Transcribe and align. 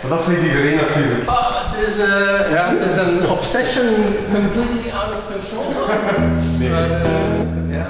Maar 0.00 0.10
dat 0.10 0.22
zegt 0.22 0.42
iedereen 0.42 0.76
natuurlijk. 0.76 1.28
Ah, 1.28 1.46
het, 1.64 1.88
is, 1.88 1.98
eh, 1.98 2.52
ja, 2.52 2.74
het 2.76 2.90
is 2.90 2.96
een 2.96 3.28
obsession 3.30 3.86
completely 4.34 4.90
out 4.90 5.14
of 5.14 5.22
control. 5.32 5.64
Nee. 6.58 6.70
Maar, 6.70 6.90
eh, 6.90 7.10
ja. 7.68 7.88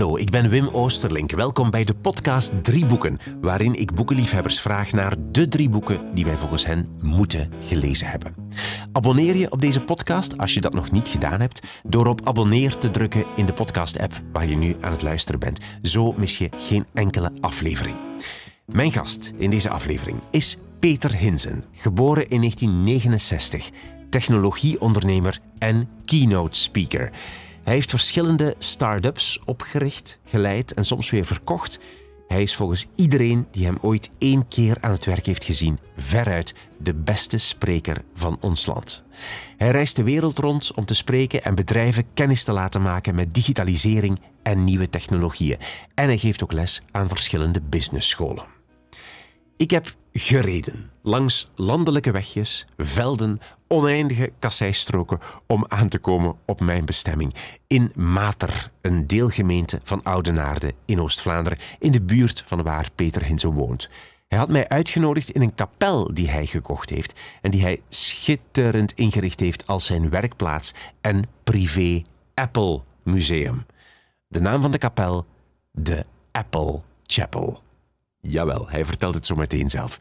Hallo, 0.00 0.16
ik 0.16 0.30
ben 0.30 0.48
Wim 0.48 0.68
Oosterlink. 0.68 1.30
Welkom 1.30 1.70
bij 1.70 1.84
de 1.84 1.94
podcast 1.94 2.52
Drie 2.62 2.86
Boeken, 2.86 3.18
waarin 3.40 3.74
ik 3.74 3.94
boekenliefhebbers 3.94 4.60
vraag 4.60 4.92
naar 4.92 5.16
de 5.30 5.48
drie 5.48 5.68
boeken 5.68 6.14
die 6.14 6.24
wij 6.24 6.36
volgens 6.36 6.66
hen 6.66 6.88
moeten 7.00 7.52
gelezen 7.66 8.06
hebben. 8.06 8.34
Abonneer 8.92 9.36
je 9.36 9.50
op 9.50 9.60
deze 9.60 9.80
podcast 9.80 10.38
als 10.38 10.54
je 10.54 10.60
dat 10.60 10.74
nog 10.74 10.90
niet 10.90 11.08
gedaan 11.08 11.40
hebt, 11.40 11.66
door 11.82 12.06
op 12.06 12.26
abonneer 12.26 12.76
te 12.76 12.90
drukken 12.90 13.24
in 13.36 13.44
de 13.44 13.52
podcast-app 13.52 14.22
waar 14.32 14.46
je 14.46 14.56
nu 14.56 14.76
aan 14.80 14.92
het 14.92 15.02
luisteren 15.02 15.40
bent. 15.40 15.60
Zo 15.82 16.12
mis 16.12 16.38
je 16.38 16.48
geen 16.56 16.86
enkele 16.94 17.32
aflevering. 17.40 17.96
Mijn 18.66 18.92
gast 18.92 19.32
in 19.36 19.50
deze 19.50 19.70
aflevering 19.70 20.20
is 20.30 20.58
Peter 20.78 21.16
Hinsen, 21.16 21.64
geboren 21.72 22.28
in 22.28 22.40
1969, 22.40 23.70
technologieondernemer 24.10 25.38
en 25.58 25.88
keynote 26.04 26.58
speaker. 26.58 27.12
Hij 27.70 27.78
heeft 27.78 27.90
verschillende 27.90 28.54
start-ups 28.58 29.40
opgericht, 29.44 30.18
geleid 30.24 30.74
en 30.74 30.84
soms 30.84 31.10
weer 31.10 31.24
verkocht. 31.24 31.78
Hij 32.28 32.42
is 32.42 32.56
volgens 32.56 32.86
iedereen 32.96 33.46
die 33.50 33.64
hem 33.64 33.76
ooit 33.80 34.10
één 34.18 34.48
keer 34.48 34.76
aan 34.80 34.90
het 34.90 35.04
werk 35.04 35.26
heeft 35.26 35.44
gezien, 35.44 35.78
veruit 35.96 36.54
de 36.78 36.94
beste 36.94 37.38
spreker 37.38 38.04
van 38.14 38.38
ons 38.40 38.66
land. 38.66 39.02
Hij 39.56 39.70
reist 39.70 39.96
de 39.96 40.02
wereld 40.02 40.38
rond 40.38 40.74
om 40.74 40.84
te 40.84 40.94
spreken 40.94 41.42
en 41.42 41.54
bedrijven 41.54 42.04
kennis 42.14 42.44
te 42.44 42.52
laten 42.52 42.82
maken 42.82 43.14
met 43.14 43.34
digitalisering 43.34 44.20
en 44.42 44.64
nieuwe 44.64 44.88
technologieën. 44.88 45.58
En 45.94 46.04
hij 46.04 46.18
geeft 46.18 46.42
ook 46.42 46.52
les 46.52 46.82
aan 46.90 47.08
verschillende 47.08 47.60
businessscholen. 47.60 48.59
Ik 49.60 49.70
heb 49.70 49.94
gereden 50.12 50.90
langs 51.02 51.50
landelijke 51.54 52.10
wegjes, 52.10 52.66
velden, 52.76 53.40
oneindige 53.68 54.32
kasseistroken 54.38 55.18
om 55.46 55.64
aan 55.68 55.88
te 55.88 55.98
komen 55.98 56.36
op 56.46 56.60
mijn 56.60 56.84
bestemming. 56.84 57.34
In 57.66 57.92
Mater, 57.94 58.70
een 58.80 59.06
deelgemeente 59.06 59.80
van 59.82 60.02
Oudenaarde 60.02 60.72
in 60.84 61.00
Oost-Vlaanderen, 61.00 61.58
in 61.78 61.92
de 61.92 62.02
buurt 62.02 62.42
van 62.46 62.62
waar 62.62 62.88
Peter 62.94 63.24
Hinsen 63.24 63.52
woont. 63.52 63.90
Hij 64.28 64.38
had 64.38 64.48
mij 64.48 64.68
uitgenodigd 64.68 65.30
in 65.30 65.42
een 65.42 65.54
kapel 65.54 66.14
die 66.14 66.30
hij 66.30 66.46
gekocht 66.46 66.90
heeft 66.90 67.20
en 67.40 67.50
die 67.50 67.62
hij 67.62 67.80
schitterend 67.88 68.92
ingericht 68.92 69.40
heeft 69.40 69.66
als 69.66 69.86
zijn 69.86 70.10
werkplaats 70.10 70.74
en 71.00 71.24
privé 71.44 72.02
Apple 72.34 72.80
Museum. 73.02 73.66
De 74.28 74.40
naam 74.40 74.62
van 74.62 74.70
de 74.70 74.78
kapel, 74.78 75.26
de 75.70 76.06
Apple 76.32 76.80
Chapel. 77.06 77.62
Jawel, 78.20 78.68
hij 78.68 78.84
vertelt 78.84 79.14
het 79.14 79.26
zo 79.26 79.34
meteen 79.34 79.70
zelf. 79.70 79.96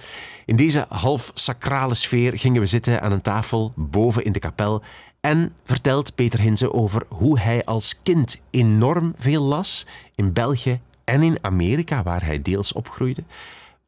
In 0.46 0.56
deze 0.56 0.86
half 0.90 1.32
sacrale 1.34 1.94
sfeer 1.94 2.38
gingen 2.38 2.62
we 2.62 2.68
zitten 2.68 3.02
aan 3.02 3.12
een 3.12 3.22
tafel 3.22 3.74
boven 3.76 4.24
in 4.24 4.32
de 4.32 4.40
kapel 4.40 4.82
en 5.22 5.54
vertelt 5.64 6.16
Peter 6.16 6.40
Hinze 6.40 6.74
over 6.74 7.06
hoe 7.10 7.40
hij 7.40 7.66
als 7.66 8.00
kind 8.04 8.42
enorm 8.50 9.14
veel 9.16 9.44
las 9.44 9.86
in 10.16 10.34
België 10.34 10.80
en 11.04 11.24
in 11.24 11.38
Amerika, 11.42 12.04
waar 12.04 12.26
hij 12.26 12.42
deels 12.42 12.74
opgroeide. 12.74 13.24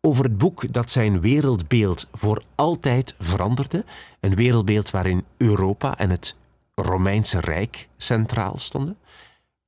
Over 0.02 0.24
het 0.24 0.38
boek 0.38 0.74
dat 0.74 0.92
zijn 0.92 1.20
wereldbeeld 1.20 2.08
voor 2.12 2.44
altijd 2.56 3.16
veranderde. 3.20 3.86
Een 4.20 4.36
wereldbeeld 4.36 4.92
waarin 4.92 5.26
Europa 5.38 5.98
en 5.98 6.10
het 6.10 6.36
Romeinse 6.76 7.40
Rijk 7.40 7.88
centraal 7.98 8.58
stonden. 8.58 8.98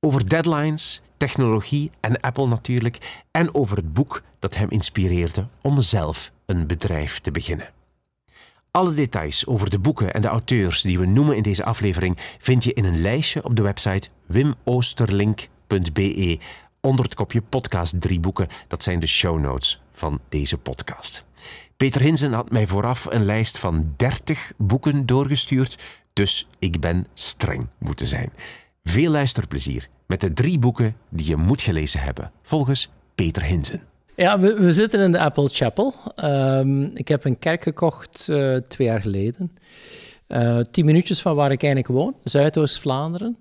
Over 0.00 0.28
deadlines, 0.28 1.02
technologie 1.16 1.90
en 2.00 2.20
Apple 2.20 2.46
natuurlijk. 2.46 3.24
En 3.30 3.54
over 3.54 3.76
het 3.76 3.92
boek 3.92 4.22
dat 4.44 4.54
hem 4.54 4.70
inspireerde 4.70 5.46
om 5.60 5.82
zelf 5.82 6.32
een 6.46 6.66
bedrijf 6.66 7.20
te 7.20 7.30
beginnen. 7.30 7.72
Alle 8.70 8.94
details 8.94 9.46
over 9.46 9.70
de 9.70 9.78
boeken 9.78 10.12
en 10.12 10.22
de 10.22 10.28
auteurs 10.28 10.82
die 10.82 10.98
we 10.98 11.06
noemen 11.06 11.36
in 11.36 11.42
deze 11.42 11.64
aflevering 11.64 12.18
vind 12.38 12.64
je 12.64 12.72
in 12.72 12.84
een 12.84 13.00
lijstje 13.00 13.44
op 13.44 13.56
de 13.56 13.62
website 13.62 14.08
wimoosterlink.be 14.26 16.38
onder 16.80 17.04
het 17.04 17.14
kopje 17.14 17.42
podcast 17.42 18.00
drie 18.00 18.20
boeken. 18.20 18.48
Dat 18.68 18.82
zijn 18.82 19.00
de 19.00 19.06
show 19.06 19.40
notes 19.40 19.82
van 19.90 20.20
deze 20.28 20.58
podcast. 20.58 21.24
Peter 21.76 22.00
Hinsen 22.00 22.32
had 22.32 22.50
mij 22.50 22.66
vooraf 22.66 23.06
een 23.10 23.24
lijst 23.24 23.58
van 23.58 23.94
30 23.96 24.52
boeken 24.56 25.06
doorgestuurd, 25.06 25.78
dus 26.12 26.46
ik 26.58 26.80
ben 26.80 27.06
streng 27.14 27.68
moeten 27.78 28.06
zijn. 28.06 28.32
Veel 28.82 29.10
luisterplezier 29.10 29.88
met 30.06 30.20
de 30.20 30.32
drie 30.32 30.58
boeken 30.58 30.96
die 31.10 31.26
je 31.26 31.36
moet 31.36 31.62
gelezen 31.62 32.00
hebben, 32.00 32.32
volgens 32.42 32.90
Peter 33.14 33.42
Hinsen. 33.42 33.93
Ja, 34.16 34.40
we, 34.40 34.72
zitten 34.72 35.00
in 35.00 35.12
de 35.12 35.18
Apple 35.18 35.48
Chapel. 35.48 35.94
Ehm, 36.14 36.82
ik 36.82 37.08
heb 37.08 37.24
een 37.24 37.38
kerk 37.38 37.62
gekocht 37.62 38.28
eh, 38.28 38.56
twee 38.56 38.86
jaar 38.86 39.00
geleden. 39.00 39.56
Eh, 40.26 40.58
tien 40.70 40.84
minuutjes 40.84 41.22
van 41.22 41.34
waar 41.34 41.52
ik 41.52 41.62
eigenlijk 41.62 41.92
woon, 41.92 42.14
Zuidoost-Vlaanderen. 42.24 43.38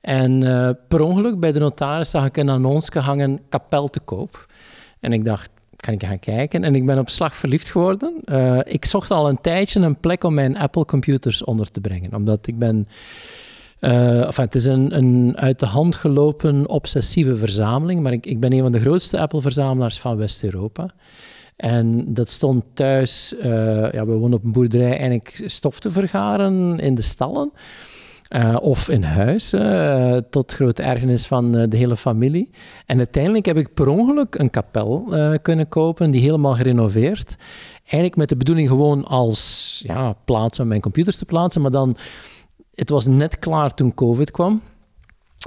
En 0.00 0.42
eh, 0.42 0.70
per 0.88 1.00
ongeluk 1.00 1.40
bij 1.40 1.52
de 1.52 1.58
notaris 1.58 2.10
zag 2.10 2.24
ik 2.24 2.36
een 2.36 2.48
annons 2.48 2.88
gehangen, 2.88 3.40
kapel 3.48 3.88
te 3.88 4.00
koop. 4.00 4.46
En 5.00 5.12
ik 5.12 5.24
dacht, 5.24 5.50
kan 5.76 5.94
ik 5.94 6.04
gaan 6.04 6.18
kijken? 6.18 6.64
En 6.64 6.74
ik 6.74 6.86
ben 6.86 6.98
op 6.98 7.10
slag 7.10 7.34
verliefd 7.34 7.70
geworden. 7.70 8.22
Ik 8.64 8.84
zocht 8.84 9.10
al 9.10 9.28
een 9.28 9.40
tijdje 9.40 9.80
een 9.80 10.00
plek 10.00 10.24
om 10.24 10.34
mijn 10.34 10.56
Apple-computers 10.56 11.44
onder 11.44 11.70
te 11.70 11.80
brengen. 11.80 12.14
Omdat 12.14 12.46
ik 12.46 12.58
ben... 12.58 12.88
eh, 13.86 14.36
het 14.36 14.54
is 14.54 14.64
een, 14.64 14.96
een 14.96 15.36
uit 15.36 15.58
de 15.58 15.66
hand 15.66 15.94
gelopen 15.94 16.68
obsessieve 16.68 17.36
verzameling, 17.36 18.02
maar 18.02 18.12
ik, 18.12 18.26
ik 18.26 18.40
ben 18.40 18.52
een 18.52 18.62
van 18.62 18.72
de 18.72 18.80
grootste 18.80 19.18
Apple-verzamelaars 19.18 19.98
van 19.98 20.16
West-Europa. 20.16 20.90
En 21.56 22.14
dat 22.14 22.30
stond 22.30 22.64
thuis, 22.74 23.36
eh, 23.36 23.92
ja, 23.92 24.06
we 24.06 24.12
wonen 24.12 24.38
op 24.38 24.44
een 24.44 24.52
boerderij, 24.52 24.90
eigenlijk 24.90 25.42
stof 25.46 25.80
te 25.80 25.90
vergaren 25.90 26.78
in 26.78 26.94
de 26.94 27.02
stallen. 27.02 27.52
Eh, 28.28 28.56
of 28.60 28.88
in 28.88 29.02
huis, 29.02 29.54
tot 30.30 30.52
grote 30.52 30.82
ergernis 30.82 31.26
van 31.26 31.52
de 31.52 31.76
hele 31.76 31.96
familie. 31.96 32.50
En 32.86 32.98
uiteindelijk 32.98 33.46
heb 33.46 33.56
ik 33.56 33.74
per 33.74 33.88
ongeluk 33.88 34.34
een 34.34 34.50
kapel 34.50 35.14
kunnen 35.42 35.68
kopen, 35.68 36.10
die 36.10 36.20
helemaal 36.20 36.54
gerenoveerd. 36.54 37.36
Eigenlijk 37.78 38.16
met 38.16 38.28
de 38.28 38.36
bedoeling 38.36 38.68
gewoon 38.68 39.04
als 39.04 39.82
ja, 39.86 40.12
plaats 40.24 40.60
om 40.60 40.66
mijn 40.66 40.80
computers 40.80 41.16
te 41.16 41.24
plaatsen, 41.24 41.62
maar 41.62 41.70
dan, 41.70 41.96
het 42.76 42.90
was 42.90 43.06
net 43.06 43.38
klaar 43.38 43.74
toen 43.74 43.94
COVID 43.94 44.30
kwam. 44.30 44.62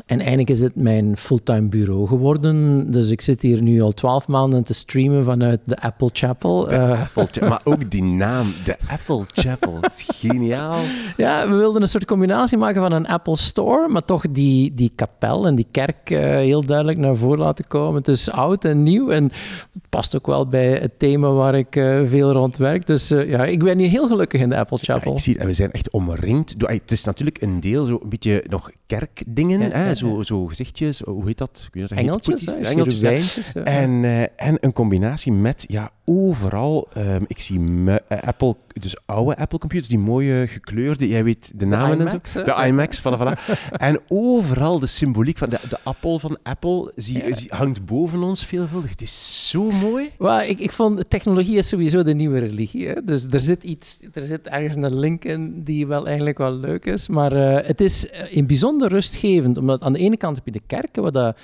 En 0.05 0.17
eigenlijk 0.19 0.49
is 0.49 0.59
het 0.61 0.75
mijn 0.75 1.17
fulltime 1.17 1.67
bureau 1.67 2.07
geworden. 2.07 2.91
Dus 2.91 3.09
ik 3.09 3.21
zit 3.21 3.41
hier 3.41 3.61
nu 3.61 3.81
al 3.81 3.91
twaalf 3.91 4.27
maanden 4.27 4.63
te 4.63 4.73
streamen 4.73 5.23
vanuit 5.23 5.59
de 5.65 5.77
Apple 5.77 6.09
Chapel. 6.13 6.69
Eh, 6.69 7.01
Apple 7.01 7.27
Cha- 7.31 7.47
maar 7.49 7.61
ook 7.63 7.91
die 7.91 8.03
naam, 8.03 8.45
de 8.65 8.75
Apple 8.89 9.23
Chapel, 9.33 9.77
dat 9.81 9.91
is 10.07 10.07
geniaal. 10.15 10.79
Ja, 11.17 11.49
we 11.49 11.55
wilden 11.55 11.81
een 11.81 11.87
soort 11.89 12.05
combinatie 12.05 12.57
maken 12.57 12.81
van 12.81 12.91
een 12.91 13.07
Apple 13.07 13.37
Store, 13.37 13.87
maar 13.87 14.01
toch 14.05 14.27
die, 14.31 14.73
die 14.73 14.91
kapel 14.95 15.47
en 15.47 15.55
die 15.55 15.67
kerk 15.71 16.09
eh, 16.09 16.19
heel 16.19 16.65
duidelijk 16.65 16.97
naar 16.97 17.15
voren 17.15 17.39
laten 17.39 17.67
komen. 17.67 17.95
Het 17.97 18.07
is 18.07 18.31
oud 18.31 18.65
en 18.65 18.83
nieuw 18.83 19.09
en 19.09 19.23
het 19.23 19.83
past 19.89 20.15
ook 20.15 20.27
wel 20.27 20.47
bij 20.47 20.67
het 20.71 20.99
thema 20.99 21.31
waar 21.31 21.55
ik 21.55 21.75
eh, 21.75 21.99
veel 22.05 22.31
rond 22.31 22.57
werk. 22.57 22.85
Dus 22.85 23.07
ja, 23.07 23.45
ik 23.45 23.63
ben 23.63 23.77
hier 23.77 23.89
heel 23.89 24.07
gelukkig 24.07 24.41
in 24.41 24.49
de 24.49 24.57
Apple 24.57 24.77
Ja, 24.81 24.93
Chapel. 24.93 25.13
ik 25.13 25.19
zie 25.19 25.33
het, 25.33 25.41
en 25.41 25.47
we 25.47 25.53
zijn 25.53 25.71
echt 25.71 25.89
omringd. 25.91 26.59
door- 26.59 26.69
Het 26.69 26.91
is 26.91 27.03
natuurlijk 27.03 27.41
een 27.41 27.59
deel, 27.59 27.85
zo 27.85 27.99
een 28.03 28.09
beetje 28.09 28.43
nog 28.49 28.71
kerkdingen, 28.85 29.59
Ja, 29.59 29.69
hè? 29.69 29.88
Ja, 29.89 29.95
Zo, 29.95 30.21
zo 30.23 30.45
gezichtjes, 30.45 30.99
hoe 30.99 31.25
heet 31.25 31.37
dat? 31.37 31.63
Ik 31.67 31.73
weet 31.73 31.89
heet, 31.89 31.99
Engeltjes, 31.99 32.45
Engeltjes. 32.45 33.53
En, 33.53 34.03
eh, 34.03 34.21
en 34.21 34.57
een 34.59 34.73
combinatie 34.73 35.31
met, 35.31 35.65
ja, 35.67 35.91
overal, 36.05 36.87
ehm, 36.93 37.23
ik 37.27 37.39
zie 37.39 37.59
eh, 38.07 38.17
Apple, 38.21 38.55
dus 38.81 38.95
oude 39.05 39.37
Apple 39.37 39.57
computers, 39.59 39.89
die 39.89 39.99
mooie 39.99 40.47
gekleurde, 40.47 41.07
jij 41.07 41.23
weet 41.23 41.51
de 41.55 41.65
namen 41.65 41.99
iMacs, 41.99 42.13
en 42.13 42.19
hè? 42.41 42.47
zo. 42.47 42.61
De 42.61 42.67
iMacs, 42.67 43.01
voilà, 43.01 43.19
voilà. 43.19 43.59
en 43.71 44.01
overal 44.07 44.79
de 44.79 44.87
symboliek 44.87 45.37
van 45.37 45.49
de, 45.49 45.57
de 45.69 45.77
appel 45.83 46.19
van 46.19 46.37
Apple 46.43 46.91
zie, 46.95 47.23
zie- 47.35 47.49
hangt 47.53 47.85
boven 47.85 48.23
ons 48.23 48.45
veelvuldig. 48.45 48.89
Het 48.89 49.01
is 49.01 49.49
zo 49.49 49.71
mooi. 49.71 50.09
Ik, 50.47 50.59
ik 50.59 50.71
vond 50.71 51.09
technologie 51.09 51.57
is 51.57 51.67
sowieso 51.67 52.03
de 52.03 52.13
nieuwe 52.13 52.39
religie. 52.39 52.87
Hè? 52.87 53.03
Dus 53.03 53.25
er 53.31 53.41
zit 53.41 53.63
iets, 53.63 53.99
er 54.13 54.23
zit 54.25 54.47
ergens 54.47 54.75
een 54.75 54.99
link 54.99 55.25
in 55.25 55.63
die 55.63 55.87
wel 55.87 56.05
eigenlijk 56.07 56.37
wel 56.37 56.53
leuk 56.53 56.85
is. 56.85 57.07
Maar 57.07 57.31
eh, 57.31 57.67
het 57.67 57.81
is 57.81 58.09
eh, 58.09 58.21
in 58.29 58.47
bijzonder 58.47 58.89
rustgevend, 58.89 59.57
omdat 59.57 59.81
aan 59.81 59.93
de 59.93 59.99
ene 59.99 60.17
kant 60.17 60.35
heb 60.35 60.45
je 60.45 60.51
de 60.51 60.61
kerken, 60.67 61.01
waar 61.03 61.11
dat, 61.11 61.37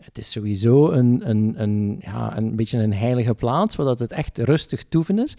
het 0.00 0.18
is 0.18 0.30
sowieso 0.30 0.90
een, 0.90 1.30
een, 1.30 1.54
een, 1.56 1.96
ja, 2.00 2.36
een 2.36 2.56
beetje 2.56 2.78
een 2.78 2.92
heilige 2.92 3.34
plaats, 3.34 3.76
waar 3.76 3.86
dat 3.86 3.98
het 3.98 4.12
echt 4.12 4.38
rustig 4.38 4.84
toeven 4.88 5.18
is. 5.18 5.36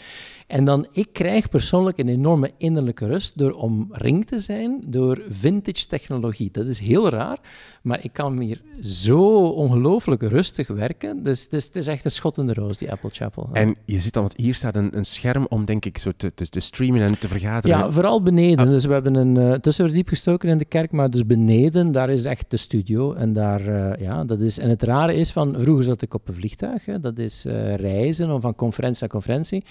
En 0.47 0.65
dan, 0.65 0.87
ik 0.91 1.07
krijg 1.13 1.49
persoonlijk 1.49 1.97
een 1.97 2.07
enorme 2.07 2.51
innerlijke 2.57 3.05
rust 3.05 3.37
door 3.37 3.51
omringd 3.51 4.27
te 4.27 4.39
zijn 4.39 4.81
door 4.85 5.21
vintage 5.29 5.87
technologie. 5.87 6.49
Dat 6.51 6.65
is 6.65 6.79
heel 6.79 7.09
raar, 7.09 7.39
maar 7.81 8.03
ik 8.03 8.13
kan 8.13 8.39
hier 8.39 8.61
zo 8.81 9.45
ongelooflijk 9.47 10.21
rustig 10.21 10.67
werken. 10.67 11.23
Dus 11.23 11.43
het 11.43 11.53
is, 11.53 11.65
het 11.65 11.75
is 11.75 11.87
echt 11.87 12.05
een 12.05 12.11
schot 12.11 12.37
in 12.37 12.47
de 12.47 12.53
roos, 12.53 12.77
die 12.77 12.91
Apple 12.91 13.09
Chapel. 13.09 13.49
En 13.53 13.75
je 13.85 14.01
ziet 14.01 14.13
dan, 14.13 14.23
want 14.23 14.37
hier 14.37 14.55
staat 14.55 14.75
een, 14.75 14.97
een 14.97 15.05
scherm 15.05 15.45
om, 15.49 15.65
denk 15.65 15.85
ik, 15.85 15.97
zo 15.97 16.11
te, 16.17 16.33
te, 16.33 16.49
te 16.49 16.59
streamen 16.59 17.01
en 17.01 17.19
te 17.19 17.27
vergaderen. 17.27 17.77
Ja, 17.77 17.91
vooral 17.91 18.21
beneden. 18.21 18.69
Dus 18.69 18.85
we 18.85 18.93
hebben 18.93 19.15
een 19.15 19.37
eh, 19.37 19.53
tussenverdiep 19.53 20.07
gestoken 20.07 20.49
in 20.49 20.57
de 20.57 20.65
kerk, 20.65 20.91
maar 20.91 21.09
dus 21.09 21.25
beneden, 21.25 21.91
daar 21.91 22.09
is 22.09 22.25
echt 22.25 22.45
de 22.47 22.57
studio. 22.57 23.13
En 23.13 23.33
daar, 23.33 23.67
eh, 23.67 24.01
ja, 24.05 24.23
dat 24.23 24.39
is 24.39 24.50
is, 24.51 24.63
en 24.63 24.69
het 24.69 24.83
rare 24.83 25.15
is 25.15 25.31
van, 25.31 25.55
vroeger 25.59 25.83
zat 25.83 26.01
ik 26.01 26.13
op 26.13 26.27
een 26.27 26.33
vliegtuig, 26.33 26.85
hè, 26.85 26.99
dat 26.99 27.17
is 27.17 27.45
uh, 27.45 27.75
reizen 27.75 28.31
om 28.31 28.41
van 28.41 28.55
conferentie 28.55 28.99
naar 29.01 29.09
conferentie. 29.09 29.63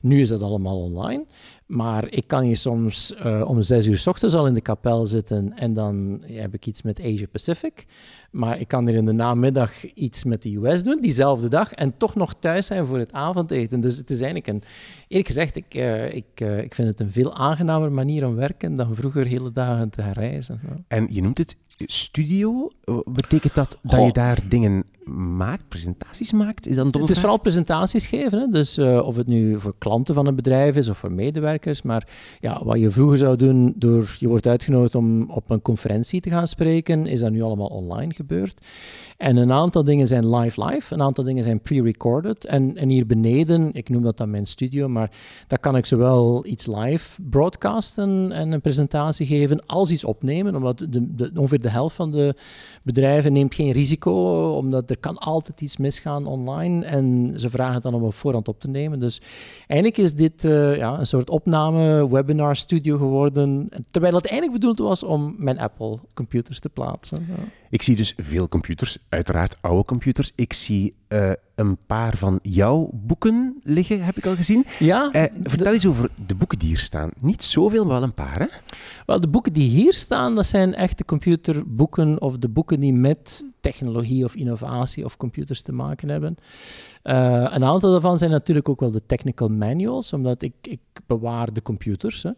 Nu 0.00 0.20
is 0.20 0.28
dat 0.28 0.42
allemaal 0.42 0.82
online. 0.82 1.24
Maar 1.66 2.10
ik 2.10 2.24
kan 2.26 2.42
hier 2.42 2.56
soms 2.56 3.14
uh, 3.24 3.44
om 3.48 3.62
zes 3.62 3.86
uur 3.86 3.98
s 3.98 4.06
ochtends 4.06 4.34
al 4.34 4.46
in 4.46 4.54
de 4.54 4.60
kapel 4.60 5.06
zitten 5.06 5.52
en 5.56 5.74
dan 5.74 6.22
heb 6.26 6.54
ik 6.54 6.66
iets 6.66 6.82
met 6.82 7.00
Asia 7.00 7.26
Pacific. 7.32 7.86
Maar 8.30 8.60
ik 8.60 8.68
kan 8.68 8.86
hier 8.86 8.96
in 8.96 9.04
de 9.04 9.12
namiddag 9.12 9.94
iets 9.94 10.24
met 10.24 10.42
de 10.42 10.56
US 10.56 10.84
doen, 10.84 11.00
diezelfde 11.00 11.48
dag, 11.48 11.72
en 11.72 11.96
toch 11.96 12.14
nog 12.14 12.34
thuis 12.38 12.66
zijn 12.66 12.86
voor 12.86 12.98
het 12.98 13.12
avondeten. 13.12 13.80
Dus 13.80 13.96
het 13.96 14.10
is 14.10 14.20
eigenlijk 14.20 14.46
een, 14.46 14.62
eerlijk 15.08 15.28
gezegd, 15.28 15.56
ik, 15.56 15.74
uh, 15.74 16.14
ik, 16.14 16.40
uh, 16.42 16.62
ik 16.62 16.74
vind 16.74 16.88
het 16.88 17.00
een 17.00 17.10
veel 17.10 17.34
aangenamer 17.34 17.92
manier 17.92 18.26
om 18.26 18.34
werken 18.34 18.76
dan 18.76 18.94
vroeger 18.94 19.26
hele 19.26 19.52
dagen 19.52 19.90
te 19.90 20.02
gaan 20.02 20.12
reizen. 20.12 20.60
Ja. 20.62 20.76
En 20.88 21.06
je 21.10 21.22
noemt 21.22 21.38
het 21.38 21.56
studio. 21.86 22.70
Betekent 23.04 23.54
dat 23.54 23.78
dat 23.82 23.94
Goh. 23.94 24.06
je 24.06 24.12
daar 24.12 24.48
dingen 24.48 24.84
maakt, 25.12 25.68
presentaties 25.68 26.32
maakt? 26.32 26.66
Is 26.66 26.76
dat 26.76 26.94
het 26.94 27.10
is 27.10 27.18
vooral 27.18 27.38
presentaties 27.38 28.06
geven. 28.06 28.38
Hè? 28.38 28.46
Dus 28.46 28.78
uh, 28.78 29.06
of 29.06 29.16
het 29.16 29.26
nu 29.26 29.60
voor 29.60 29.74
klanten 29.78 30.14
van 30.14 30.26
een 30.26 30.34
bedrijf 30.34 30.76
is 30.76 30.88
of 30.88 30.98
voor 30.98 31.12
medewerkers. 31.12 31.82
Maar 31.82 32.08
ja, 32.40 32.64
wat 32.64 32.78
je 32.78 32.90
vroeger 32.90 33.18
zou 33.18 33.36
doen, 33.36 33.74
door 33.76 34.16
je 34.18 34.28
wordt 34.28 34.46
uitgenodigd 34.46 34.94
om 34.94 35.30
op 35.30 35.50
een 35.50 35.62
conferentie 35.62 36.20
te 36.20 36.30
gaan 36.30 36.46
spreken, 36.46 37.06
is 37.06 37.20
dat 37.20 37.30
nu 37.30 37.42
allemaal 37.42 37.66
online 37.66 38.14
gebeurd. 38.14 38.66
En 39.16 39.36
een 39.36 39.52
aantal 39.52 39.84
dingen 39.84 40.06
zijn 40.06 40.34
live-live, 40.36 40.94
een 40.94 41.02
aantal 41.02 41.24
dingen 41.24 41.44
zijn 41.44 41.60
pre-recorded. 41.60 42.44
En, 42.44 42.76
en 42.76 42.88
hier 42.88 43.06
beneden, 43.06 43.72
ik 43.72 43.88
noem 43.88 44.02
dat 44.02 44.16
dan 44.16 44.30
mijn 44.30 44.46
studio, 44.46 44.88
maar 44.88 45.10
daar 45.46 45.58
kan 45.58 45.76
ik 45.76 45.86
zowel 45.86 46.46
iets 46.46 46.66
live 46.66 47.22
broadcasten 47.22 48.32
en 48.32 48.52
een 48.52 48.60
presentatie 48.60 49.26
geven, 49.26 49.66
als 49.66 49.90
iets 49.90 50.04
opnemen. 50.04 50.54
Omdat 50.54 50.78
de, 50.78 51.14
de, 51.14 51.30
ongeveer 51.34 51.60
de 51.60 51.70
helft 51.70 51.96
van 51.96 52.10
de 52.10 52.34
bedrijven 52.82 53.32
neemt 53.32 53.54
geen 53.54 53.72
risico, 53.72 54.48
omdat 54.50 54.90
er 54.90 54.98
kan 54.98 55.18
altijd 55.18 55.60
iets 55.60 55.76
misgaan 55.76 56.26
online. 56.26 56.84
En 56.84 57.32
ze 57.36 57.50
vragen 57.50 57.74
het 57.74 57.82
dan 57.82 57.94
om 57.94 58.02
op 58.02 58.14
voorhand 58.14 58.48
op 58.48 58.60
te 58.60 58.68
nemen. 58.68 59.00
Dus 59.00 59.20
eigenlijk 59.66 59.98
is 59.98 60.14
dit 60.14 60.44
uh, 60.44 60.76
ja, 60.76 60.98
een 60.98 61.06
soort 61.06 61.30
opname, 61.30 62.08
webinar 62.10 62.56
studio 62.56 62.98
geworden. 62.98 63.68
Terwijl 63.90 64.14
het 64.14 64.26
eigenlijk 64.26 64.60
bedoeld 64.60 64.78
was 64.78 65.02
om 65.02 65.34
mijn 65.38 65.58
Apple 65.58 65.98
computers 66.14 66.60
te 66.60 66.68
plaatsen. 66.68 67.26
Ik 67.70 67.82
zie 67.82 67.96
dus 67.96 68.12
veel 68.16 68.48
computers, 68.48 68.98
uiteraard 69.08 69.56
oude 69.60 69.84
computers. 69.84 70.32
Ik 70.34 70.52
zie 70.52 70.94
uh, 71.08 71.32
een 71.54 71.76
paar 71.86 72.16
van 72.16 72.38
jouw 72.42 72.90
boeken 72.92 73.60
liggen, 73.62 74.04
heb 74.04 74.16
ik 74.16 74.26
al 74.26 74.34
gezien. 74.34 74.64
Ja. 74.78 75.10
Uh, 75.12 75.24
vertel 75.42 75.72
eens 75.72 75.86
over 75.86 76.10
de 76.26 76.34
boeken 76.34 76.58
die 76.58 76.68
hier 76.68 76.78
staan. 76.78 77.10
Niet 77.20 77.42
zoveel, 77.42 77.84
maar 77.84 77.94
wel 77.94 78.02
een 78.02 78.14
paar, 78.14 78.38
hè? 78.38 78.46
Wel, 79.06 79.20
de 79.20 79.28
boeken 79.28 79.52
die 79.52 79.68
hier 79.68 79.94
staan, 79.94 80.34
dat 80.34 80.46
zijn 80.46 80.74
echte 80.74 81.04
computerboeken 81.04 82.20
of 82.20 82.38
de 82.38 82.48
boeken 82.48 82.80
die 82.80 82.92
met 82.92 83.44
technologie 83.60 84.24
of 84.24 84.34
innovatie 84.34 85.04
of 85.04 85.16
computers 85.16 85.62
te 85.62 85.72
maken 85.72 86.08
hebben. 86.08 86.36
Uh, 87.04 87.46
een 87.50 87.64
aantal 87.64 87.90
daarvan 87.90 88.18
zijn 88.18 88.30
natuurlijk 88.30 88.68
ook 88.68 88.80
wel 88.80 88.90
de 88.90 89.06
technical 89.06 89.48
manuals, 89.48 90.12
omdat 90.12 90.42
ik, 90.42 90.54
ik 90.62 90.80
bewaar 91.06 91.52
de 91.52 91.62
computers. 91.62 92.22
Hè. 92.22 92.30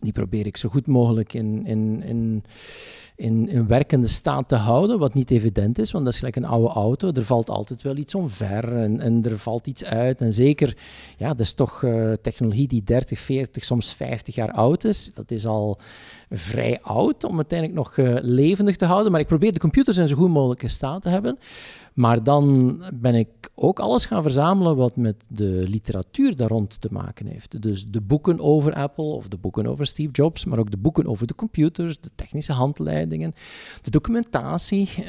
Die 0.00 0.12
probeer 0.12 0.46
ik 0.46 0.56
zo 0.56 0.68
goed 0.68 0.86
mogelijk 0.86 1.32
in, 1.32 1.66
in, 1.66 2.02
in 2.02 2.44
in, 3.16 3.48
in 3.48 3.66
werkende 3.66 4.06
staat 4.06 4.48
te 4.48 4.54
houden, 4.54 4.98
wat 4.98 5.14
niet 5.14 5.30
evident 5.30 5.78
is, 5.78 5.90
want 5.90 6.04
dat 6.04 6.12
is 6.12 6.18
gelijk 6.18 6.36
een 6.36 6.44
oude 6.44 6.68
auto. 6.68 7.12
Er 7.12 7.24
valt 7.24 7.50
altijd 7.50 7.82
wel 7.82 7.96
iets 7.96 8.14
omver 8.14 8.76
en, 8.76 9.00
en 9.00 9.24
er 9.24 9.38
valt 9.38 9.66
iets 9.66 9.84
uit. 9.84 10.20
En 10.20 10.32
zeker, 10.32 10.76
ja, 11.16 11.28
dat 11.28 11.40
is 11.40 11.52
toch 11.52 11.82
uh, 11.82 12.12
technologie 12.12 12.68
die 12.68 12.82
30, 12.82 13.18
40, 13.18 13.64
soms 13.64 13.92
50 13.92 14.34
jaar 14.34 14.50
oud 14.50 14.84
is. 14.84 15.10
Dat 15.14 15.30
is 15.30 15.46
al 15.46 15.78
vrij 16.30 16.78
oud 16.82 17.24
om 17.24 17.36
uiteindelijk 17.36 17.78
nog 17.78 17.96
uh, 17.96 18.16
levendig 18.20 18.76
te 18.76 18.84
houden. 18.84 19.12
Maar 19.12 19.20
ik 19.20 19.26
probeer 19.26 19.52
de 19.52 19.58
computers 19.58 19.96
in 19.96 20.08
zo 20.08 20.16
goed 20.16 20.30
mogelijke 20.30 20.68
staat 20.68 21.02
te 21.02 21.08
hebben. 21.08 21.38
Maar 21.94 22.22
dan 22.22 22.82
ben 22.94 23.14
ik 23.14 23.28
ook 23.54 23.80
alles 23.80 24.04
gaan 24.04 24.22
verzamelen 24.22 24.76
wat 24.76 24.96
met 24.96 25.24
de 25.26 25.64
literatuur 25.68 26.36
daar 26.36 26.48
rond 26.48 26.80
te 26.80 26.88
maken 26.90 27.26
heeft. 27.26 27.62
Dus 27.62 27.86
de 27.86 28.00
boeken 28.00 28.40
over 28.40 28.74
Apple 28.74 29.04
of 29.04 29.28
de 29.28 29.38
boeken 29.38 29.66
over 29.66 29.86
Steve 29.86 30.10
Jobs, 30.12 30.44
maar 30.44 30.58
ook 30.58 30.70
de 30.70 30.76
boeken 30.76 31.06
over 31.06 31.26
de 31.26 31.34
computers, 31.34 32.00
de 32.00 32.10
technische 32.14 32.52
handleidingen, 32.52 33.32
de 33.82 33.90
documentatie, 33.90 34.88
uh, 34.98 35.08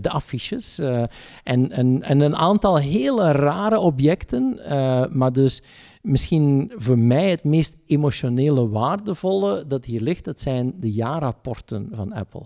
de 0.00 0.10
affiches 0.10 0.78
uh, 0.78 1.02
en, 1.44 1.70
en, 1.70 2.02
en 2.02 2.20
een 2.20 2.36
aantal 2.36 2.78
hele 2.78 3.32
rare 3.32 3.78
objecten, 3.78 4.60
uh, 4.62 5.06
maar 5.06 5.32
dus 5.32 5.62
misschien 6.02 6.72
voor 6.76 6.98
mij 6.98 7.30
het 7.30 7.44
meest 7.44 7.76
emotionele 7.86 8.68
waardevolle 8.68 9.66
dat 9.66 9.84
hier 9.84 10.00
ligt, 10.00 10.24
dat 10.24 10.40
zijn 10.40 10.74
de 10.80 10.92
jaarrapporten 10.92 11.88
van 11.92 12.12
Apple. 12.12 12.44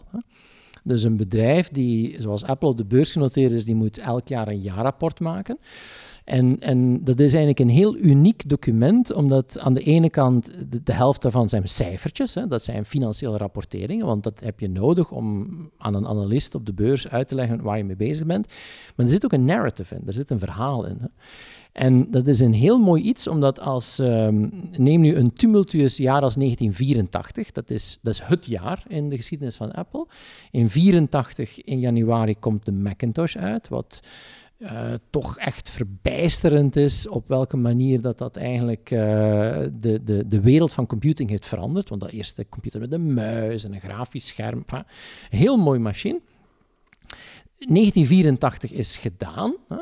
Dus 0.82 1.02
een 1.02 1.16
bedrijf 1.16 1.68
die, 1.68 2.16
zoals 2.20 2.44
Apple 2.44 2.68
op 2.68 2.76
de 2.76 2.84
beurs 2.84 3.12
genoteerd 3.12 3.52
is, 3.52 3.64
die 3.64 3.74
moet 3.74 3.98
elk 3.98 4.28
jaar 4.28 4.48
een 4.48 4.60
jaarrapport 4.60 5.20
maken. 5.20 5.58
En, 6.24 6.60
en 6.60 7.04
dat 7.04 7.20
is 7.20 7.34
eigenlijk 7.34 7.58
een 7.58 7.76
heel 7.76 7.96
uniek 7.96 8.48
document, 8.48 9.12
omdat 9.12 9.58
aan 9.58 9.74
de 9.74 9.82
ene 9.82 10.10
kant 10.10 10.50
de, 10.84 10.92
helft 10.92 11.22
daarvan 11.22 11.48
zijn 11.48 11.68
cijfertjes, 11.68 12.34
hè, 12.34 12.46
dat 12.46 12.62
zijn 12.62 12.84
financiële 12.84 13.36
rapporteringen, 13.36 14.06
want 14.06 14.22
dat 14.22 14.40
heb 14.40 14.60
je 14.60 14.68
nodig 14.68 15.10
om 15.10 15.48
aan 15.78 15.94
een 15.94 16.06
analist 16.06 16.54
op 16.54 16.66
de 16.66 16.72
beurs 16.72 17.08
uit 17.08 17.28
te 17.28 17.34
leggen 17.34 17.62
waar 17.62 17.76
je 17.76 17.84
mee 17.84 17.96
bezig 17.96 18.26
bent. 18.26 18.46
Maar 18.96 19.06
er 19.06 19.12
zit 19.12 19.24
ook 19.24 19.32
een 19.32 19.44
narrative 19.44 19.94
in, 19.94 20.02
er 20.06 20.12
zit 20.12 20.30
een 20.30 20.38
verhaal 20.38 20.86
in. 20.86 20.96
Hè. 21.00 21.06
En 21.72 22.10
dat 22.10 22.26
is 22.26 22.40
een 22.40 22.52
heel 22.52 22.78
mooi 22.78 23.02
iets, 23.02 23.26
omdat 23.26 23.60
als, 23.60 23.98
um, 23.98 24.68
neem 24.78 25.00
nu 25.00 25.14
een 25.14 25.32
tumultueus 25.32 25.96
jaar 25.96 26.22
als 26.22 26.34
1984, 26.34 27.50
dat 27.50 27.70
is, 27.70 27.98
dat 28.02 28.12
is 28.12 28.20
het 28.22 28.46
jaar 28.46 28.84
in 28.88 29.08
de 29.08 29.16
geschiedenis 29.16 29.56
van 29.56 29.72
Apple. 29.72 30.06
In 30.50 30.70
84 30.70 31.62
in 31.64 31.78
januari 31.78 32.38
komt 32.38 32.64
de 32.64 32.72
Macintosh 32.72 33.36
uit, 33.36 33.68
wat 33.68 34.00
uh, 34.58 34.92
toch 35.10 35.38
echt 35.38 35.70
verbijsterend 35.70 36.76
is 36.76 37.08
op 37.08 37.28
welke 37.28 37.56
manier 37.56 38.00
dat 38.00 38.18
dat 38.18 38.36
eigenlijk 38.36 38.90
uh, 38.90 39.00
de, 39.80 40.00
de, 40.04 40.24
de 40.26 40.40
wereld 40.40 40.72
van 40.72 40.86
computing 40.86 41.30
heeft 41.30 41.46
veranderd. 41.46 41.88
Want 41.88 42.00
dat 42.00 42.10
eerste 42.10 42.46
computer 42.48 42.80
met 42.80 42.92
een 42.92 43.14
muis 43.14 43.64
en 43.64 43.72
een 43.74 43.80
grafisch 43.80 44.26
scherm, 44.26 44.64
heel 45.28 45.56
mooi 45.56 45.78
machine. 45.78 46.20
1984 47.66 48.72
is 48.72 48.96
gedaan. 48.96 49.56
Hè, 49.68 49.76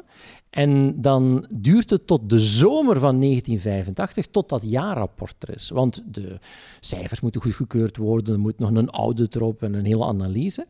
en 0.50 1.00
dan 1.00 1.46
duurt 1.58 1.90
het 1.90 2.06
tot 2.06 2.30
de 2.30 2.38
zomer 2.38 2.98
van 2.98 3.18
1985 3.20 4.26
tot 4.26 4.48
dat 4.48 4.62
jaarrapport 4.64 5.34
er 5.38 5.54
is. 5.54 5.70
Want 5.70 6.02
de 6.06 6.38
cijfers 6.80 7.20
moeten 7.20 7.40
goedgekeurd 7.40 7.96
worden, 7.96 8.34
er 8.34 8.40
moet 8.40 8.58
nog 8.58 8.74
een 8.74 8.90
audit 8.90 9.34
erop 9.34 9.62
en 9.62 9.74
een 9.74 9.84
hele 9.84 10.04
analyse. 10.04 10.66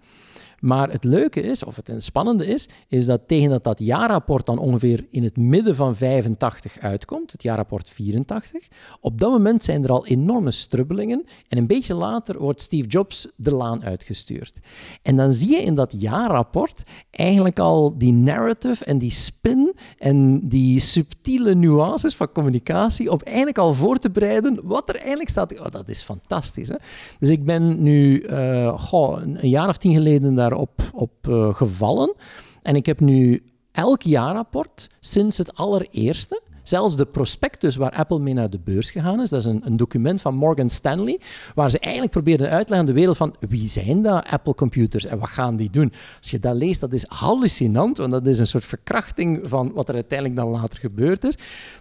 Maar 0.61 0.91
het 0.91 1.05
leuke 1.05 1.41
is, 1.41 1.65
of 1.65 1.77
het 1.77 1.93
spannende 1.99 2.47
is, 2.47 2.69
is 2.89 3.07
dat 3.07 3.21
tegen 3.27 3.51
dat 3.51 3.65
dat 3.65 3.79
jaarrapport 3.79 4.47
dan 4.47 4.59
ongeveer 4.59 5.07
in 5.11 5.23
het 5.23 5.37
midden 5.37 5.77
van 5.77 5.97
85 5.97 6.79
uitkomt, 6.79 7.33
het 7.33 7.43
jaarrapport 7.43 7.91
84, 7.91 8.69
op 9.01 9.21
dat 9.21 9.31
moment 9.31 9.63
zijn 9.63 9.85
er 9.85 9.91
al 9.91 10.07
enorme 10.07 10.51
strubbelingen 10.51 11.25
en 11.49 11.59
een 11.59 11.67
beetje 11.67 11.95
later 11.95 12.39
wordt 12.39 12.61
Steve 12.61 12.89
Jobs 12.89 13.29
de 13.37 13.55
laan 13.55 13.85
uitgestuurd. 13.85 14.59
En 15.03 15.17
dan 15.17 15.33
zie 15.33 15.51
je 15.51 15.63
in 15.63 15.75
dat 15.75 15.93
jaarrapport 15.97 16.83
eigenlijk 17.11 17.59
al 17.59 17.99
die 17.99 18.13
narrative 18.13 18.85
en 18.85 18.99
die 18.99 19.11
spin 19.11 19.75
en 19.99 20.49
die 20.49 20.81
subtiele 20.81 21.55
nuances 21.55 22.17
van 22.17 22.33
communicatie 22.33 23.11
op 23.11 23.23
eigenlijk 23.23 23.59
al 23.59 23.75
voor 23.75 23.99
te 23.99 24.11
bereiden 24.11 24.61
wat 24.63 24.89
er 24.89 24.97
eigenlijk 24.97 25.29
staat. 25.29 25.61
Oh, 25.61 25.71
dat 25.71 25.89
is 25.89 26.03
fantastisch. 26.03 26.69
Hè? 26.69 26.77
Dus 27.19 27.31
ik 27.31 27.45
ben 27.45 27.83
nu 27.83 28.21
uh, 28.21 28.79
goh, 28.79 29.23
een 29.23 29.49
jaar 29.49 29.69
of 29.69 29.77
tien 29.77 29.95
geleden 29.95 30.35
daar 30.35 30.50
op, 30.55 31.11
uh, 31.29 31.55
gevallen. 31.55 32.15
En 32.63 32.77
ik 32.77 32.87
heb 32.87 33.01
nu 33.01 33.43
elk 33.73 34.03
jaarrapport 34.03 34.89
sinds 35.01 35.39
het 35.39 35.55
allereerste. 35.55 36.43
Zelfs 36.63 36.97
de 36.97 37.07
prospectus 37.07 37.77
waar 37.77 37.91
Apple 37.91 38.19
mee 38.19 38.35
naar 38.35 38.51
de 38.51 38.61
beurs 38.65 38.91
gegaan 38.91 39.21
is, 39.21 39.29
dat 39.29 39.41
is 39.41 39.47
een, 39.47 39.61
een 39.65 39.77
document 39.77 40.21
van 40.21 40.35
Morgan 40.35 40.71
Stanley, 40.71 41.21
waar 41.55 41.71
ze 41.71 41.79
eigenlijk 41.79 42.13
probeerden 42.13 42.51
uit 42.51 42.67
te 42.67 42.69
leggen 42.69 42.89
de 42.89 42.99
wereld 42.99 43.17
van 43.17 43.35
wie 43.49 43.69
zijn 43.69 44.03
dat 44.03 44.29
Apple 44.29 44.55
computers 44.55 45.07
en 45.07 45.19
wat 45.19 45.29
gaan 45.29 45.57
die 45.57 45.71
doen. 45.71 45.93
Als 46.19 46.31
je 46.31 46.39
dat 46.39 46.55
leest, 46.55 46.81
dat 46.81 46.93
is 46.93 47.05
hallucinant, 47.09 47.97
want 47.97 48.11
dat 48.11 48.27
is 48.27 48.39
een 48.39 48.47
soort 48.47 48.65
verkrachting 48.65 49.41
van 49.45 49.73
wat 49.73 49.89
er 49.89 49.95
uiteindelijk 49.95 50.41
dan 50.41 50.49
later 50.49 50.79
gebeurd 50.79 51.25
is. 51.25 51.35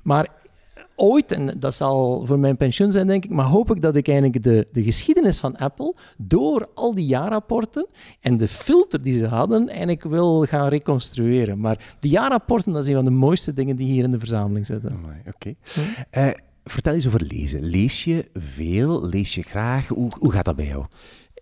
Maar 0.03 0.29
ooit, 0.99 1.31
en 1.31 1.59
dat 1.59 1.73
zal 1.73 2.25
voor 2.25 2.39
mijn 2.39 2.57
pensioen 2.57 2.91
zijn, 2.91 3.07
denk 3.07 3.23
ik, 3.23 3.31
maar 3.31 3.45
hoop 3.45 3.75
ik 3.75 3.81
dat 3.81 3.95
ik 3.95 4.07
eigenlijk 4.07 4.43
de, 4.43 4.67
de 4.71 4.83
geschiedenis 4.83 5.37
van 5.37 5.57
Apple 5.57 5.95
door 6.17 6.69
al 6.73 6.95
die 6.95 7.05
jaarrapporten 7.05 7.87
en 8.19 8.37
de 8.37 8.47
filter 8.47 9.03
die 9.03 9.17
ze 9.17 9.25
hadden, 9.25 9.67
eigenlijk 9.67 10.03
wil 10.03 10.45
gaan 10.45 10.67
reconstrueren. 10.67 11.59
Maar 11.59 11.95
de 11.99 12.09
jaarrapporten, 12.09 12.73
dat 12.73 12.83
is 12.83 12.87
een 12.89 12.95
van 12.95 13.03
de 13.03 13.09
mooiste 13.09 13.53
dingen 13.53 13.75
die 13.75 13.87
hier 13.87 14.03
in 14.03 14.11
de 14.11 14.19
verzameling 14.19 14.65
zitten. 14.65 14.99
Oké. 15.03 15.31
Okay. 15.35 15.55
Hm? 15.73 16.19
Uh, 16.19 16.29
vertel 16.63 16.93
eens 16.93 17.07
over 17.07 17.21
lezen. 17.23 17.63
Lees 17.63 18.03
je 18.03 18.29
veel? 18.33 19.07
Lees 19.07 19.35
je 19.35 19.41
graag? 19.41 19.87
Hoe, 19.87 20.11
hoe 20.19 20.31
gaat 20.31 20.45
dat 20.45 20.55
bij 20.55 20.67
jou? 20.67 20.85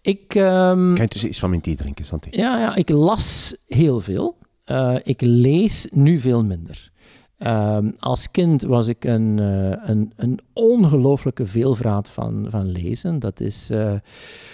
Ik, 0.02 0.36
um, 0.36 0.94
kan 0.94 1.04
je 1.04 1.08
tussen 1.08 1.30
iets 1.30 1.40
van 1.40 1.50
mijn 1.50 1.62
thee 1.62 1.76
drinken, 1.76 2.06
Santi? 2.06 2.30
Ja, 2.32 2.60
ja, 2.60 2.76
ik 2.76 2.90
las 2.90 3.56
heel 3.68 4.00
veel. 4.00 4.38
Uh, 4.72 4.96
ik 5.04 5.22
lees 5.22 5.88
nu 5.92 6.20
veel 6.20 6.44
minder. 6.44 6.92
Ehm, 7.38 7.92
als 8.00 8.32
kind 8.32 8.62
was 8.62 8.88
ik 8.88 9.06
een, 9.06 9.38
uh, 9.38 9.72
een, 9.80 10.12
een 10.16 10.40
ongelooflijke 10.54 11.46
veelvraat 11.46 12.10
van, 12.10 12.46
van 12.50 12.66
lezen. 12.66 13.20
Dat 13.20 13.40
is, 13.40 13.70
uh, 13.72 13.94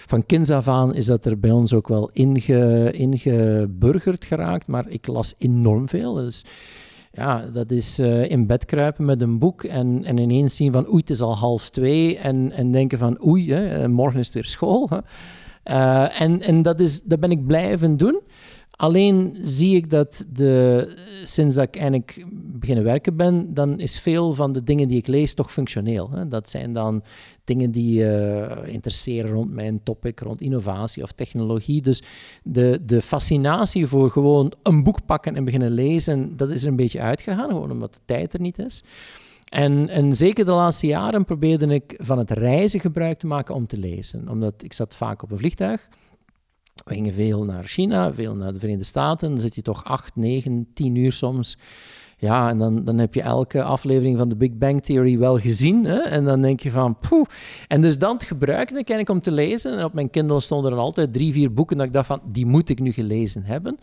van 0.05 0.25
kinds 0.25 0.49
af 0.49 0.67
aan 0.67 0.93
is 0.93 1.05
dat 1.05 1.25
er 1.25 1.39
bij 1.39 1.51
ons 1.51 1.73
ook 1.73 1.87
wel 1.87 2.09
inge, 2.13 2.91
ingeburgerd 2.91 4.25
geraakt, 4.25 4.67
maar 4.67 4.87
ik 4.87 5.07
las 5.07 5.33
enorm 5.37 5.89
veel. 5.89 6.13
Dus 6.13 6.45
ja, 7.11 7.45
dat 7.53 7.71
is 7.71 7.99
uh, 7.99 8.29
in 8.29 8.47
bed 8.47 8.65
kruipen 8.65 9.05
met 9.05 9.21
een 9.21 9.39
boek 9.39 9.63
en, 9.63 10.03
en 10.03 10.17
ineens 10.17 10.55
zien 10.55 10.71
van 10.71 10.87
oei, 10.87 10.99
het 10.99 11.09
is 11.09 11.21
al 11.21 11.37
half 11.37 11.69
twee 11.69 12.17
en, 12.17 12.51
en 12.51 12.71
denken 12.71 12.97
van 12.97 13.25
oei, 13.25 13.87
morgen 13.87 14.19
is 14.19 14.25
het 14.25 14.35
weer 14.35 14.45
school. 14.45 14.89
En 15.63 16.41
en 16.41 16.61
dat, 16.61 16.79
is, 16.79 17.01
dat 17.01 17.19
ben 17.19 17.31
ik 17.31 17.45
blijven 17.45 17.97
doen. 17.97 18.21
Alleen 18.75 19.37
zie 19.41 19.75
ik 19.75 19.89
dat 19.89 20.25
de, 20.29 20.87
sinds 21.23 21.57
ik 21.57 21.75
eigenlijk 21.75 22.25
beginnen 22.63 22.91
werken 22.91 23.15
ben, 23.15 23.53
dan 23.53 23.79
is 23.79 23.99
veel 23.99 24.33
van 24.33 24.53
de 24.53 24.63
dingen 24.63 24.87
die 24.87 24.97
ik 24.97 25.07
lees 25.07 25.33
toch 25.33 25.51
functioneel. 25.51 26.11
Hè? 26.11 26.27
Dat 26.27 26.49
zijn 26.49 26.73
dan 26.73 27.03
dingen 27.43 27.71
die 27.71 27.99
uh, 27.99 28.51
interesseren 28.65 29.31
rond 29.31 29.51
mijn 29.51 29.83
topic, 29.83 30.19
rond 30.19 30.41
innovatie 30.41 31.03
of 31.03 31.11
technologie. 31.11 31.81
Dus 31.81 32.03
de, 32.43 32.79
de 32.85 33.01
fascinatie 33.01 33.87
voor 33.87 34.11
gewoon 34.11 34.53
een 34.63 34.83
boek 34.83 35.05
pakken 35.05 35.35
en 35.35 35.43
beginnen 35.43 35.71
lezen, 35.71 36.37
dat 36.37 36.49
is 36.49 36.63
er 36.63 36.67
een 36.67 36.75
beetje 36.75 37.01
uitgegaan, 37.01 37.49
gewoon 37.49 37.71
omdat 37.71 37.93
de 37.93 37.99
tijd 38.05 38.33
er 38.33 38.39
niet 38.39 38.59
is. 38.59 38.83
En, 39.49 39.89
en, 39.89 40.13
zeker 40.13 40.45
de 40.45 40.51
laatste 40.51 40.87
jaren 40.87 41.25
probeerde 41.25 41.73
ik 41.73 41.99
van 42.01 42.17
het 42.17 42.31
reizen 42.31 42.79
gebruik 42.79 43.19
te 43.19 43.27
maken 43.27 43.55
om 43.55 43.67
te 43.67 43.77
lezen. 43.77 44.29
Omdat 44.29 44.63
ik 44.63 44.73
zat 44.73 44.95
vaak 44.95 45.23
op 45.23 45.31
een 45.31 45.37
vliegtuig. 45.37 45.87
We 46.85 46.93
gingen 46.93 47.13
veel 47.13 47.43
naar 47.43 47.63
China, 47.63 48.13
veel 48.13 48.35
naar 48.35 48.53
de 48.53 48.59
Verenigde 48.59 48.85
Staten. 48.85 49.29
Dan 49.29 49.39
zit 49.39 49.55
je 49.55 49.61
toch 49.61 49.83
acht, 49.83 50.15
negen, 50.15 50.67
tien 50.73 50.95
uur 50.95 51.11
soms 51.11 51.57
ja, 52.23 52.49
en 52.49 52.57
dan, 52.57 52.83
dan 52.83 52.97
heb 52.97 53.13
je 53.13 53.21
elke 53.21 53.63
aflevering 53.63 54.17
van 54.17 54.29
de 54.29 54.35
Big 54.35 54.57
Bang 54.57 54.83
Theory 54.83 55.17
wel 55.17 55.37
gezien. 55.37 55.85
Hè? 55.85 55.97
En 55.97 56.25
dan 56.25 56.41
denk 56.41 56.59
je 56.59 56.71
van, 56.71 56.97
poeh. 57.09 57.25
En 57.67 57.81
dus 57.81 57.97
dan 57.97 58.21
gebruikte 58.21 58.79
ik 58.79 58.89
eigenlijk 58.89 59.09
om 59.09 59.21
te 59.21 59.31
lezen. 59.31 59.77
En 59.77 59.83
op 59.83 59.93
mijn 59.93 60.09
Kindle 60.09 60.39
stonden 60.39 60.71
er 60.71 60.77
altijd 60.77 61.13
drie, 61.13 61.33
vier 61.33 61.53
boeken 61.53 61.77
dat 61.77 61.85
ik 61.85 61.93
dacht 61.93 62.07
van, 62.07 62.21
die 62.31 62.45
moet 62.45 62.69
ik 62.69 62.79
nu 62.79 62.91
gelezen 62.91 63.43
hebben. 63.43 63.77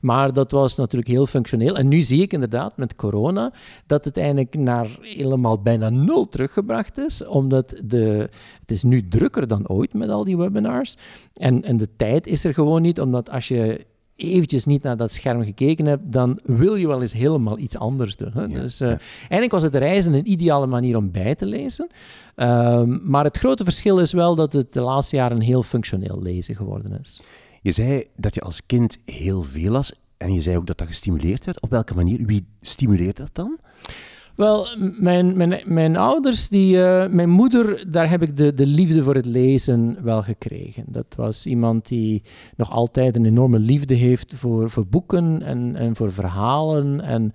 Maar 0.00 0.32
dat 0.32 0.50
was 0.50 0.76
natuurlijk 0.76 1.10
heel 1.10 1.26
functioneel. 1.26 1.76
En 1.76 1.88
nu 1.88 2.02
zie 2.02 2.22
ik 2.22 2.32
inderdaad 2.32 2.76
met 2.76 2.96
corona 2.96 3.52
dat 3.86 4.04
het 4.04 4.16
eigenlijk 4.16 4.54
naar 4.54 4.86
helemaal 5.00 5.62
bijna 5.62 5.88
nul 5.88 6.28
teruggebracht 6.28 6.98
is. 6.98 7.26
Omdat 7.26 7.80
de, 7.84 8.28
het 8.60 8.70
is 8.70 8.82
nu 8.82 9.08
drukker 9.08 9.48
dan 9.48 9.68
ooit 9.68 9.94
met 9.94 10.08
al 10.08 10.24
die 10.24 10.36
webinars. 10.36 10.96
En, 11.34 11.62
en 11.62 11.76
de 11.76 11.88
tijd 11.96 12.26
is 12.26 12.44
er 12.44 12.54
gewoon 12.54 12.82
niet, 12.82 13.00
omdat 13.00 13.30
als 13.30 13.48
je 13.48 13.86
eventjes 14.16 14.64
niet 14.64 14.82
naar 14.82 14.96
dat 14.96 15.12
scherm 15.12 15.44
gekeken 15.44 15.86
hebt, 15.86 16.12
dan 16.12 16.38
wil 16.42 16.74
je 16.74 16.86
wel 16.86 17.00
eens 17.00 17.12
helemaal 17.12 17.58
iets 17.58 17.78
anders 17.78 18.16
doen. 18.16 18.32
Hè? 18.32 18.48
dus 18.48 18.80
uh, 18.80 18.88
eigenlijk 18.88 19.50
was 19.50 19.62
het 19.62 19.74
reizen 19.74 20.12
een 20.12 20.30
ideale 20.30 20.66
manier 20.66 20.96
om 20.96 21.10
bij 21.10 21.34
te 21.34 21.46
lezen. 21.46 21.90
Ehm, 22.34 23.10
maar 23.10 23.24
het 23.24 23.38
grote 23.38 23.64
verschil 23.64 23.98
is 23.98 24.12
wel 24.12 24.34
dat 24.34 24.52
het 24.52 24.72
de 24.72 24.80
laatste 24.80 25.16
jaren 25.16 25.40
heel 25.40 25.62
functioneel 25.62 26.22
lezen 26.22 26.56
geworden 26.56 26.98
is. 27.00 27.20
Je 27.62 27.72
zei 27.72 28.06
dat 28.16 28.34
je 28.34 28.40
als 28.40 28.66
kind 28.66 28.98
heel 29.04 29.42
veel 29.42 29.70
las 29.70 29.92
en 30.16 30.32
je 30.32 30.40
zei 30.40 30.56
ook 30.56 30.66
dat 30.66 30.78
dat 30.78 30.86
gestimuleerd 30.86 31.44
werd. 31.44 31.60
Op 31.60 31.70
welke 31.70 31.94
manier? 31.94 32.26
Wie 32.26 32.46
stimuleert 32.60 33.16
dat 33.16 33.30
dan? 33.32 33.58
Wel, 34.36 34.66
mijn, 34.98 35.36
mijn, 35.36 35.60
mijn 35.64 35.96
ouders, 35.96 36.48
die, 36.48 36.76
uh, 36.76 37.06
mijn 37.06 37.28
moeder, 37.30 37.90
daar 37.90 38.10
heb 38.10 38.22
ik 38.22 38.36
de, 38.36 38.54
de 38.54 38.66
liefde 38.66 39.02
voor 39.02 39.14
het 39.14 39.26
lezen 39.26 39.98
wel 40.02 40.22
gekregen. 40.22 40.84
Dat 40.86 41.06
was 41.16 41.46
iemand 41.46 41.88
die 41.88 42.22
nog 42.56 42.70
altijd 42.70 43.16
een 43.16 43.24
enorme 43.24 43.58
liefde 43.58 43.94
heeft 43.94 44.34
voor, 44.34 44.70
voor 44.70 44.86
boeken 44.86 45.42
en, 45.42 45.76
en 45.76 45.96
voor 45.96 46.12
verhalen. 46.12 47.00
En 47.00 47.32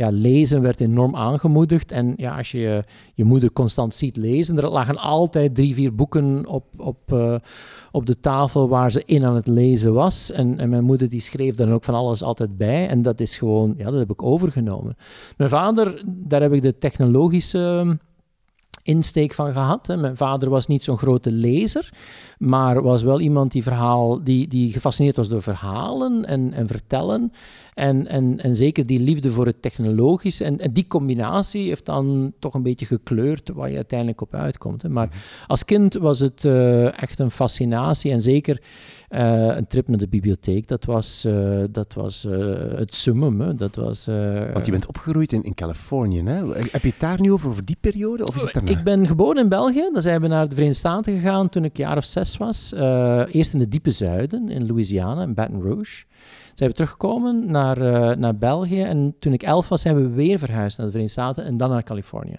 ja, 0.00 0.10
lezen 0.10 0.62
werd 0.62 0.80
enorm 0.80 1.16
aangemoedigd. 1.16 1.92
En 1.92 2.12
ja, 2.16 2.36
als 2.36 2.50
je 2.50 2.84
je 3.14 3.24
moeder 3.24 3.52
constant 3.52 3.94
ziet 3.94 4.16
lezen, 4.16 4.56
er 4.56 4.68
lagen 4.68 4.96
altijd 4.96 5.54
drie, 5.54 5.74
vier 5.74 5.94
boeken 5.94 6.46
op, 6.46 6.64
op, 6.76 7.12
uh, 7.12 7.34
op 7.92 8.06
de 8.06 8.20
tafel 8.20 8.68
waar 8.68 8.92
ze 8.92 9.02
in 9.06 9.24
aan 9.24 9.34
het 9.34 9.46
lezen 9.46 9.92
was. 9.92 10.32
En, 10.32 10.58
en 10.58 10.68
mijn 10.68 10.84
moeder 10.84 11.08
die 11.08 11.20
schreef 11.20 11.54
dan 11.54 11.72
ook 11.72 11.84
van 11.84 11.94
alles 11.94 12.22
altijd 12.22 12.56
bij. 12.56 12.88
En 12.88 13.02
dat 13.02 13.20
is 13.20 13.36
gewoon, 13.36 13.74
ja, 13.76 13.90
dat 13.90 13.98
heb 13.98 14.10
ik 14.10 14.22
overgenomen. 14.22 14.96
Mijn 15.36 15.50
vader, 15.50 16.02
daar 16.06 16.40
heb 16.40 16.52
ik 16.52 16.62
de 16.62 16.78
technologische 16.78 17.98
insteek 18.82 19.32
van 19.32 19.52
gehad. 19.52 19.86
Mijn 19.86 20.16
vader 20.16 20.50
was 20.50 20.66
niet 20.66 20.84
zo'n 20.84 20.98
grote 20.98 21.32
lezer, 21.32 21.92
maar 22.40 22.82
was 22.82 23.02
wel 23.02 23.20
iemand 23.20 23.52
die, 23.52 23.62
verhaal, 23.62 24.24
die, 24.24 24.48
die 24.48 24.72
gefascineerd 24.72 25.16
was 25.16 25.28
door 25.28 25.42
verhalen 25.42 26.24
en, 26.24 26.52
en 26.52 26.66
vertellen. 26.66 27.32
En, 27.74 28.06
en, 28.06 28.38
en 28.38 28.56
zeker 28.56 28.86
die 28.86 29.00
liefde 29.00 29.30
voor 29.30 29.46
het 29.46 29.62
technologische. 29.62 30.44
En, 30.44 30.58
en 30.58 30.72
die 30.72 30.86
combinatie 30.86 31.68
heeft 31.68 31.86
dan 31.86 32.32
toch 32.38 32.54
een 32.54 32.62
beetje 32.62 32.86
gekleurd 32.86 33.50
waar 33.54 33.70
je 33.70 33.76
uiteindelijk 33.76 34.20
op 34.20 34.34
uitkomt. 34.34 34.82
Hè. 34.82 34.88
Maar 34.88 35.06
mhm. 35.06 35.16
als 35.46 35.64
kind 35.64 35.94
was 35.94 36.18
het 36.18 36.44
uh, 36.44 37.02
echt 37.02 37.18
een 37.18 37.30
fascinatie 37.30 38.12
en 38.12 38.20
zeker 38.20 38.62
uh, 39.10 39.56
een 39.56 39.66
trip 39.66 39.88
naar 39.88 39.98
de 39.98 40.08
bibliotheek, 40.08 40.68
dat 40.68 40.84
was, 40.84 41.24
uh, 41.26 41.64
dat 41.70 41.94
was 41.94 42.26
het 42.74 42.94
summum. 42.94 43.40
Hè. 43.40 43.54
Dat 43.54 43.76
was, 43.76 44.04
Want 44.52 44.66
je 44.66 44.72
bent 44.72 44.86
opgegroeid 44.86 45.32
in, 45.32 45.42
in 45.42 45.54
Californië. 45.54 46.22
Hè? 46.22 46.46
Heb 46.70 46.82
je 46.82 46.88
het 46.88 47.00
daar 47.00 47.20
nu 47.20 47.32
over, 47.32 47.48
over 47.48 47.64
die 47.64 47.76
periode? 47.80 48.26
Of 48.26 48.36
is 48.36 48.42
het 48.42 48.52
daarna? 48.52 48.70
Ik 48.70 48.84
ben 48.84 49.06
geboren 49.06 49.42
in 49.42 49.48
België. 49.48 49.88
Dan 49.92 50.02
zijn 50.02 50.20
we 50.20 50.26
naar 50.26 50.48
de 50.48 50.54
Verenigde 50.54 50.78
Staten 50.78 51.12
gegaan 51.12 51.48
toen 51.48 51.64
ik 51.64 51.76
jaar 51.76 51.96
of 51.96 52.04
zes 52.04 52.29
was. 52.36 52.72
eerst 53.32 53.52
in 53.52 53.60
het 53.60 53.70
diepe 53.70 53.90
zuiden, 53.90 54.48
in 54.48 54.66
Louisiana, 54.66 55.22
in 55.22 55.34
Baton 55.34 55.62
Rouge. 55.62 56.04
Zijn 56.54 56.70
we 56.70 56.76
teruggekomen 56.76 57.50
naar, 57.50 57.78
naar 58.18 58.36
België. 58.36 58.82
En 58.82 59.14
toen 59.18 59.32
ik 59.32 59.42
elf 59.42 59.68
was, 59.68 59.80
zijn 59.80 59.96
we 59.96 60.08
weer 60.08 60.38
verhuisd 60.38 60.76
naar 60.76 60.86
de 60.86 60.92
Verenigde 60.92 61.20
Staten 61.22 61.44
en 61.44 61.56
dan 61.56 61.70
naar 61.70 61.82
Californië. 61.82 62.38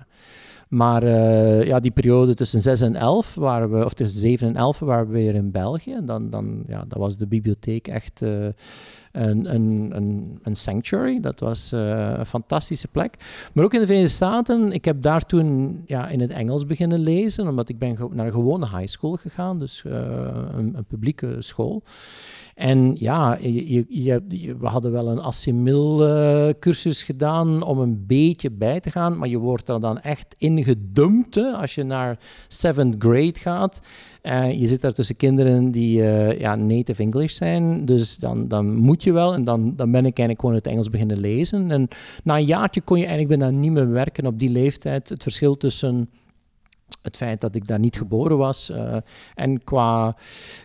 Maar 0.71 1.03
uh, 1.03 1.63
ja, 1.63 1.79
die 1.79 1.91
periode 1.91 2.33
tussen 2.33 2.61
6 2.61 2.81
en 2.81 2.95
11, 2.95 3.35
waren 3.35 3.71
we, 3.71 3.85
of 3.85 3.93
tussen 3.93 4.19
7 4.19 4.47
en 4.47 4.55
11 4.55 4.79
waren 4.79 5.07
we 5.07 5.13
weer 5.13 5.35
in 5.35 5.51
België. 5.51 5.93
En 5.93 6.05
dan, 6.05 6.29
dan, 6.29 6.63
ja, 6.67 6.85
dat 6.87 6.97
was 6.97 7.17
de 7.17 7.27
bibliotheek 7.27 7.87
echt 7.87 8.21
uh, 8.21 8.45
een, 9.11 9.53
een, 9.55 9.91
een, 9.95 10.39
een, 10.43 10.55
sanctuary. 10.55 11.19
Dat 11.19 11.39
was 11.39 11.73
uh, 11.73 12.13
een 12.17 12.25
fantastische 12.25 12.87
plek. 12.87 13.15
Maar 13.53 13.63
ook 13.63 13.73
in 13.73 13.79
de 13.79 13.85
Verenigde 13.85 14.13
Staten, 14.13 14.71
ik 14.71 14.85
heb 14.85 15.01
daar 15.01 15.25
toen 15.25 15.81
ja, 15.85 16.07
in 16.07 16.19
het 16.19 16.31
Engels 16.31 16.65
beginnen 16.65 16.99
lezen, 16.99 17.47
omdat 17.47 17.69
ik 17.69 17.77
ben 17.77 17.97
naar 18.11 18.25
een 18.25 18.31
gewone 18.31 18.77
high 18.77 18.87
school 18.87 19.15
gegaan, 19.15 19.59
dus 19.59 19.83
een, 19.85 20.77
een 20.77 20.85
publieke 20.87 21.35
school. 21.39 21.83
En 22.55 22.95
ja, 22.99 23.37
je, 23.41 23.85
je, 23.89 24.21
we 24.59 24.67
hadden 24.67 24.91
wel 24.91 25.07
een 25.07 25.19
assimil-cursus 25.19 27.03
gedaan 27.03 27.61
om 27.63 27.79
een 27.79 28.03
beetje 28.07 28.51
bij 28.51 28.79
te 28.79 28.91
gaan, 28.91 29.17
maar 29.17 29.27
je 29.27 29.37
wordt 29.37 29.69
er 29.69 29.79
dan 29.79 29.99
echt 29.99 30.35
ingedumpt 30.37 31.37
als 31.37 31.75
je 31.75 31.83
naar 31.83 32.19
seventh 32.47 32.95
grade 32.99 33.39
gaat. 33.39 33.81
Uh, 34.23 34.59
je 34.59 34.67
zit 34.67 34.81
daar 34.81 34.93
tussen 34.93 35.15
kinderen 35.15 35.71
die 35.71 36.01
uh, 36.01 36.39
ja, 36.39 36.55
native 36.55 37.01
English 37.01 37.33
zijn, 37.33 37.85
dus 37.85 38.17
dan, 38.17 38.47
dan 38.47 38.75
moet 38.75 39.03
je 39.03 39.11
wel. 39.11 39.33
En 39.33 39.43
dan, 39.43 39.75
dan 39.75 39.91
ben 39.91 40.05
ik 40.05 40.17
eigenlijk 40.17 40.39
gewoon 40.39 40.55
het 40.55 40.67
Engels 40.67 40.89
beginnen 40.89 41.19
lezen. 41.19 41.71
En 41.71 41.87
na 42.23 42.37
een 42.37 42.45
jaartje 42.45 42.81
kon 42.81 42.97
je 42.97 43.05
eigenlijk 43.05 43.39
bijna 43.39 43.57
niet 43.57 43.71
meer 43.71 43.91
werken 43.91 44.25
op 44.25 44.39
die 44.39 44.49
leeftijd. 44.49 45.09
Het 45.09 45.23
verschil 45.23 45.57
tussen 45.57 46.09
het 47.01 47.17
feit 47.17 47.41
dat 47.41 47.55
ik 47.55 47.67
daar 47.67 47.79
niet 47.79 47.97
geboren 47.97 48.37
was. 48.37 48.69
Uh, 48.69 48.95
en 49.35 49.63
qua. 49.63 50.15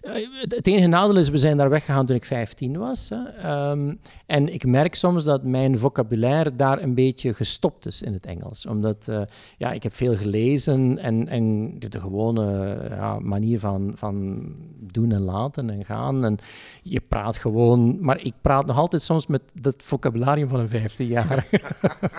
Uh, 0.02 0.12
het 0.40 0.66
enige 0.66 0.86
nadeel 0.86 1.16
is, 1.16 1.28
we 1.28 1.38
zijn 1.38 1.56
daar 1.56 1.70
weggegaan 1.70 2.06
toen 2.06 2.16
ik 2.16 2.24
15 2.24 2.78
was. 2.78 3.10
Um, 3.44 3.98
en 4.26 4.52
ik 4.52 4.66
merk 4.66 4.94
soms 4.94 5.24
dat 5.24 5.42
mijn 5.42 5.78
vocabulaire 5.78 6.56
daar 6.56 6.82
een 6.82 6.94
beetje 6.94 7.34
gestopt 7.34 7.86
is 7.86 8.02
in 8.02 8.12
het 8.12 8.26
Engels. 8.26 8.66
Omdat 8.66 9.06
uh, 9.08 9.20
ja, 9.58 9.72
ik 9.72 9.82
heb 9.82 9.94
veel 9.94 10.16
gelezen 10.16 10.98
en, 10.98 11.28
en 11.28 11.74
de, 11.78 12.00
gewone 12.00 12.76
ja, 12.90 13.18
manier 13.18 13.58
van, 13.58 13.92
van 13.94 14.44
doen 14.92 15.12
en 15.12 15.20
laten 15.20 15.70
en 15.70 15.84
gaan. 15.84 16.24
En 16.24 16.38
je 16.82 17.00
praat 17.08 17.36
gewoon. 17.36 18.04
Maar 18.04 18.20
ik 18.20 18.34
praat 18.40 18.66
nog 18.66 18.76
altijd 18.76 19.02
soms 19.02 19.26
met 19.26 19.42
dat 19.52 19.74
vocabularium 19.78 20.48
van 20.48 20.60
een 20.60 20.68
15 20.68 21.06
jaar. 21.06 21.46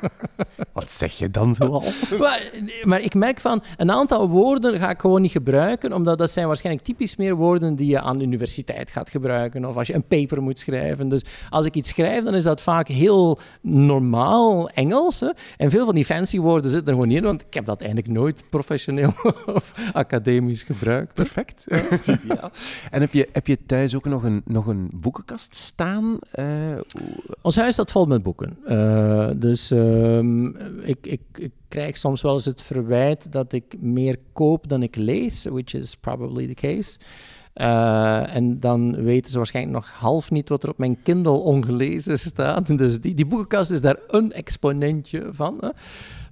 Wat 0.73 0.91
zeg 0.91 1.17
je 1.17 1.29
dan 1.29 1.55
zoal? 1.55 1.83
maar, 2.19 2.51
maar 2.83 3.01
ik 3.01 3.13
merk 3.13 3.39
van 3.39 3.63
een 3.77 3.89
aantal 3.97 4.29
woorden 4.29 4.79
ga 4.79 4.89
ik 4.89 4.99
gewoon 4.99 5.21
niet 5.21 5.31
gebruiken, 5.31 5.93
omdat 5.93 6.17
dat 6.17 6.31
zijn 6.31 6.47
waarschijnlijk 6.47 6.85
typisch 6.85 7.15
meer 7.15 7.35
woorden 7.35 7.75
die 7.75 7.87
je 7.87 8.01
aan 8.01 8.17
de 8.17 8.23
universiteit 8.23 8.91
gaat 8.91 9.09
gebruiken 9.09 9.65
of 9.65 9.75
als 9.77 9.87
je 9.87 9.93
een 9.93 10.07
paper 10.07 10.41
moet 10.41 10.59
schrijven. 10.59 11.09
Dus 11.09 11.23
als 11.49 11.65
ik 11.65 11.75
iets 11.75 11.89
schrijf, 11.89 12.23
dan 12.23 12.35
is 12.35 12.43
dat 12.43 12.61
vaak 12.61 12.87
heel 12.87 13.39
normaal 13.61 14.69
Engels. 14.69 15.19
Hè? 15.19 15.29
En 15.57 15.69
veel 15.69 15.85
van 15.85 15.95
die 15.95 16.05
fancy 16.05 16.39
woorden 16.39 16.71
zitten 16.71 16.87
er 16.87 16.99
gewoon 16.99 17.15
in, 17.15 17.23
want 17.23 17.41
ik 17.41 17.53
heb 17.53 17.65
dat 17.65 17.81
eigenlijk 17.81 18.11
nooit 18.11 18.43
professioneel 18.49 19.13
of 19.55 19.91
academisch 19.93 20.63
gebruikt. 20.63 21.13
Perfect. 21.13 21.65
Ja. 22.27 22.51
En 22.91 23.01
heb 23.01 23.13
je, 23.13 23.27
heb 23.31 23.47
je 23.47 23.57
thuis 23.65 23.95
ook 23.95 24.05
nog 24.05 24.23
een, 24.23 24.41
nog 24.45 24.67
een 24.67 24.89
boekenkast 24.93 25.55
staan? 25.55 26.19
Uh, 26.39 26.45
Ons 27.41 27.55
huis 27.55 27.73
staat 27.73 27.91
vol 27.91 28.05
met 28.05 28.23
boeken. 28.23 28.57
Uh, 28.67 29.29
dus 29.35 29.69
um, 29.71 30.55
ik, 30.81 30.97
ik, 31.01 31.21
ik 31.35 31.51
krijg 31.67 31.97
soms 31.97 32.21
wel 32.21 32.33
eens 32.33 32.45
het 32.45 32.61
verwijt 32.61 33.31
dat 33.31 33.53
ik 33.53 33.75
meer 33.79 34.17
koop 34.33 34.69
dan 34.69 34.83
ik 34.83 34.95
lees, 34.95 35.43
which 35.43 35.73
is 35.73 35.95
probably 35.95 36.47
the 36.47 36.53
case. 36.53 36.99
Uh, 37.55 38.35
en 38.35 38.59
dan 38.59 39.03
weten 39.03 39.31
ze 39.31 39.37
waarschijnlijk 39.37 39.75
nog 39.75 39.89
half 39.89 40.31
niet 40.31 40.49
wat 40.49 40.63
er 40.63 40.69
op 40.69 40.77
mijn 40.77 41.01
Kindle 41.03 41.31
ongelezen 41.31 42.19
staat. 42.19 42.67
Dus 42.77 43.01
die, 43.01 43.13
die 43.13 43.25
boekenkast 43.25 43.71
is 43.71 43.81
daar 43.81 43.97
een 44.07 44.31
exponentje 44.31 45.27
van. 45.29 45.57
Hè. 45.59 45.69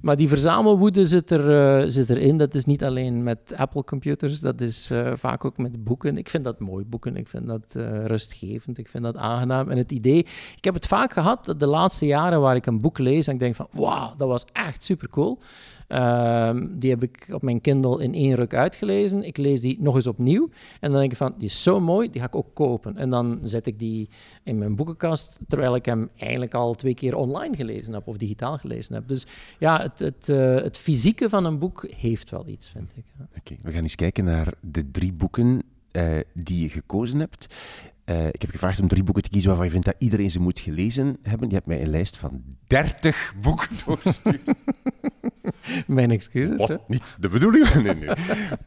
Maar 0.06 0.16
die 0.16 0.28
verzamelwoede 0.28 1.06
zit, 1.06 1.32
er, 1.32 1.82
uh, 1.84 1.90
zit 1.90 2.10
erin. 2.10 2.38
Dat 2.38 2.54
is 2.54 2.66
niet 2.66 2.84
alleen 2.84 3.24
met 3.24 3.54
Apple-computers, 3.56 4.40
dat 4.40 4.62
is 4.62 4.90
uh, 4.92 5.12
vaak 5.16 5.46
ook 5.46 5.58
met 5.58 5.84
boeken. 5.84 6.18
Ik 6.18 6.30
vind 6.30 6.44
dat 6.44 6.60
mooi, 6.60 6.86
boeken. 6.86 7.16
Ik 7.16 7.28
vind 7.28 7.48
dat 7.48 7.76
uh, 7.78 8.06
rustgevend, 8.06 8.78
ik 8.78 8.88
vind 8.88 9.04
dat 9.04 9.18
aangenaam. 9.18 9.70
En 9.70 9.78
het 9.78 9.92
idee, 9.92 10.18
ik 10.56 10.64
heb 10.64 10.74
het 10.74 10.88
vaak 10.88 11.14
gehad 11.14 11.54
de 11.58 11.68
laatste 11.68 12.06
jaren 12.06 12.42
waar 12.42 12.56
ik 12.56 12.66
een 12.66 12.82
boek 12.82 12.98
lees 12.98 13.28
en 13.28 13.34
ik 13.34 13.40
denk 13.40 13.56
van, 13.56 13.68
wauw, 13.72 14.14
dat 14.18 14.28
was 14.28 14.46
echt 14.54 14.84
super 14.84 15.10
cool. 15.10 15.40
Uh, 15.90 16.50
die 16.72 16.90
heb 16.90 17.04
ik 17.04 17.30
op 17.32 17.42
mijn 17.42 17.62
Kindle 17.62 18.04
in 18.04 18.14
één 18.14 18.36
ruk 18.36 18.54
uitgelezen. 18.54 19.24
Ik 19.24 19.38
lees 19.38 19.62
die 19.62 19.82
nog 19.82 19.96
eens 19.96 20.08
opnieuw. 20.08 20.50
En 20.80 20.92
dan 20.92 21.00
denk 21.00 21.12
ik 21.12 21.18
van, 21.18 21.34
die 21.38 21.48
is 21.48 21.64
zo 21.64 21.80
mooi, 21.80 22.10
die 22.10 22.22
ga 22.22 22.28
ik 22.28 22.36
ook 22.36 22.54
kopen. 22.54 22.98
En 22.98 23.10
dan 23.10 23.40
zet 23.44 23.66
ik 23.66 23.80
die 23.80 24.10
in 24.44 24.58
mijn 24.58 24.76
boekenkast, 24.76 25.40
terwijl 25.48 25.76
ik 25.76 25.86
hem 25.86 26.10
eigenlijk 26.18 26.54
al 26.54 26.74
twee 26.74 26.94
keer 26.94 27.16
online 27.16 27.56
gelezen 27.56 27.94
heb 27.94 28.08
of 28.08 28.18
digitaal 28.18 28.58
gelezen 28.58 28.96
heb. 28.96 29.08
Dus 29.08 29.26
ja, 29.60 29.82
het, 29.82 29.95
het, 30.00 30.28
uh, 30.30 30.56
het 30.56 30.78
fysieke 30.78 31.30
van 31.30 31.46
een 31.46 31.60
boek 31.60 31.88
heeft 31.98 32.30
wel 32.30 32.48
iets, 32.48 32.70
vind 32.70 32.92
ik. 32.96 33.04
Oké, 33.22 33.30
okay, 33.38 33.58
we 33.62 33.72
gaan 33.72 33.84
eens 33.84 33.96
kijken 33.96 34.24
naar 34.24 34.54
de 34.62 34.92
drie 34.92 35.14
boeken 35.14 35.62
uh, 35.92 36.20
die 36.34 36.62
je 36.62 36.70
gekozen 36.70 37.20
hebt. 37.20 37.48
Uh, 38.06 38.28
ik 38.28 38.42
heb 38.42 38.50
gevraagd 38.50 38.80
om 38.80 38.88
drie 38.88 39.04
boeken 39.04 39.24
te 39.24 39.30
kiezen 39.30 39.50
waarvan 39.50 39.66
je 39.66 39.72
vindt 39.72 39.86
dat 39.86 39.96
iedereen 39.98 40.32
ze 40.32 40.40
moet 40.40 40.60
gelezen 40.60 41.18
hebben. 41.24 41.48
Je 41.48 41.54
hebt 41.54 41.68
mij 41.68 41.82
een 41.82 41.90
lijst 41.90 42.18
van 42.18 42.42
30 42.68 43.34
boeken 43.42 43.70
doorgestuurd. 43.86 44.42
Mijn 45.88 46.12
excuses. 46.12 46.60
Oh, 46.60 46.70
niet 46.88 47.16
de 47.20 47.30
bedoeling. 47.30 47.64
Nee, 47.86 47.96
nee. 47.96 48.10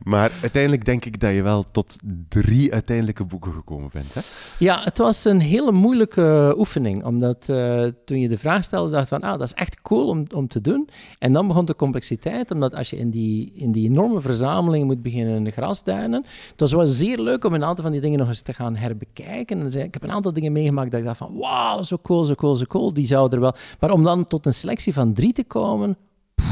maar 0.02 0.32
uiteindelijk 0.42 0.84
denk 0.84 1.04
ik 1.04 1.20
dat 1.20 1.34
je 1.34 1.42
wel 1.42 1.70
tot 1.70 1.96
drie 2.28 2.72
uiteindelijke 2.72 3.24
boeken 3.24 3.52
gekomen 3.52 3.90
bent. 3.92 4.14
Hè? 4.14 4.20
Ja, 4.58 4.82
het 4.82 4.98
was 4.98 5.24
een 5.24 5.40
hele 5.40 5.72
moeilijke 5.72 6.54
oefening. 6.58 7.04
Omdat 7.04 7.48
uh, 7.50 7.84
toen 8.04 8.20
je 8.20 8.28
de 8.28 8.38
vraag 8.38 8.64
stelde, 8.64 8.90
dacht 8.90 9.08
van, 9.08 9.20
ah, 9.20 9.38
dat 9.38 9.42
is 9.42 9.54
echt 9.54 9.82
cool 9.82 10.08
om, 10.08 10.24
om 10.34 10.48
te 10.48 10.60
doen. 10.60 10.88
En 11.18 11.32
dan 11.32 11.46
begon 11.46 11.64
de 11.64 11.76
complexiteit, 11.76 12.50
omdat 12.50 12.74
als 12.74 12.90
je 12.90 12.98
in 12.98 13.10
die, 13.10 13.52
in 13.54 13.72
die 13.72 13.88
enorme 13.88 14.20
verzameling 14.20 14.86
moet 14.86 15.02
beginnen 15.02 15.52
grasduinen. 15.52 16.24
Het 16.50 16.60
was 16.60 16.72
wel 16.72 16.86
zeer 16.86 17.18
leuk 17.18 17.44
om 17.44 17.54
een 17.54 17.64
aantal 17.64 17.84
van 17.84 17.92
die 17.92 18.00
dingen 18.00 18.18
nog 18.18 18.28
eens 18.28 18.42
te 18.42 18.52
gaan 18.52 18.76
herbekijken. 18.76 19.27
En 19.28 19.70
zei, 19.70 19.84
ik 19.84 19.94
heb 19.94 20.02
een 20.02 20.12
aantal 20.12 20.32
dingen 20.32 20.52
meegemaakt 20.52 20.90
dat 20.90 21.00
ik 21.00 21.06
dacht 21.06 21.18
van, 21.18 21.36
wauw, 21.36 21.82
zo 21.82 21.98
cool, 22.02 22.24
zo 22.24 22.34
cool, 22.34 22.54
zo 22.54 22.64
cool. 22.64 22.92
Die 22.94 23.06
zouden 23.06 23.38
er 23.38 23.44
wel... 23.44 23.54
Maar 23.80 23.90
om 23.90 24.04
dan 24.04 24.24
tot 24.24 24.46
een 24.46 24.54
selectie 24.54 24.92
van 24.92 25.12
drie 25.12 25.32
te 25.32 25.44
komen, 25.44 25.96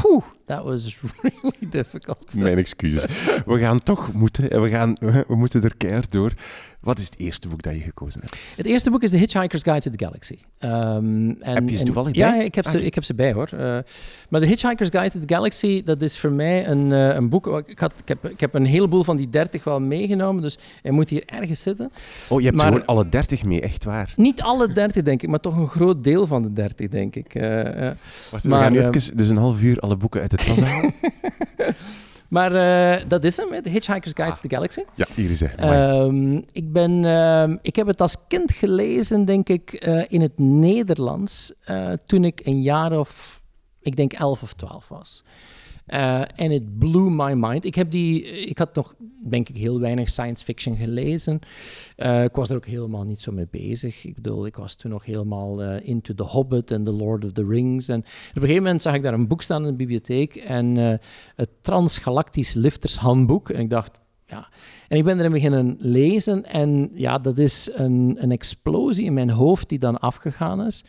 Poeh, 0.01 0.23
that 0.45 0.63
was 0.63 0.97
really 1.21 1.69
difficult. 1.69 2.35
Mijn 2.35 2.57
excuses. 2.57 3.03
We 3.45 3.59
gaan 3.59 3.83
toch 3.83 4.13
moeten, 4.13 4.51
en 4.51 4.61
we, 4.61 4.69
gaan, 4.69 4.97
we 5.27 5.35
moeten 5.35 5.63
er 5.63 5.77
keihard 5.77 6.11
door. 6.11 6.33
Wat 6.79 6.99
is 6.99 7.05
het 7.05 7.19
eerste 7.19 7.47
boek 7.47 7.61
dat 7.61 7.73
je 7.73 7.79
gekozen 7.79 8.21
hebt? 8.21 8.57
Het 8.57 8.65
eerste 8.65 8.91
boek 8.91 9.03
is 9.03 9.09
The 9.09 9.17
Hitchhiker's 9.17 9.63
Guide 9.63 9.81
to 9.81 9.91
the 9.91 10.05
Galaxy. 10.05 10.37
Um, 10.59 11.41
en, 11.41 11.53
heb 11.53 11.69
je 11.69 11.77
ze 11.77 11.83
toevallig 11.83 12.11
bij? 12.11 12.21
Ja, 12.21 12.41
ik 12.41 12.55
heb, 12.55 12.67
ze, 12.67 12.85
ik 12.85 12.95
heb 12.95 13.03
ze 13.03 13.13
bij 13.13 13.33
hoor. 13.33 13.49
Uh, 13.53 13.59
maar 14.29 14.41
The 14.41 14.45
Hitchhiker's 14.47 14.89
Guide 14.89 15.11
to 15.11 15.19
the 15.25 15.33
Galaxy, 15.33 15.83
dat 15.83 16.01
is 16.01 16.17
voor 16.17 16.31
mij 16.31 16.67
een, 16.67 16.91
uh, 16.91 17.15
een 17.15 17.29
boek... 17.29 17.63
Ik, 17.67 17.79
had, 17.79 17.93
ik, 17.97 18.07
heb, 18.07 18.25
ik 18.25 18.39
heb 18.39 18.53
een 18.53 18.65
heleboel 18.65 19.03
van 19.03 19.17
die 19.17 19.29
dertig 19.29 19.63
wel 19.63 19.79
meegenomen, 19.79 20.41
dus 20.41 20.57
hij 20.81 20.91
moet 20.91 21.09
hier 21.09 21.23
ergens 21.25 21.61
zitten. 21.61 21.91
Oh, 22.29 22.39
je 22.39 22.45
hebt 22.45 22.57
maar, 22.57 22.67
gewoon 22.67 22.85
alle 22.85 23.09
dertig 23.09 23.43
mee, 23.43 23.61
echt 23.61 23.83
waar? 23.83 24.13
Niet 24.15 24.41
alle 24.41 24.73
dertig, 24.73 25.03
denk 25.03 25.21
ik, 25.21 25.29
maar 25.29 25.39
toch 25.39 25.57
een 25.57 25.67
groot 25.67 26.03
deel 26.03 26.27
van 26.27 26.41
de 26.41 26.53
dertig, 26.53 26.89
denk 26.89 27.15
ik. 27.15 27.35
Uh, 27.35 27.43
Wacht, 28.31 28.43
we 28.43 28.49
maar, 28.49 28.61
gaan 28.61 28.71
nu 28.71 28.79
even, 28.79 29.17
dus 29.17 29.29
een 29.29 29.37
half 29.37 29.61
uur 29.61 29.79
alle 29.79 29.97
boeken 29.97 30.21
uit 30.21 30.31
het 30.31 30.45
tas 30.45 30.61
halen. 30.61 30.93
Maar 32.27 32.55
uh, 32.55 33.07
dat 33.07 33.23
is 33.23 33.37
hem, 33.37 33.61
The 33.63 33.69
Hitchhiker's 33.69 34.13
Guide 34.13 34.31
ah. 34.31 34.37
to 34.37 34.47
the 34.47 34.55
Galaxy. 34.55 34.83
Ja, 34.95 35.05
hier 35.15 35.29
is 35.29 35.39
hij. 35.39 36.01
Um, 36.01 36.43
ik, 36.51 36.71
ben, 36.71 37.03
uh, 37.03 37.57
ik 37.61 37.75
heb 37.75 37.87
het 37.87 38.01
als 38.01 38.15
kind 38.27 38.51
gelezen, 38.51 39.25
denk 39.25 39.49
ik, 39.49 39.87
uh, 39.87 40.03
in 40.07 40.21
het 40.21 40.37
Nederlands. 40.39 41.53
toen 42.05 42.23
ik 42.23 42.41
een 42.43 42.61
jaar 42.61 42.99
of, 42.99 43.41
ik 43.81 43.95
denk, 43.95 44.13
elf 44.13 44.41
of 44.41 44.53
twaalf 44.53 44.87
was. 44.87 45.23
Uh, 45.87 46.21
en 46.35 46.51
het 46.51 46.77
blew 46.77 47.09
my 47.09 47.33
mind. 47.33 47.65
Ik, 47.65 47.75
heb 47.75 47.91
die, 47.91 48.23
ik 48.23 48.57
had 48.57 48.75
nog, 48.75 48.95
denk 49.29 49.49
ik, 49.49 49.57
heel 49.57 49.79
weinig 49.79 50.09
science 50.09 50.43
fiction 50.43 50.75
gelezen. 50.75 51.39
Uh, 51.97 52.23
ik 52.23 52.35
was 52.35 52.49
er 52.49 52.55
ook 52.55 52.65
helemaal 52.65 53.03
niet 53.03 53.21
zo 53.21 53.31
mee 53.31 53.47
bezig. 53.51 54.05
Ik 54.05 54.15
bedoel, 54.15 54.45
ik 54.45 54.55
was 54.55 54.75
toen 54.75 54.91
nog 54.91 55.05
helemaal 55.05 55.61
into 55.61 56.13
The 56.13 56.23
Hobbit 56.23 56.71
en 56.71 56.83
The 56.83 56.91
Lord 56.91 57.25
of 57.25 57.31
the 57.31 57.45
Rings. 57.45 57.87
En 57.87 57.99
op 57.99 58.05
een 58.33 58.41
gegeven 58.41 58.63
moment 58.63 58.81
zag 58.81 58.93
ik 58.93 59.03
daar 59.03 59.13
een 59.13 59.27
boek 59.27 59.41
staan 59.41 59.61
in 59.61 59.67
de 59.67 59.75
bibliotheek. 59.75 60.35
En 60.35 60.75
het 61.35 61.49
Transgalactisch 61.61 62.53
Liftershandboek. 62.53 63.49
En 63.49 63.59
ik 63.59 63.69
dacht, 63.69 63.91
ja. 64.25 64.49
En 64.87 64.97
ik 64.97 65.03
ben 65.03 65.19
erin 65.19 65.31
beginnen 65.31 65.75
lezen. 65.79 66.45
En 66.45 66.89
ja, 66.93 67.17
dat 67.17 67.37
is 67.37 67.69
een, 67.73 68.17
een 68.19 68.31
explosie 68.31 69.05
in 69.05 69.13
mijn 69.13 69.29
hoofd 69.29 69.69
die 69.69 69.79
dan 69.79 69.99
afgegaan 69.99 70.65
is. 70.65 70.83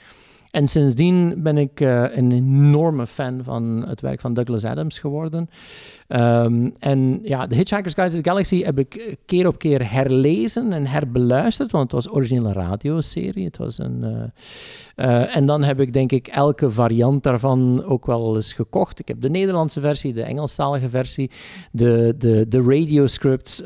En 0.51 0.69
sindsdien 0.69 1.43
ben 1.43 1.59
ik 1.59 1.81
uh, 1.81 2.17
een 2.17 2.33
enorme 2.33 3.07
fan 3.07 3.41
van 3.43 3.85
het 3.89 4.01
werk 4.01 4.21
van 4.21 4.35
Douglas 4.35 4.65
Adams 4.65 4.99
geworden. 4.99 5.49
Um, 6.09 6.75
en 6.79 7.21
ja, 7.23 7.47
The 7.47 7.55
Hitchhiker's 7.55 7.95
Guide 7.95 8.11
to 8.11 8.21
the 8.21 8.29
Galaxy 8.29 8.63
heb 8.63 8.79
ik 8.79 9.17
keer 9.27 9.47
op 9.47 9.59
keer 9.59 9.93
herlezen 9.93 10.73
en 10.73 10.87
herbeluisterd, 10.87 11.71
want 11.71 11.93
het 11.93 12.05
was 12.05 12.15
originele 12.15 12.53
radioserie. 12.53 13.45
Het 13.45 13.57
was 13.57 13.79
een, 13.79 14.03
uh, 14.03 15.07
uh, 15.07 15.37
en 15.37 15.47
dan 15.47 15.63
heb 15.63 15.81
ik 15.81 15.93
denk 15.93 16.13
ik 16.13 16.27
elke 16.27 16.71
variant 16.71 17.23
daarvan 17.23 17.85
ook 17.85 18.07
wel 18.07 18.37
eens 18.37 18.53
gekocht. 18.53 18.99
Ik 18.99 19.09
heb 19.09 19.21
de 19.21 19.31
Nederlandse 19.31 19.81
versie, 19.81 20.13
de 20.13 20.23
Engelstalige 20.23 20.91
versie, 20.91 21.31
de, 21.73 22.15
de, 22.19 22.47
de 22.49 22.63
radioscripts 22.63 23.63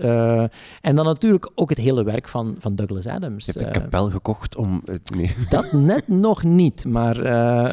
en 0.81 0.97
dan 0.97 1.05
natuurlijk 1.05 1.51
ook 1.55 1.69
het 1.69 1.79
hele 1.79 2.05
werk 2.05 2.29
van, 2.29 2.57
van 2.59 2.75
Douglas 2.75 3.07
Adams. 3.07 3.47
Je 3.47 3.53
hebt 3.53 3.77
een 3.77 3.83
kapel 3.83 4.11
gekocht 4.11 4.57
om... 4.57 4.83
Het... 4.85 5.15
Nee. 5.15 5.35
Dat 5.49 5.73
net 5.73 6.09
nog 6.09 6.43
niet, 6.43 6.82
maar 6.85 7.17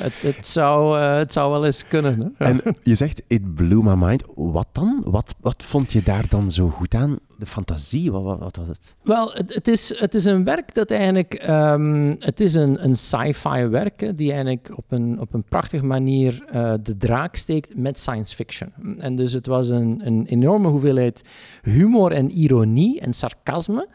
het, 0.01 0.21
het, 0.21 0.45
zou, 0.45 0.97
het 0.97 1.33
zou 1.33 1.51
wel 1.51 1.65
eens 1.65 1.87
kunnen. 1.87 2.33
Hè? 2.37 2.45
En 2.45 2.61
je 2.83 2.95
zegt, 2.95 3.23
it 3.27 3.55
blew 3.55 3.81
my 3.81 3.93
mind 3.93 4.23
wat 4.35 4.67
dan? 4.71 5.01
Wat, 5.05 5.35
wat 5.41 5.63
vond 5.63 5.91
je 5.91 6.03
daar 6.03 6.25
dan 6.29 6.51
zo 6.51 6.69
goed 6.69 6.93
aan? 6.93 7.17
De 7.37 7.45
fantasie, 7.45 8.11
wat, 8.11 8.23
wat, 8.23 8.39
wat 8.39 8.55
was 8.55 8.67
het? 8.67 8.95
Wel, 9.03 9.31
het, 9.33 9.53
het, 9.53 9.67
is, 9.67 9.99
het 9.99 10.15
is 10.15 10.25
een 10.25 10.43
werk 10.43 10.73
dat 10.73 10.91
eigenlijk... 10.91 11.47
Um, 11.49 12.15
het 12.19 12.39
is 12.39 12.53
een, 12.53 12.83
een 12.83 12.95
sci-fi 12.97 13.67
werk 13.67 14.17
die 14.17 14.29
eigenlijk 14.31 14.73
op 14.75 14.85
een, 14.87 15.19
op 15.19 15.33
een 15.33 15.43
prachtige 15.43 15.85
manier 15.85 16.43
uh, 16.53 16.73
de 16.83 16.97
draak 16.97 17.35
steekt 17.35 17.75
met 17.75 17.99
science 17.99 18.35
fiction. 18.35 18.73
En 18.97 19.15
dus 19.15 19.33
het 19.33 19.45
was 19.45 19.69
een, 19.69 20.01
een 20.03 20.25
enorme 20.25 20.67
hoeveelheid 20.67 21.21
humor 21.61 22.11
en 22.11 22.31
ironie 22.31 22.99
en 22.99 23.13
sarcasme 23.13 23.87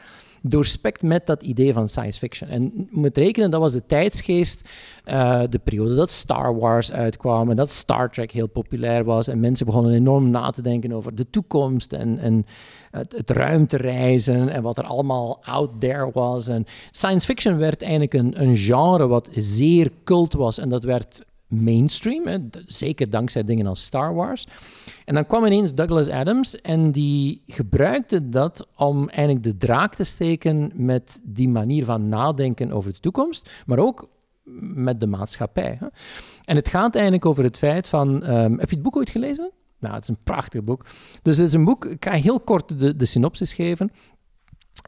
doorspekt 0.46 1.02
met 1.02 1.26
dat 1.26 1.42
idee 1.42 1.72
van 1.72 1.88
science 1.88 2.18
fiction. 2.18 2.50
En 2.50 2.88
moet 2.90 3.16
rekenen, 3.16 3.50
dat 3.50 3.61
was 3.61 3.72
de 3.72 3.87
tijdsgeest, 3.87 4.68
uh, 5.07 5.42
de 5.50 5.59
periode 5.59 5.94
dat 5.94 6.11
Star 6.11 6.59
Wars 6.59 6.92
uitkwam 6.92 7.50
en 7.50 7.57
dat 7.57 7.70
Star 7.70 8.11
Trek 8.11 8.30
heel 8.30 8.48
populair 8.48 9.04
was. 9.04 9.28
En 9.28 9.40
mensen 9.40 9.66
begonnen 9.66 9.94
enorm 9.94 10.30
na 10.30 10.50
te 10.50 10.62
denken 10.62 10.92
over 10.92 11.14
de 11.14 11.30
toekomst 11.30 11.92
en, 11.92 12.18
en 12.18 12.46
het, 12.90 13.30
ruimtereizen 13.30 14.48
en 14.48 14.62
wat 14.62 14.78
er 14.78 14.85
allemaal 14.85 15.44
out 15.44 15.80
there 15.80 16.11
was. 16.12 16.48
En 16.48 16.64
science 16.90 17.26
fiction 17.26 17.59
werd 17.59 17.83
eigenlijk 17.83 18.14
een, 18.14 18.42
een 18.42 18.57
genre 18.57 19.07
wat 19.07 19.28
zeer 19.35 19.90
cult 20.04 20.33
was 20.33 20.59
en 20.59 20.68
dat 20.68 20.85
werd 20.85 21.24
mainstream, 21.48 22.50
zeker 22.66 23.11
dankzij 23.11 23.44
dingen 23.44 23.66
als 23.66 23.85
Star 23.85 24.14
Wars. 24.14 24.46
En 25.04 25.14
dan 25.14 25.26
kwam 25.26 25.44
ineens 25.44 25.74
Douglas 25.74 26.08
Adams 26.08 26.60
en 26.60 26.92
die 26.92 27.42
gebruikte 27.46 28.28
dat 28.28 28.66
om 28.76 29.08
eigenlijk 29.08 29.42
de 29.42 29.56
draak 29.56 29.94
te 29.94 30.04
steken 30.04 30.72
met 30.74 31.20
die 31.24 31.48
manier 31.48 31.84
van 31.84 32.08
nadenken 32.08 32.72
over 32.72 32.92
de 32.92 33.00
toekomst, 33.00 33.62
maar 33.66 33.78
ook 33.78 34.08
met 34.74 35.00
de 35.00 35.06
maatschappij. 35.06 35.76
Hè. 35.80 35.86
En 36.44 36.56
het 36.56 36.68
gaat 36.68 36.94
eigenlijk 36.94 37.26
over 37.26 37.44
het 37.44 37.58
feit 37.58 37.88
van... 37.88 38.30
Um, 38.30 38.58
heb 38.58 38.68
je 38.68 38.74
het 38.74 38.84
boek 38.84 38.96
ooit 38.96 39.10
gelezen? 39.10 39.50
Nou, 39.78 39.94
het 39.94 40.02
is 40.02 40.08
een 40.08 40.22
prachtig 40.24 40.64
boek. 40.64 40.84
Dus 41.22 41.36
het 41.36 41.46
is 41.46 41.52
een 41.52 41.64
boek, 41.64 41.84
ik 41.84 42.04
ga 42.04 42.12
heel 42.12 42.40
kort 42.40 42.78
de, 42.78 42.96
de 42.96 43.04
synopsis 43.04 43.54
geven. 43.54 43.90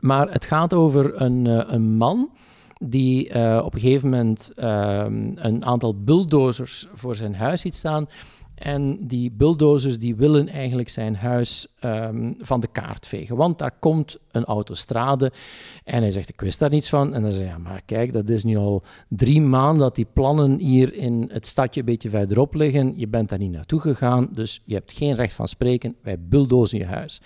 Maar 0.01 0.31
het 0.31 0.45
gaat 0.45 0.75
over 0.75 1.21
een, 1.21 1.45
uh, 1.45 1.63
een 1.67 1.97
man 1.97 2.31
die 2.79 3.35
uh, 3.35 3.63
op 3.65 3.75
een 3.75 3.81
gegeven 3.81 4.11
moment 4.11 4.53
uh, 4.57 5.05
een 5.35 5.65
aantal 5.65 6.03
bulldozers 6.03 6.87
voor 6.95 7.17
zijn 7.17 7.35
huis 7.35 7.61
ziet 7.61 7.75
staan. 7.75 8.09
En 8.57 9.07
die 9.07 9.31
bulldozers 9.31 9.99
die 9.99 10.15
willen 10.15 10.49
eigenlijk 10.49 10.89
zijn 10.89 11.17
huis 11.17 11.67
um, 11.85 12.35
van 12.39 12.61
de 12.61 12.69
kaart 12.73 13.07
vegen. 13.07 13.37
Want 13.37 13.59
daar 13.59 13.75
komt 13.79 14.19
een 14.31 14.45
autostrade. 14.45 15.33
En 15.85 16.01
hij 16.01 16.11
zegt, 16.11 16.29
ik 16.29 16.41
wist 16.41 16.59
daar 16.59 16.71
niets 16.71 16.89
van. 16.89 17.15
En 17.15 17.23
dan 17.23 17.33
zei 17.33 17.45
hij, 17.45 17.59
maar 17.59 17.83
kijk, 17.85 18.13
dat 18.13 18.29
is 18.29 18.45
nu 18.45 18.57
al 18.57 18.83
drie 19.09 19.41
maanden 19.41 19.83
dat 19.83 19.95
die 19.95 20.07
plannen 20.13 20.59
hier 20.59 20.95
in 20.95 21.31
het 21.33 21.47
stadje 21.47 21.81
een 21.81 21.87
beetje 21.87 22.09
verderop 22.09 22.55
liggen. 22.55 22.95
Je 22.97 23.09
bent 23.09 23.29
daar 23.29 23.39
niet 23.39 23.53
naartoe 23.53 23.81
gegaan, 23.81 24.29
dus 24.33 24.61
je 24.65 24.75
hebt 24.75 24.93
geen 24.93 25.15
recht 25.15 25.35
van 25.35 25.49
spreken. 25.49 25.97
Wij 26.03 26.17
bulldozen 26.21 26.79
je 26.79 26.85
huis. 26.85 27.21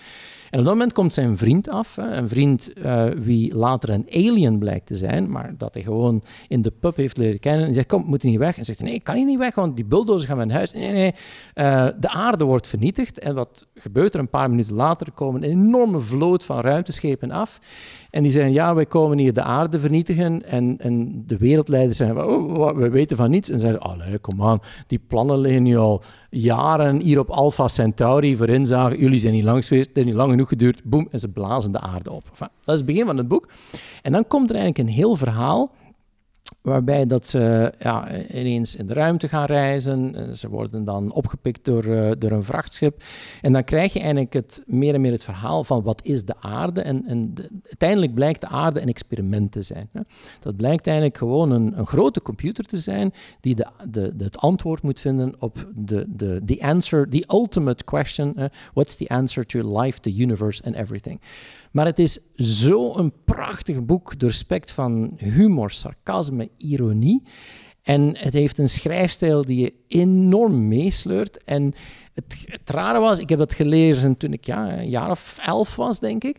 En 0.51 0.59
op 0.59 0.65
dat 0.65 0.73
moment 0.73 0.93
komt 0.93 1.13
zijn 1.13 1.37
vriend 1.37 1.69
af, 1.69 1.97
een 1.97 2.29
vriend 2.29 2.71
uh, 2.85 3.03
wie 3.05 3.55
later 3.55 3.89
een 3.89 4.05
alien 4.09 4.59
blijkt 4.59 4.85
te 4.85 4.97
zijn, 4.97 5.31
maar 5.31 5.53
dat 5.57 5.73
hij 5.73 5.83
gewoon 5.83 6.23
in 6.47 6.61
de 6.61 6.71
pub 6.79 6.95
heeft 6.95 7.17
leren 7.17 7.39
kennen. 7.39 7.67
En 7.67 7.73
zegt, 7.73 7.87
kom, 7.87 8.05
moet 8.05 8.21
hij 8.21 8.31
niet 8.31 8.39
weg? 8.39 8.57
En 8.57 8.65
zegt, 8.65 8.81
nee, 8.81 8.99
kan 8.99 9.15
hier 9.15 9.25
niet 9.25 9.37
weg, 9.37 9.55
want 9.55 9.75
die 9.75 9.85
bulldozers 9.85 10.25
gaan 10.25 10.37
mijn 10.37 10.51
huis. 10.51 10.73
Nee, 10.73 10.91
nee, 10.91 11.13
eh, 11.53 11.87
de 11.99 12.09
aarde 12.09 12.43
wordt 12.43 12.67
vernietigd. 12.67 13.19
En 13.19 13.35
wat 13.35 13.65
gebeurt 13.75 14.13
er 14.13 14.19
een 14.19 14.29
paar 14.29 14.49
minuten 14.49 14.75
later? 14.75 15.07
Er 15.07 15.13
komen 15.13 15.43
een 15.43 15.49
enorme 15.49 15.99
vloot 15.99 16.43
van 16.43 16.59
ruimteschepen 16.59 17.31
af. 17.31 17.59
En 18.09 18.23
die 18.23 18.31
zeggen, 18.31 18.53
ja, 18.53 18.75
wij 18.75 18.85
komen 18.85 19.17
hier 19.17 19.33
de 19.33 19.43
aarde 19.43 19.79
vernietigen. 19.79 20.45
En, 20.45 20.75
en 20.77 21.23
de 21.27 21.37
wereldleiders 21.37 21.97
zeggen, 21.97 22.27
oh, 22.27 22.77
we 22.77 22.89
weten 22.89 23.17
van 23.17 23.29
niets. 23.29 23.49
En 23.49 23.59
zeggen, 23.59 23.79
allee, 23.79 24.17
kom 24.17 24.43
aan, 24.43 24.59
die 24.87 24.99
plannen 25.07 25.39
liggen 25.39 25.63
nu 25.63 25.77
al 25.77 26.01
jaren 26.29 26.99
hier 26.99 27.19
op 27.19 27.29
Alpha 27.29 27.67
Centauri 27.67 28.37
voor 28.37 28.49
inzage. 28.49 28.97
Jullie 28.97 29.19
zijn 29.19 29.33
niet 29.33 29.43
langs 29.43 29.67
geweest, 29.67 29.89
heeft 29.93 30.07
niet 30.07 30.15
lang 30.15 30.29
genoeg 30.29 30.40
geduurd. 30.45 30.83
Boem, 30.83 31.07
en 31.11 31.19
ze 31.19 31.27
blazen 31.27 31.71
de 31.71 31.79
aarde 31.79 32.11
op. 32.11 32.23
Dat 32.39 32.49
is 32.65 32.75
het 32.75 32.85
begin 32.85 33.05
van 33.05 33.17
het 33.17 33.27
boek. 33.27 33.49
En 34.01 34.11
dan 34.11 34.27
komt 34.27 34.49
er 34.49 34.55
eigenlijk 34.55 34.87
een 34.89 34.95
heel 34.95 35.15
verhaal 35.15 35.71
waarbij 36.61 37.05
dat 37.05 37.27
ze 37.27 37.73
ja, 37.79 38.21
ineens 38.27 38.75
in 38.75 38.87
de 38.87 38.93
ruimte 38.93 39.27
gaan 39.27 39.45
reizen. 39.45 40.15
Ze 40.37 40.49
worden 40.49 40.83
dan 40.83 41.11
opgepikt 41.11 41.65
door, 41.65 41.85
uh, 41.85 42.11
door 42.17 42.31
een 42.31 42.43
vrachtschip. 42.43 43.03
En 43.41 43.53
dan 43.53 43.63
krijg 43.63 43.93
je 43.93 43.99
eigenlijk 43.99 44.33
het, 44.33 44.63
meer 44.65 44.93
en 44.93 45.01
meer 45.01 45.11
het 45.11 45.23
verhaal 45.23 45.63
van 45.63 45.83
wat 45.83 46.05
is 46.05 46.25
de 46.25 46.35
aarde. 46.39 46.81
En, 46.81 47.05
en 47.05 47.33
uiteindelijk 47.63 48.13
blijkt 48.13 48.41
de 48.41 48.47
aarde 48.47 48.81
een 48.81 48.87
experiment 48.87 49.51
te 49.51 49.61
zijn. 49.61 49.89
Hè. 49.91 50.01
Dat 50.39 50.55
blijkt 50.55 50.87
eigenlijk 50.87 51.17
gewoon 51.17 51.51
een, 51.51 51.77
een 51.77 51.87
grote 51.87 52.21
computer 52.21 52.65
te 52.65 52.77
zijn 52.77 53.13
die 53.39 53.55
de, 53.55 53.67
de, 53.89 54.13
het 54.17 54.37
antwoord 54.37 54.81
moet 54.81 54.99
vinden 54.99 55.35
op 55.39 55.67
de, 55.75 56.05
de 56.09 56.41
the 56.45 56.61
answer, 56.61 57.09
the 57.09 57.23
ultimate 57.27 57.83
question. 57.83 58.35
What's 58.73 58.95
the 58.95 59.07
answer 59.07 59.45
to 59.45 59.79
life, 59.81 59.99
the 59.99 60.15
universe 60.15 60.63
and 60.63 60.75
everything? 60.75 61.19
Maar 61.71 61.85
het 61.85 61.99
is 61.99 62.19
zo'n 62.35 63.13
prachtig 63.25 63.85
boek, 63.85 64.19
doorspekt 64.19 64.71
van 64.71 65.13
humor, 65.17 65.71
sarcasme, 65.71 66.49
ironie. 66.57 67.23
En 67.83 68.17
het 68.17 68.33
heeft 68.33 68.57
een 68.57 68.69
schrijfstijl 68.69 69.41
die 69.41 69.59
je 69.61 69.73
enorm 69.87 70.67
meesleurt. 70.67 71.43
En 71.43 71.73
het, 72.13 72.69
rare 72.69 72.99
was, 72.99 73.19
ik 73.19 73.29
heb 73.29 73.39
dat 73.39 73.53
gelezen 73.53 74.17
toen 74.17 74.33
ik 74.33 74.45
ja, 74.45 74.77
een 74.77 74.89
jaar 74.89 75.09
of 75.09 75.37
elf 75.41 75.75
was, 75.75 75.99
denk 75.99 76.23
ik. 76.23 76.37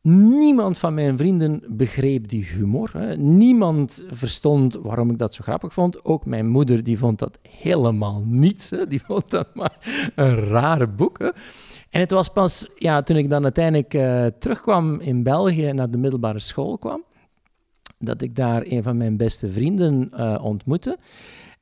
Niemand 0.00 0.78
van 0.78 0.94
mijn 0.94 1.16
vrienden 1.16 1.62
begreep 1.68 2.28
die 2.28 2.44
humor. 2.44 2.90
Hè. 2.92 3.16
Niemand 3.16 4.04
verstond 4.10 4.74
waarom 4.74 5.10
ik 5.10 5.18
dat 5.18 5.34
zo 5.34 5.42
grappig 5.42 5.72
vond. 5.72 6.04
Ook 6.04 6.26
mijn 6.26 6.48
moeder 6.48 6.84
die 6.84 6.98
vond 6.98 7.18
dat 7.18 7.38
helemaal 7.48 8.22
niets. 8.26 8.68
Die 8.88 9.00
vond 9.04 9.30
dat 9.30 9.54
maar 9.54 9.76
een 10.14 10.34
rare 10.34 10.88
boek. 10.88 11.32
En 11.94 12.00
het 12.00 12.10
was 12.10 12.28
pas 12.28 12.68
ja, 12.78 13.02
toen 13.02 13.16
ik 13.16 13.30
dan 13.30 13.42
uiteindelijk 13.42 13.94
uh, 13.94 14.26
terugkwam 14.38 15.00
in 15.00 15.22
België 15.22 15.72
naar 15.72 15.90
de 15.90 15.98
middelbare 15.98 16.38
school 16.38 16.78
kwam, 16.78 17.04
dat 17.98 18.22
ik 18.22 18.36
daar 18.36 18.62
een 18.66 18.82
van 18.82 18.96
mijn 18.96 19.16
beste 19.16 19.50
vrienden 19.50 20.10
uh, 20.14 20.38
ontmoette. 20.42 20.98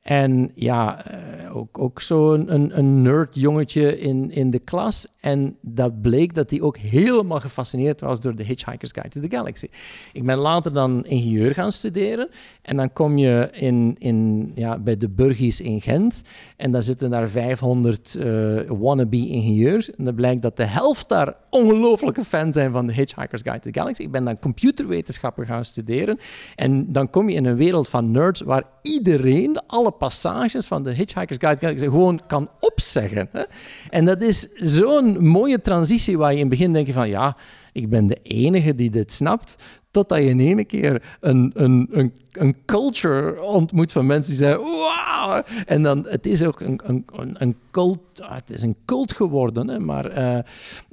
En 0.01 0.51
ja, 0.55 1.05
uh, 1.11 1.57
ook, 1.57 1.79
ook 1.79 2.01
zo'n 2.01 2.53
een, 2.53 2.77
een 2.77 3.01
nerd 3.01 3.35
jongetje 3.35 3.99
in, 3.99 4.31
in 4.31 4.49
de 4.49 4.59
klas. 4.59 5.07
En 5.23 5.57
dat 5.61 6.01
bleek 6.01 6.33
dat 6.33 6.49
hij 6.49 6.61
ook 6.61 6.77
helemaal 6.77 7.39
gefascineerd 7.39 8.01
was 8.01 8.21
door 8.21 8.35
de 8.35 8.43
Hitchhiker's 8.43 8.91
Guide 8.91 9.09
to 9.09 9.21
the 9.21 9.35
Galaxy. 9.35 9.67
Ik 10.13 10.25
ben 10.25 10.37
later 10.37 10.73
dan 10.73 11.05
ingenieur 11.05 11.53
gaan 11.53 11.71
studeren. 11.71 12.29
En 12.61 12.77
dan 12.77 12.93
kom 12.93 13.17
je 13.17 13.49
in, 13.51 13.95
in, 13.99 14.51
ja, 14.55 14.79
bij 14.79 14.97
de 14.97 15.09
Burgies 15.09 15.61
in 15.61 15.81
Gent. 15.81 16.21
En 16.57 16.71
daar 16.71 16.81
zitten 16.81 17.09
daar 17.09 17.29
500 17.29 18.15
uh, 18.17 18.61
wannabe 18.67 19.27
ingenieurs. 19.27 19.91
En 19.91 20.05
dan 20.05 20.15
blijkt 20.15 20.41
dat 20.41 20.57
de 20.57 20.65
helft 20.65 21.09
daar 21.09 21.35
ongelooflijke 21.49 22.23
fan 22.23 22.53
zijn 22.53 22.71
van 22.71 22.87
de 22.87 22.93
Hitchhiker's 22.93 23.41
Guide 23.41 23.59
to 23.59 23.71
the 23.71 23.79
Galaxy. 23.79 24.01
Ik 24.01 24.11
ben 24.11 24.23
dan 24.23 24.39
computerwetenschappen 24.39 25.45
gaan 25.45 25.65
studeren. 25.65 26.19
En 26.55 26.91
dan 26.91 27.09
kom 27.09 27.29
je 27.29 27.35
in 27.35 27.45
een 27.45 27.55
wereld 27.55 27.89
van 27.89 28.11
nerds 28.11 28.41
waar 28.41 28.63
iedereen, 28.81 29.57
alle 29.67 29.91
passages 29.91 30.65
van 30.65 30.83
de 30.83 30.91
Hitchhiker's 30.91 31.37
Guide 31.39 31.53
to 31.53 31.59
the 31.59 31.65
Galaxy 31.65 31.85
gewoon 31.85 32.19
kan 32.27 32.49
opzeggen. 32.59 33.27
Hè? 33.31 33.43
En 33.89 34.05
dat 34.05 34.21
is 34.21 34.47
zo'n 34.55 35.12
mooie 35.19 35.61
transitie 35.61 36.17
waar 36.17 36.31
je 36.31 36.35
in 36.35 36.41
het 36.41 36.49
begin 36.49 36.73
denkt 36.73 36.91
van 36.91 37.09
ja, 37.09 37.37
ik 37.73 37.89
ben 37.89 38.07
de 38.07 38.17
enige 38.23 38.75
die 38.75 38.89
dit 38.89 39.11
snapt. 39.11 39.57
Totdat 39.91 40.17
je 40.17 40.29
in 40.29 40.39
ene 40.39 40.65
keer 40.65 41.17
een, 41.19 41.51
een, 41.55 41.87
een, 41.91 42.13
een 42.31 42.55
culture 42.65 43.41
ontmoet 43.41 43.91
van 43.91 44.05
mensen 44.05 44.35
die 44.35 44.43
zeggen: 44.43 44.63
Wauw! 44.63 45.43
En 45.65 45.83
dan, 45.83 46.05
het 46.07 46.25
is 46.25 46.43
ook 46.43 46.59
een, 46.59 46.79
een, 46.85 47.05
een 47.33 47.55
cult, 47.71 48.21
ah, 48.21 48.35
het 48.35 48.49
is 48.49 48.61
een 48.61 48.75
cult 48.85 49.13
geworden, 49.13 49.67
hè, 49.67 49.79
maar 49.79 50.17
uh, 50.17 50.37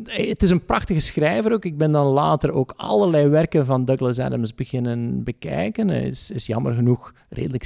het 0.05 0.43
is 0.43 0.51
een 0.51 0.65
prachtige 0.65 1.01
schrijver 1.01 1.53
ook. 1.53 1.65
Ik 1.65 1.79
ben 1.79 1.93
dan 1.93 2.07
later 2.07 2.53
ook 2.53 2.73
allerlei 2.77 3.29
werken 3.29 3.67
van 3.67 3.85
Douglas 3.85 4.19
Adams 4.19 4.55
beginnen 4.55 5.23
bekijken. 5.25 5.89
Hij 5.89 6.07
is, 6.07 6.31
is 6.31 6.47
jammer 6.47 6.75
genoeg 6.75 7.13
redelijk 7.29 7.65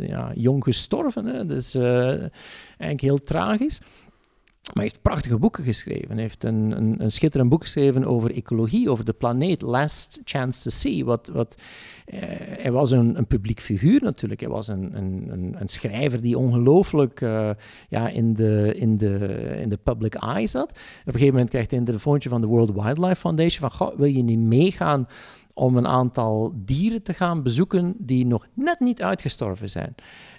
ja, 0.00 0.32
jong 0.34 0.64
gestorven, 0.64 1.24
hè, 1.24 1.46
dus 1.46 1.74
uh, 1.74 2.08
eigenlijk 2.08 3.00
heel 3.00 3.22
tragisch. 3.22 3.80
Maar 4.68 4.82
hij 4.82 4.92
heeft 4.92 5.02
prachtige 5.02 5.38
boeken 5.38 5.64
geschreven. 5.64 6.10
Hij 6.10 6.20
heeft 6.20 6.44
een, 6.44 6.76
een, 6.76 7.02
een, 7.02 7.10
schitterend 7.10 7.50
boek 7.50 7.62
geschreven 7.62 8.04
over 8.04 8.34
ecologie, 8.34 8.90
over 8.90 9.04
de 9.04 9.12
planeet, 9.12 9.62
Last 9.62 10.20
Chance 10.24 10.62
to 10.62 10.70
See. 10.70 11.04
Wat, 11.04 11.30
wat, 11.32 11.62
eh, 12.04 12.20
hij 12.38 12.72
was 12.72 12.90
een, 12.90 13.18
een, 13.18 13.26
publiek 13.26 13.60
figuur 13.60 14.02
natuurlijk. 14.02 14.40
Hij 14.40 14.48
was 14.48 14.68
een, 14.68 14.96
een 15.60 15.68
schrijver 15.68 16.22
die 16.22 16.38
ongelooflijk 16.38 17.20
uh, 17.20 17.50
ja, 17.88 18.08
in, 18.08 18.34
de, 18.34 18.72
in, 18.76 18.96
de, 18.96 19.16
in 19.60 19.68
de 19.68 19.78
public 19.82 20.14
eye 20.14 20.46
zat. 20.46 20.70
Op 20.70 20.78
een 21.04 21.12
gegeven 21.12 21.32
moment 21.32 21.50
krijgt 21.50 21.70
hij 21.70 21.78
een 21.78 21.84
telefoontje 21.84 22.28
van 22.28 22.40
de 22.40 22.46
World 22.46 22.72
Wildlife 22.72 23.20
Foundation 23.20 23.70
van, 23.70 23.92
wil 23.96 24.06
je 24.06 24.22
niet 24.22 24.38
meegaan 24.38 25.08
om 25.54 25.76
een 25.76 25.86
aantal 25.86 26.52
dieren 26.54 27.02
te 27.02 27.12
gaan 27.12 27.42
bezoeken 27.42 27.94
die 27.98 28.26
nog 28.26 28.46
net 28.54 28.80
niet 28.80 29.02
uitgestorven 29.02 29.70
zijn? 29.70 29.94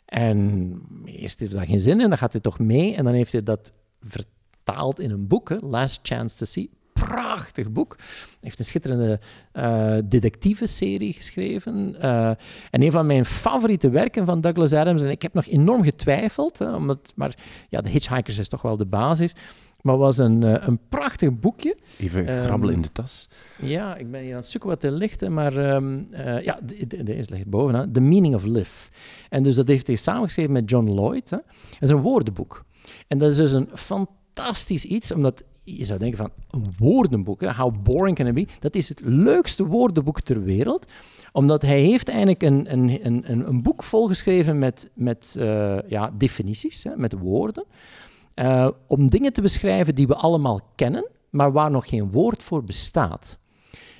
En 0.05 0.71
eerst 1.05 1.39
heeft 1.39 1.51
hij 1.51 1.59
daar 1.59 1.69
geen 1.69 1.79
zin 1.79 2.01
in, 2.01 2.09
dan 2.09 2.17
gaat 2.17 2.31
hij 2.31 2.41
toch 2.41 2.59
mee 2.59 2.95
en 2.95 3.03
dan 3.03 3.13
heeft 3.13 3.31
hij 3.31 3.43
dat 3.43 3.73
vertaald 4.01 4.99
in 4.99 5.11
een 5.11 5.27
boek, 5.27 5.49
hè, 5.49 5.55
Last 5.61 5.99
Chance 6.03 6.37
to 6.37 6.45
See. 6.45 6.69
Prachtig 6.93 7.71
boek. 7.71 7.95
Hij 7.97 8.37
heeft 8.39 8.59
een 8.59 8.65
schitterende 8.65 9.19
uh, 9.53 9.97
detectieve 10.05 10.65
serie 10.65 11.13
geschreven. 11.13 11.95
Uh, 11.95 12.29
en 12.69 12.81
een 12.81 12.91
van 12.91 13.05
mijn 13.05 13.25
favoriete 13.25 13.89
werken 13.89 14.25
van 14.25 14.41
Douglas 14.41 14.73
Adams, 14.73 15.01
en 15.01 15.09
ik 15.09 15.21
heb 15.21 15.33
nog 15.33 15.45
enorm 15.45 15.83
getwijfeld, 15.83 16.59
hè, 16.59 16.75
omdat, 16.75 17.13
maar 17.15 17.37
ja, 17.69 17.81
de 17.81 17.89
Hitchhikers 17.89 18.37
is 18.37 18.47
toch 18.47 18.61
wel 18.61 18.77
de 18.77 18.85
basis. 18.85 19.35
Maar 19.81 19.97
was 19.97 20.17
een, 20.17 20.41
uh, 20.41 20.55
een 20.59 20.79
prachtig 20.89 21.39
boekje. 21.39 21.77
Even 21.99 22.27
grabbelen 22.27 22.75
um, 22.75 22.81
in 22.81 22.81
de 22.81 22.91
tas. 22.91 23.29
Ja, 23.61 23.95
ik 23.95 24.11
ben 24.11 24.21
hier 24.21 24.31
aan 24.31 24.39
het 24.39 24.47
zoeken 24.47 24.69
wat 24.69 24.83
er 24.83 24.91
ligt. 24.91 25.29
Maar 25.29 25.75
um, 25.75 26.07
uh, 26.11 26.41
ja, 26.41 26.59
deze 27.03 27.33
ligt 27.33 27.45
bovenaan. 27.45 27.91
The 27.91 27.99
Meaning 27.99 28.35
of 28.35 28.43
Life. 28.43 28.89
En 29.29 29.43
dus 29.43 29.55
dat 29.55 29.67
heeft 29.67 29.87
hij 29.87 29.95
samengeschreven 29.95 30.51
met 30.51 30.69
John 30.69 30.89
Lloyd. 30.89 31.29
Hè. 31.29 31.37
Dat 31.37 31.81
is 31.81 31.89
een 31.89 32.01
woordenboek. 32.01 32.65
En 33.07 33.17
dat 33.17 33.29
is 33.29 33.35
dus 33.35 33.51
een 33.51 33.69
fantastisch 33.73 34.85
iets, 34.85 35.13
omdat 35.13 35.43
je 35.63 35.85
zou 35.85 35.99
denken 35.99 36.17
van 36.17 36.31
een 36.49 36.73
woordenboek, 36.77 37.41
how 37.41 37.73
boring 37.83 38.15
can 38.15 38.27
it 38.27 38.33
be? 38.33 38.47
Dat 38.59 38.75
is 38.75 38.89
het 38.89 39.01
leukste 39.03 39.65
woordenboek 39.65 40.21
ter 40.21 40.43
wereld, 40.43 40.91
omdat 41.31 41.61
hij 41.61 41.81
heeft 41.81 42.09
eigenlijk 42.09 42.43
een, 42.43 42.71
een, 42.71 42.99
een, 43.05 43.47
een 43.47 43.61
boek 43.61 43.83
volgeschreven 43.83 44.59
met, 44.59 44.89
met 44.93 45.35
uh, 45.37 45.77
ja, 45.87 46.11
definities, 46.17 46.83
hè, 46.83 46.91
met 46.95 47.13
woorden, 47.19 47.65
uh, 48.35 48.67
om 48.87 49.09
dingen 49.09 49.33
te 49.33 49.41
beschrijven 49.41 49.95
die 49.95 50.07
we 50.07 50.15
allemaal 50.15 50.59
kennen, 50.75 51.09
maar 51.29 51.51
waar 51.51 51.71
nog 51.71 51.89
geen 51.89 52.11
woord 52.11 52.43
voor 52.43 52.63
bestaat. 52.63 53.37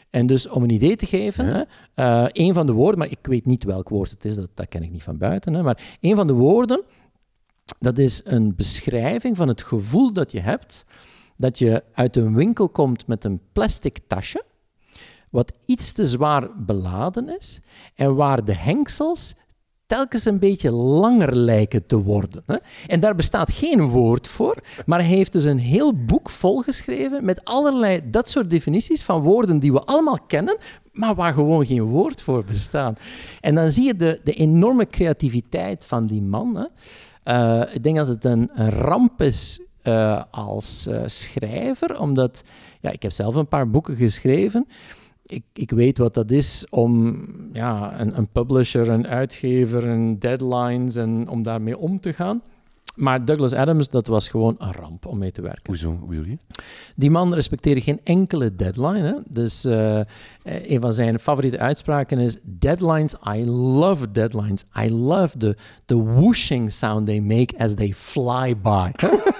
En 0.10 0.28
dus 0.28 0.47
om 0.47 0.63
een 0.63 0.69
idee 0.69 0.95
te 0.95 1.06
geven, 1.06 1.45
ja. 1.45 1.67
hè, 1.93 2.23
uh, 2.23 2.30
een 2.32 2.54
van 2.54 2.65
de 2.65 2.71
woorden, 2.71 2.99
maar 2.99 3.12
ik 3.12 3.19
weet 3.21 3.45
niet 3.45 3.63
welk 3.63 3.89
woord 3.89 4.10
het 4.10 4.25
is, 4.25 4.36
dat, 4.36 4.49
dat 4.54 4.67
ken 4.67 4.84
ik 4.84 4.91
niet 4.91 5.04
van 5.04 5.17
buiten, 5.17 5.54
hè, 5.54 5.63
maar 5.63 5.97
een 6.02 6.15
van 6.15 6.28
de 6.28 6.34
woorden 6.34 6.84
dat 7.79 7.97
is 7.97 8.21
een 8.23 8.55
beschrijving 8.55 9.38
van 9.38 9.47
het 9.47 9.63
gevoel 9.63 10.13
dat 10.13 10.32
je 10.32 10.39
hebt 10.39 10.86
dat 11.39 11.60
je 11.60 11.84
uit 11.93 12.15
een 12.15 12.36
winkel 12.36 12.69
komt 12.69 13.08
met 13.08 13.23
een 13.23 13.41
plastic 13.51 13.99
tasje, 14.08 14.43
wat 15.29 15.51
iets 15.65 15.91
te 15.91 16.05
zwaar 16.05 16.49
beladen 16.65 17.38
is 17.38 17.60
en 17.95 18.15
waar 18.15 18.45
de 18.45 18.55
hengsels 18.55 19.36
telkens 19.86 20.25
een 20.25 20.39
beetje 20.39 20.71
langer 20.71 21.36
lijken 21.36 21.86
te 21.86 21.97
worden. 21.97 22.43
Hè? 22.45 22.55
En 22.88 22.99
daar 22.99 23.15
bestaat 23.15 23.51
geen 23.51 23.82
woord 23.82 24.27
voor, 24.27 24.55
maar 24.86 24.99
hij 24.99 25.08
heeft 25.08 25.32
dus 25.32 25.43
een 25.43 25.60
heel 25.60 25.93
boek 26.05 26.29
volgeschreven 26.29 27.25
met 27.25 27.45
allerlei 27.45 28.01
dat 28.10 28.29
soort 28.29 28.49
definities 28.49 29.03
van 29.03 29.21
woorden 29.21 29.60
die 29.60 29.73
we 29.73 29.84
allemaal 29.84 30.19
kennen, 30.27 30.58
maar 30.91 31.15
waar 31.15 31.34
gewoon 31.34 31.65
geen 31.65 31.84
woord 31.84 32.21
voor 32.21 32.45
bestaat. 32.45 32.99
En 33.41 33.55
dan 33.55 33.71
zie 33.71 33.86
je 33.86 33.95
de, 33.95 34.19
de 34.23 34.34
enorme 34.34 34.88
creativiteit 34.88 35.86
van 35.86 36.08
die 36.08 36.21
man. 36.21 36.55
Hè? 36.55 36.65
Uh, 37.25 37.63
ik 37.73 37.84
denk 37.84 37.95
dat 37.95 38.08
het 38.08 38.25
een, 38.25 38.49
ramp 38.69 39.21
is 39.21 39.62
uh, 39.84 40.23
als 40.32 40.88
uh, 40.88 41.01
schrijver, 41.05 41.99
omdat 41.99 42.43
ja, 42.82 42.91
ik 42.91 43.01
heb 43.01 43.12
zelf 43.12 43.36
een 43.36 43.47
paar 43.47 43.69
boeken 43.69 43.95
geschreven. 43.95 44.67
Ik, 45.25 45.43
ik 45.53 45.71
weet 45.71 45.97
wat 45.97 46.13
dat 46.13 46.32
is 46.32 46.65
om 46.69 47.25
ja, 47.53 47.99
een, 47.99 48.17
een 48.17 48.27
publisher, 48.27 48.89
een 48.89 49.08
uitgever, 49.08 49.88
een 49.88 50.19
deadlines 50.19 50.95
en 50.95 51.29
om 51.29 51.43
daarmee 51.43 51.77
om 51.77 51.99
te 51.99 52.13
gaan. 52.13 52.41
Maar 52.99 53.25
Douglas 53.25 53.53
Adams, 53.53 53.89
dat 53.89 54.07
was 54.07 54.27
gewoon 54.27 54.55
een 54.57 54.71
ramp 54.71 55.05
om 55.05 55.17
mee 55.17 55.31
te 55.31 55.41
werken. 55.41 55.63
Hoezo, 55.65 55.97
hoe 55.99 56.07
bedoel 56.07 56.25
je? 56.25 56.38
Die 56.95 57.12
man 57.12 57.33
respecteerde 57.33 57.81
geen 57.81 57.99
enkele 58.03 58.55
deadline. 58.55 59.01
Hè? 59.01 59.13
Dus 59.29 59.65
uh, 59.65 59.99
een 60.43 60.81
van 60.81 60.93
zijn 60.93 61.19
favoriete 61.19 61.59
uitspraken 61.59 62.19
is: 62.19 62.38
Deadlines, 62.43 63.15
I 63.35 63.45
love 63.45 64.12
deadlines. 64.12 64.63
I 64.83 64.91
love 64.91 65.38
the, 65.38 65.55
the 65.85 66.03
whooshing 66.03 66.71
sound 66.71 67.05
they 67.05 67.19
make 67.19 67.57
as 67.57 67.73
they 67.73 67.93
fly 67.93 68.57
by. 68.57 68.91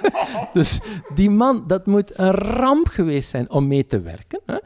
dus 0.52 0.80
die 1.14 1.30
man, 1.30 1.64
dat 1.66 1.86
moet 1.86 2.18
een 2.18 2.30
ramp 2.30 2.88
geweest 2.88 3.30
zijn 3.30 3.50
om 3.50 3.66
mee 3.66 3.86
te 3.86 4.00
werken. 4.00 4.40
Hè? 4.46 4.56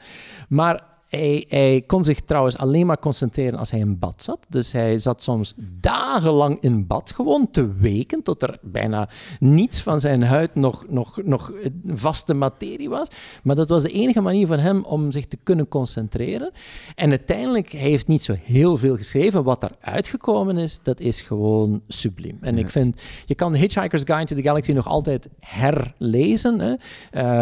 Maar 0.48 0.93
hij, 1.16 1.83
kon 1.87 2.05
zich 2.05 2.20
trouwens 2.20 2.57
alleen 2.57 2.87
maar 2.87 2.98
concentreren 2.98 3.59
als 3.59 3.70
hij 3.70 3.81
in 3.81 3.98
bad 3.98 4.22
zat. 4.22 4.46
Dus 4.48 4.72
hij 4.72 4.98
zat 4.98 5.22
soms 5.22 5.55
dagenlang 5.81 6.61
in 6.61 6.87
bad, 6.87 7.12
gewoon 7.12 7.50
te 7.50 7.72
weken, 7.74 8.22
tot 8.22 8.42
er 8.42 8.59
bijna 8.62 9.09
niets 9.40 9.81
van 9.81 10.00
zijn 10.00 10.22
huid 10.22 10.55
nog, 10.55 10.85
nog, 10.88 11.20
nog 11.24 11.53
vaste 11.87 12.35
materie 12.35 12.88
was. 12.88 13.09
Maar 13.42 13.57
dat 13.57 13.68
was 13.68 13.83
de 13.83 13.90
enige 13.90 14.20
manier 14.20 14.46
van 14.46 14.59
hem 14.59 14.85
om 14.85 15.11
zich 15.11 15.27
te 15.27 15.38
kunnen 15.42 15.68
concentreren. 15.68 16.53
En 16.94 17.11
uiteindelijk, 17.11 17.72
hij 17.72 17.81
heeft 17.81 18.07
niet 18.07 18.22
zo 18.22 18.35
heel 18.42 18.77
veel 18.77 18.96
geschreven. 18.96 19.44
Wat 19.44 19.62
er 19.62 19.77
uitgekomen 19.81 20.57
is, 20.57 20.79
dat 20.83 21.00
is 21.00 21.20
gewoon 21.20 21.83
subliem. 21.88 22.38
En 22.40 22.59
ik 22.59 22.70
vind, 22.70 23.03
je 23.27 23.35
kan 23.35 23.55
Hitchhiker's 23.55 24.03
Guide 24.05 24.24
to 24.24 24.37
the 24.37 24.42
Galaxy 24.42 24.72
nog 24.72 24.88
altijd 24.88 25.29
herlezen, 25.40 26.61
hè? 26.61 26.74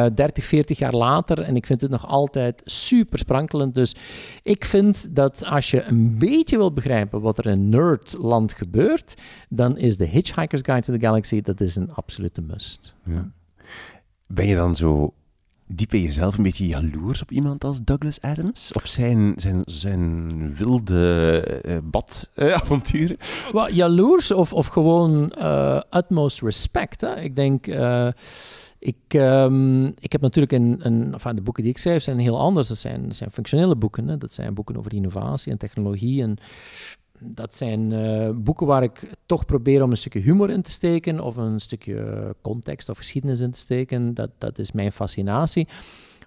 Uh, 0.04 0.06
30, 0.14 0.44
40 0.44 0.78
jaar 0.78 0.94
later. 0.94 1.40
En 1.40 1.56
ik 1.56 1.66
vind 1.66 1.80
het 1.80 1.90
nog 1.90 2.06
altijd 2.06 2.62
super 2.64 3.18
dus 3.70 3.94
ik 4.42 4.64
vind 4.64 5.14
dat 5.14 5.44
als 5.44 5.70
je 5.70 5.82
een 5.82 6.18
beetje 6.18 6.56
wil 6.56 6.72
begrijpen 6.72 7.20
wat 7.20 7.38
er 7.38 7.46
in 7.46 7.68
nerdland 7.68 8.52
gebeurt, 8.52 9.14
dan 9.48 9.78
is 9.78 9.96
de 9.96 10.06
Hitchhiker's 10.06 10.60
Guide 10.62 10.86
to 10.86 10.92
the 10.92 11.00
Galaxy 11.00 11.40
dat 11.40 11.60
is 11.60 11.76
een 11.76 11.92
absolute 11.92 12.42
must. 12.42 12.94
Ja. 13.04 13.30
Ben 14.26 14.46
je 14.46 14.54
dan 14.54 14.76
zo 14.76 15.14
diep 15.66 15.94
in 15.94 16.02
jezelf 16.02 16.36
een 16.36 16.42
beetje 16.42 16.66
jaloers 16.66 17.22
op 17.22 17.30
iemand 17.30 17.64
als 17.64 17.84
Douglas 17.84 18.20
Adams? 18.20 18.72
Op 18.72 18.86
zijn, 18.86 19.32
zijn, 19.36 19.62
zijn 19.64 20.54
wilde 20.54 21.62
uh, 21.66 21.76
badavonturen? 21.82 23.16
Uh, 23.54 23.68
jaloers 23.68 24.32
of, 24.32 24.52
of 24.52 24.66
gewoon 24.66 25.32
uh, 25.38 25.80
utmost 25.90 26.42
respect. 26.42 27.00
Hè? 27.00 27.20
Ik 27.20 27.36
denk... 27.36 27.66
Ik, 28.84 29.14
um, 29.14 29.86
ik 29.86 30.12
heb 30.12 30.20
natuurlijk 30.20 30.52
in, 30.52 30.80
in 30.82 31.12
enfin, 31.12 31.36
de 31.36 31.42
boeken 31.42 31.62
die 31.62 31.72
ik 31.72 31.78
schrijf 31.78 32.02
zijn 32.02 32.18
heel 32.18 32.38
anders. 32.38 32.68
Dat 32.68 32.78
zijn, 32.78 33.06
dat 33.06 33.16
zijn 33.16 33.30
functionele 33.30 33.76
boeken. 33.76 34.08
Hè. 34.08 34.18
Dat 34.18 34.32
zijn 34.32 34.54
boeken 34.54 34.76
over 34.76 34.94
innovatie 34.94 35.52
en 35.52 35.58
technologie. 35.58 36.22
En 36.22 36.36
dat 37.18 37.54
zijn 37.54 37.90
uh, 37.90 38.30
boeken 38.34 38.66
waar 38.66 38.82
ik 38.82 39.10
toch 39.26 39.46
probeer 39.46 39.82
om 39.82 39.90
een 39.90 39.96
stukje 39.96 40.20
humor 40.20 40.50
in 40.50 40.62
te 40.62 40.70
steken 40.70 41.20
of 41.20 41.36
een 41.36 41.60
stukje 41.60 42.34
context 42.40 42.88
of 42.88 42.96
geschiedenis 42.96 43.40
in 43.40 43.50
te 43.50 43.58
steken. 43.58 44.14
Dat, 44.14 44.30
dat 44.38 44.58
is 44.58 44.72
mijn 44.72 44.92
fascinatie. 44.92 45.68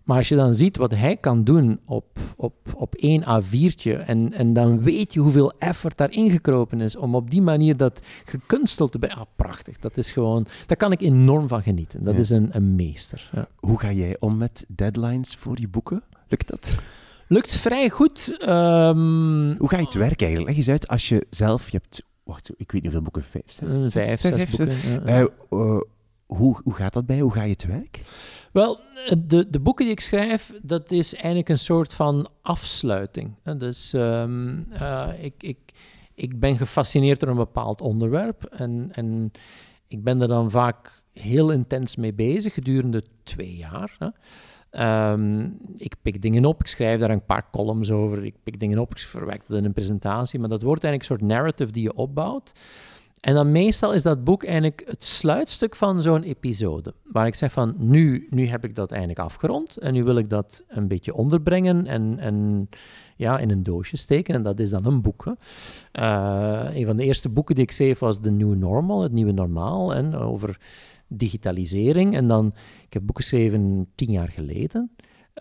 Maar 0.06 0.18
als 0.18 0.30
je 0.30 0.36
dan 0.36 0.56
ziet 0.56 0.78
wat 0.78 0.92
hij 0.92 1.18
kan 1.18 1.44
doen 1.44 1.80
op, 1.86 2.20
op, 2.36 2.56
op 2.76 2.96
één 2.96 3.24
A4'tje 3.24 4.06
en, 4.06 4.34
en 4.34 4.54
dan 4.54 4.82
weet 4.82 5.14
je 5.14 5.20
hoeveel 5.20 5.54
effort 5.60 5.98
daarin 5.98 6.30
gekropen 6.30 6.82
is 6.82 6.96
om 6.96 7.16
op 7.16 7.32
die 7.32 7.42
manier 7.42 7.78
dat 7.78 8.00
gekunsteld 8.26 8.92
te 8.92 9.00
brengen. 9.00 9.18
Ah, 9.18 9.26
prachtig. 9.36 9.78
Dat 9.78 9.98
is 9.98 10.12
gewoon, 10.12 10.46
daar 10.66 10.78
kan 10.78 10.92
ik 10.92 11.02
enorm 11.02 11.48
van 11.48 11.62
genieten. 11.62 12.04
Dat 12.04 12.16
is 12.16 12.30
een, 12.30 12.56
een 12.56 12.76
meester. 12.76 13.30
Ja. 13.32 13.48
Hoe 13.56 13.80
ga 13.80 13.92
jij 13.92 14.16
om 14.20 14.38
met 14.38 14.66
deadlines 14.68 15.36
voor 15.36 15.60
je 15.60 15.68
boeken? 15.68 16.04
Lukt 16.28 16.48
dat? 16.48 16.76
Lukt 17.28 17.56
vrij 17.56 17.90
goed. 17.90 18.38
Um... 18.42 19.56
Hoe 19.58 19.70
ga 19.70 19.78
je 19.78 19.84
het 19.84 19.94
werk 19.94 20.22
eigenlijk? 20.22 20.50
Leg 20.50 20.58
eens 20.58 20.70
uit 20.70 20.88
als 20.88 21.10
je 21.10 21.26
zelf, 21.30 21.70
je 21.70 21.78
hebt, 21.82 22.06
wacht, 22.24 22.50
ik 22.50 22.72
weet 22.72 22.72
niet 22.72 22.84
hoeveel 22.84 23.02
boeken, 23.02 23.24
vijf, 23.24 23.44
zes, 23.48 23.92
vijf, 23.92 24.22
zes, 24.22 24.46
boeken. 24.46 24.76
Uh, 25.08 25.20
uh, 25.20 25.80
hoe, 26.26 26.60
hoe 26.64 26.74
gaat 26.74 26.94
dat 26.94 27.06
bij? 27.06 27.20
Hoe 27.20 27.34
ga 27.34 27.44
je 27.44 27.56
te 27.56 27.68
werk? 27.68 28.02
Wel, 28.56 28.80
de, 29.18 29.50
de 29.50 29.60
boeken 29.60 29.86
die 29.86 29.94
ik 29.94 30.00
schrijf, 30.00 30.54
dat 30.62 30.92
is 30.92 31.14
eigenlijk 31.14 31.50
een 31.50 31.58
soort 31.58 31.94
van 31.94 32.28
afsluiting. 32.42 33.34
Dus 33.58 33.94
um, 33.94 34.68
uh, 34.74 35.10
ik, 35.20 35.34
ik, 35.38 35.58
ik 36.14 36.40
ben 36.40 36.58
gefascineerd 36.58 37.20
door 37.20 37.30
een 37.30 37.36
bepaald 37.36 37.82
onderwerp 37.82 38.44
en, 38.44 38.90
en 38.92 39.32
ik 39.88 40.04
ben 40.04 40.22
er 40.22 40.28
dan 40.28 40.52
vaak 40.52 41.04
heel 41.14 41.52
intens 41.52 41.96
mee 41.96 42.14
bezig 42.14 42.54
gedurende 42.54 43.04
twee 43.24 43.56
jaar. 43.56 43.98
Hè. 44.00 45.12
Um, 45.12 45.58
ik 45.76 45.96
pik 46.02 46.22
dingen 46.22 46.46
op, 46.46 46.60
ik 46.60 46.68
schrijf 46.68 47.00
daar 47.00 47.10
een 47.10 47.26
paar 47.26 47.50
columns 47.52 47.92
over, 47.92 48.26
ik 48.26 48.36
pik 48.44 48.60
dingen 48.60 48.80
op, 48.80 48.92
ik 48.92 48.98
verwerk 48.98 49.44
dat 49.48 49.58
in 49.58 49.66
een 49.66 49.74
presentatie, 49.74 50.40
maar 50.40 50.50
dat 50.50 50.62
wordt 50.62 50.84
eigenlijk 50.84 51.12
een 51.12 51.18
soort 51.18 51.32
narrative 51.32 51.72
die 51.72 51.84
je 51.84 51.94
opbouwt. 51.94 52.52
En 53.26 53.34
dan 53.34 53.52
meestal 53.52 53.94
is 53.94 54.04
dat 54.04 54.24
boek 54.24 54.44
eigenlijk 54.44 54.84
het 54.86 55.04
sluitstuk 55.04 55.76
van 55.76 56.02
zo'n 56.02 56.22
episode. 56.22 56.94
Waar 57.04 57.28
ik 57.28 57.36
zeg 57.36 57.52
van, 57.52 57.76
nu, 57.78 58.28
nu 58.30 58.48
heb 58.48 58.64
ik 58.64 58.76
dat 58.76 58.90
eigenlijk 58.90 59.20
afgerond 59.20 59.78
en 59.78 59.94
nu 59.94 60.04
wil 60.04 60.18
ik 60.18 60.30
dat 60.30 60.64
een 60.68 60.88
beetje 60.88 61.14
onderbrengen 61.14 61.88
en, 61.88 62.20
en 62.20 62.70
ja, 63.16 63.40
in 63.40 63.50
een 63.50 63.64
doosje 63.64 63.98
steken. 63.98 64.36
En 64.36 64.44
dat 64.44 64.60
is 64.60 64.70
dan 64.70 64.86
een 64.86 65.02
boek. 65.02 65.26
Uh, 65.26 66.70
een 66.74 66.86
van 66.86 66.98
de 66.98 67.04
eerste 67.04 67.30
boeken 67.30 67.56
die 67.56 67.64
ik 67.64 67.72
schreef 67.72 68.00
was 68.00 68.20
The 68.20 68.32
New 68.32 68.56
Normal, 68.56 69.02
het 69.02 69.12
nieuwe 69.12 69.32
normaal, 69.32 69.94
en 69.94 70.16
over 70.16 70.58
digitalisering. 71.08 72.16
En 72.16 72.28
dan, 72.28 72.54
ik 72.86 72.94
heb 72.94 73.06
boeken 73.06 73.24
geschreven 73.24 73.88
tien 73.96 74.12
jaar 74.12 74.30
geleden. 74.30 74.92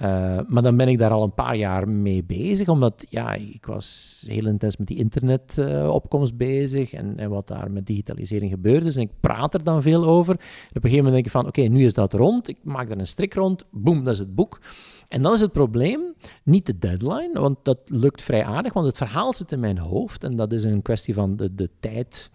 Uh, 0.03 0.39
maar 0.47 0.63
dan 0.63 0.77
ben 0.77 0.89
ik 0.89 0.99
daar 0.99 1.11
al 1.11 1.23
een 1.23 1.35
paar 1.35 1.57
jaar 1.57 1.89
mee 1.89 2.25
bezig, 2.25 2.69
omdat 2.69 3.07
ja, 3.09 3.35
ik 3.35 3.67
was 3.67 4.23
heel 4.27 4.47
intens 4.47 4.77
met 4.77 4.87
die 4.87 4.97
internetopkomst 4.97 6.37
bezig 6.37 6.93
en, 6.93 7.19
en 7.19 7.31
wat 7.31 7.47
daar 7.47 7.71
met 7.71 7.87
digitalisering 7.87 8.51
gebeurde. 8.51 8.85
Dus 8.85 8.97
en 8.97 9.03
ik 9.03 9.21
praat 9.21 9.55
er 9.55 9.65
dan 9.65 9.83
veel 9.83 10.05
over. 10.05 10.35
Op 10.35 10.41
een 10.41 10.81
gegeven 10.81 10.97
moment 10.97 11.13
denk 11.15 11.25
ik 11.25 11.31
van, 11.31 11.47
oké, 11.47 11.61
nu 11.61 11.85
is 11.85 11.95
dat 11.95 12.13
rond. 12.13 12.49
Ik 12.49 12.59
maak 12.63 12.91
er 12.91 12.99
een 12.99 13.07
strik 13.07 13.35
rond. 13.35 13.67
Boom, 13.71 14.05
dat 14.05 14.13
is 14.13 14.19
het 14.19 14.35
boek. 14.35 14.61
En 15.09 15.23
dan 15.23 15.33
is 15.33 15.41
het 15.41 15.53
probleem 15.53 16.01
niet 16.43 16.67
de 16.67 16.79
deadline, 16.79 17.41
want 17.41 17.59
dat 17.63 17.79
lukt 17.85 18.23
vrij 18.23 18.45
aardig, 18.45 18.73
want 18.73 18.87
het 18.87 18.97
verhaal 18.97 19.33
zit 19.33 19.53
in 19.53 19.61
mijn 19.61 19.79
hoofd 19.79 20.25
en 20.25 20.37
dat 20.37 20.53
is 20.53 20.65
een 20.65 20.83
kwestie 20.83 21.15
van 21.15 21.37
de, 21.37 21.55
de 21.55 21.71
tijd 21.81 22.31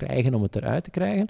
krijgen 0.00 0.34
om 0.34 0.42
het 0.42 0.56
eruit 0.56 0.84
te 0.84 0.90
krijgen. 0.90 1.28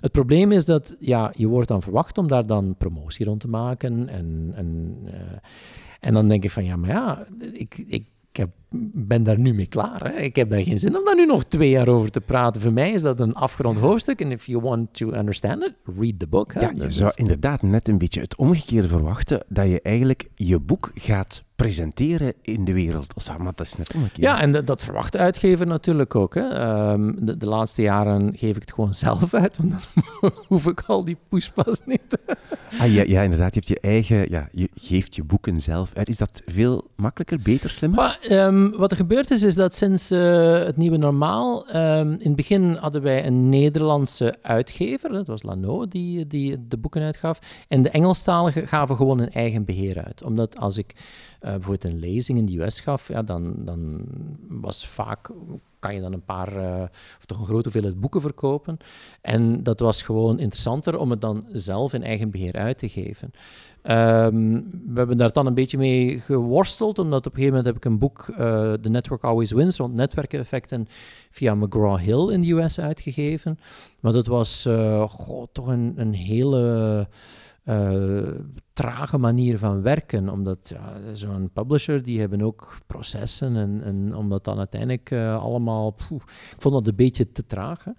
Het 0.00 0.12
probleem 0.12 0.52
is 0.52 0.64
dat 0.64 0.96
ja, 0.98 1.32
je 1.36 1.46
wordt 1.46 1.68
dan 1.68 1.82
verwacht 1.82 2.18
om 2.18 2.28
daar 2.28 2.46
dan 2.46 2.74
promotie 2.78 3.26
rond 3.26 3.40
te 3.40 3.48
maken. 3.48 4.08
En, 4.08 4.50
en, 4.54 4.98
uh, 5.04 5.12
en 6.00 6.14
dan 6.14 6.28
denk 6.28 6.44
ik 6.44 6.50
van 6.50 6.64
ja, 6.64 6.76
maar 6.76 6.90
ja, 6.90 7.26
ik, 7.52 7.84
ik 7.86 8.04
ik 8.32 8.38
heb, 8.38 8.50
ben 8.94 9.22
daar 9.22 9.38
nu 9.38 9.54
mee 9.54 9.66
klaar. 9.66 10.04
Hè. 10.04 10.20
Ik 10.20 10.36
heb 10.36 10.50
daar 10.50 10.62
geen 10.62 10.78
zin 10.78 10.96
om 10.96 11.04
daar 11.04 11.14
nu 11.14 11.26
nog 11.26 11.44
twee 11.44 11.70
jaar 11.70 11.88
over 11.88 12.10
te 12.10 12.20
praten. 12.20 12.60
Voor 12.60 12.72
mij 12.72 12.92
is 12.92 13.02
dat 13.02 13.20
een 13.20 13.34
afgerond 13.34 13.78
hoofdstuk. 13.78 14.20
En 14.20 14.30
if 14.30 14.46
you 14.46 14.62
want 14.62 14.94
to 14.94 15.12
understand 15.12 15.62
it, 15.62 15.74
read 15.98 16.18
the 16.18 16.26
book. 16.26 16.54
Hè. 16.54 16.60
Ja, 16.60 16.72
je 16.74 16.90
zou 16.90 17.12
inderdaad 17.14 17.62
net 17.62 17.88
een 17.88 17.98
beetje 17.98 18.20
het 18.20 18.36
omgekeerde 18.36 18.88
verwachten. 18.88 19.44
Dat 19.48 19.68
je 19.68 19.80
eigenlijk 19.80 20.28
je 20.34 20.60
boek 20.60 20.90
gaat 20.94 21.44
presenteren 21.56 22.32
in 22.42 22.64
de 22.64 22.72
wereld. 22.72 23.14
Maar 23.38 23.52
dat 23.54 23.66
is 23.66 23.76
net 23.76 23.94
omgekeerd. 23.94 24.20
Ja, 24.20 24.40
en 24.40 24.64
dat, 24.64 24.82
verwacht 24.82 25.12
de 25.12 25.18
uitgever 25.18 25.66
natuurlijk 25.66 26.14
ook. 26.14 26.34
Hè. 26.34 26.90
Um, 26.92 27.26
de, 27.26 27.36
de, 27.36 27.46
laatste 27.46 27.82
jaren 27.82 28.32
geef 28.36 28.56
ik 28.56 28.60
het 28.60 28.72
gewoon 28.72 28.94
zelf 28.94 29.34
uit, 29.34 29.56
want 29.56 29.70
dan 29.70 30.32
hoef 30.48 30.66
ik 30.66 30.82
al 30.86 31.04
die 31.04 31.16
poespas 31.28 31.82
niet. 31.84 32.18
ah, 32.78 32.94
ja, 32.94 33.02
ja, 33.06 33.22
inderdaad. 33.22 33.54
Je 33.54 33.60
hebt 33.60 33.68
je 33.68 33.88
eigen... 33.88 34.30
Ja, 34.30 34.48
je 34.52 34.68
geeft 34.74 35.14
je 35.14 35.24
boeken 35.24 35.60
zelf 35.60 35.94
uit. 35.94 36.08
Is 36.08 36.18
dat 36.18 36.42
veel 36.46 36.90
makkelijker, 36.96 37.40
beter, 37.42 37.70
slimmer? 37.70 37.98
Maar, 37.98 38.46
um, 38.46 38.76
wat 38.76 38.90
er 38.90 38.96
gebeurd 38.96 39.30
is, 39.30 39.42
is 39.42 39.54
dat 39.54 39.76
sinds 39.76 40.12
uh, 40.12 40.58
het 40.58 40.76
nieuwe 40.76 40.96
normaal... 40.96 41.76
Um, 41.76 42.10
in 42.12 42.26
het 42.26 42.36
begin 42.36 42.74
hadden 42.74 43.02
wij 43.02 43.26
een 43.26 43.48
Nederlandse 43.48 44.34
uitgever. 44.42 45.10
Dat 45.10 45.26
was 45.26 45.42
Lano 45.42 45.88
die, 45.88 46.26
die 46.26 46.68
de 46.68 46.78
boeken 46.78 47.02
uitgaf. 47.02 47.38
En 47.68 47.82
de 47.82 47.90
Engelstaligen 47.90 48.68
gaven 48.68 48.96
gewoon 48.96 49.18
een 49.18 49.32
eigen 49.32 49.64
beheer 49.64 50.04
uit. 50.04 50.22
Omdat 50.22 50.58
als 50.58 50.76
ik 50.76 50.94
bijvoorbeeld 51.42 51.84
een 51.84 51.98
lezing 51.98 52.38
in 52.38 52.46
de 52.46 52.62
US 52.62 52.80
gaf, 52.80 53.08
ja, 53.08 53.22
dan, 53.22 53.54
dan 53.58 54.04
was 54.48 54.86
vaak 54.86 55.30
kan 55.82 55.94
je 55.94 56.00
dan 56.00 56.12
een 56.12 56.24
paar, 56.24 56.56
uh, 56.56 56.82
of 57.18 57.24
toch 57.26 57.38
een 57.38 57.44
grote 57.44 57.62
hoeveelheid 57.62 58.00
boeken 58.00 58.20
verkopen. 58.20 58.76
En 59.20 59.62
dat 59.62 59.80
was 59.80 60.02
gewoon 60.02 60.38
interessanter 60.38 60.98
om 60.98 61.10
het 61.10 61.20
dan 61.20 61.44
zelf 61.46 61.92
in 61.92 62.02
eigen 62.02 62.30
beheer 62.30 62.52
uit 62.52 62.78
te 62.78 62.88
geven. 62.88 63.30
Um, 63.82 64.70
we 64.70 64.98
hebben 64.98 65.16
daar 65.16 65.32
dan 65.32 65.46
een 65.46 65.54
beetje 65.54 65.78
mee 65.78 66.20
geworsteld, 66.20 66.98
omdat 66.98 67.26
op 67.26 67.32
een 67.32 67.38
gegeven 67.38 67.56
moment 67.56 67.66
heb 67.66 67.76
ik 67.76 67.84
een 67.84 67.98
boek, 67.98 68.26
uh, 68.30 68.36
The 68.72 68.88
Network 68.88 69.24
Always 69.24 69.50
Wins, 69.50 69.76
rond 69.76 69.94
netwerkeffecten, 69.94 70.86
via 71.30 71.54
McGraw-Hill 71.54 72.32
in 72.32 72.40
de 72.40 72.50
US 72.52 72.80
uitgegeven. 72.80 73.58
Maar 74.00 74.12
dat 74.12 74.26
was 74.26 74.68
toch 75.52 75.66
een, 75.66 75.92
een 75.96 76.14
hele 76.14 77.08
trage 78.72 79.18
manier 79.18 79.58
van 79.58 79.82
werken. 79.82 80.28
Omdat 80.28 80.68
ja, 80.68 81.14
zo'n 81.14 81.50
publisher, 81.52 82.02
die 82.02 82.20
hebben 82.20 82.42
ook 82.42 82.78
processen. 82.86 83.56
En, 83.56 83.82
en 83.82 84.14
omdat 84.14 84.44
dan 84.44 84.58
uiteindelijk 84.58 85.10
uh, 85.10 85.42
allemaal... 85.42 85.94
ik 86.54 86.56
vond 86.58 86.74
dat 86.74 86.86
een 86.86 86.96
beetje 86.96 87.32
te 87.32 87.46
traag. 87.46 87.84
Hè. 87.84 87.92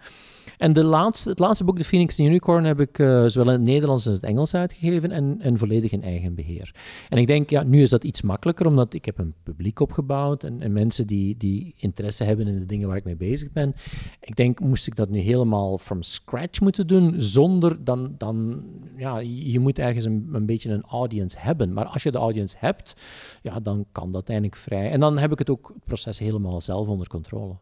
En 0.58 0.74
de 0.74 0.84
laatste, 0.84 1.30
het 1.30 1.40
laatste 1.40 1.64
boek, 1.64 1.78
The 1.78 1.86
Phoenix 1.86 2.20
Unicorn, 2.20 2.64
heb 2.64 2.80
ik 2.80 3.00
uh, 3.00 3.26
zowel 3.26 3.54
in 3.54 3.60
het 3.60 3.68
Nederlands 3.68 4.08
als 4.08 4.16
het 4.16 4.26
Engels 4.26 4.54
uitgegeven 4.54 5.12
en, 5.12 5.42
en 5.42 5.58
volledig 5.58 5.92
in 5.92 6.04
eigen 6.04 6.36
beheer. 6.36 6.76
En 7.10 7.18
ik 7.18 7.28
denk, 7.28 7.50
ja, 7.50 7.64
nu 7.64 7.82
is 7.82 7.90
dat 7.90 8.04
iets 8.04 8.22
makkelijker, 8.22 8.66
omdat 8.66 8.94
ik 8.94 9.06
heb 9.06 9.18
een 9.18 9.34
publiek 9.44 9.80
opgebouwd 9.80 10.44
en, 10.44 10.62
en 10.62 10.74
mensen 10.74 11.08
die, 11.08 11.38
die 11.38 11.74
interesse 11.78 12.24
hebben 12.24 12.48
in 12.48 12.60
de 12.60 12.66
dingen 12.66 12.88
waar 12.88 12.98
ik 12.98 13.04
mee 13.04 13.16
bezig 13.16 13.52
ben. 13.52 13.74
Ik 14.20 14.36
denk, 14.36 14.60
moest 14.60 14.88
ik 14.88 14.96
dat 14.96 15.10
nu 15.10 15.20
helemaal 15.20 15.78
from 15.78 16.02
scratch 16.02 16.62
moeten 16.62 16.88
doen, 16.88 17.16
zonder 17.18 17.84
dan, 17.84 18.16
dan 18.18 18.64
ja, 18.98 19.20
je 19.20 19.60
moet 19.60 19.80
ergens 19.80 20.06
een, 20.06 20.30
een 20.32 20.46
beetje 20.46 20.70
een 20.70 20.84
audience 20.84 21.38
hebben. 21.40 21.74
Maar 21.74 21.86
als 21.86 22.04
je 22.04 22.12
de 22.12 22.18
audience 22.18 22.56
hebt, 22.60 22.96
ja, 23.42 23.60
dan 23.60 23.86
kan 23.92 24.12
dat 24.12 24.30
eigenlijk 24.30 24.60
vrij. 24.60 24.92
En 24.92 25.00
dan 25.00 25.18
heb 25.18 25.32
ik 25.32 25.40
het 25.40 25.50
ook, 25.50 25.72
het 25.74 25.86
proces 25.86 26.20
helemaal 26.20 26.62
zelf 26.62 26.88
onder 26.88 27.08
controle. 27.08 27.56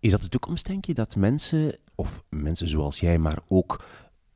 Is 0.00 0.10
dat 0.10 0.20
de 0.20 0.28
toekomst, 0.28 0.66
denk 0.66 0.84
je, 0.84 0.94
dat 0.94 1.16
mensen, 1.16 1.78
of 1.94 2.22
mensen 2.28 2.68
zoals 2.68 3.00
jij, 3.00 3.18
maar 3.18 3.38
ook 3.48 3.84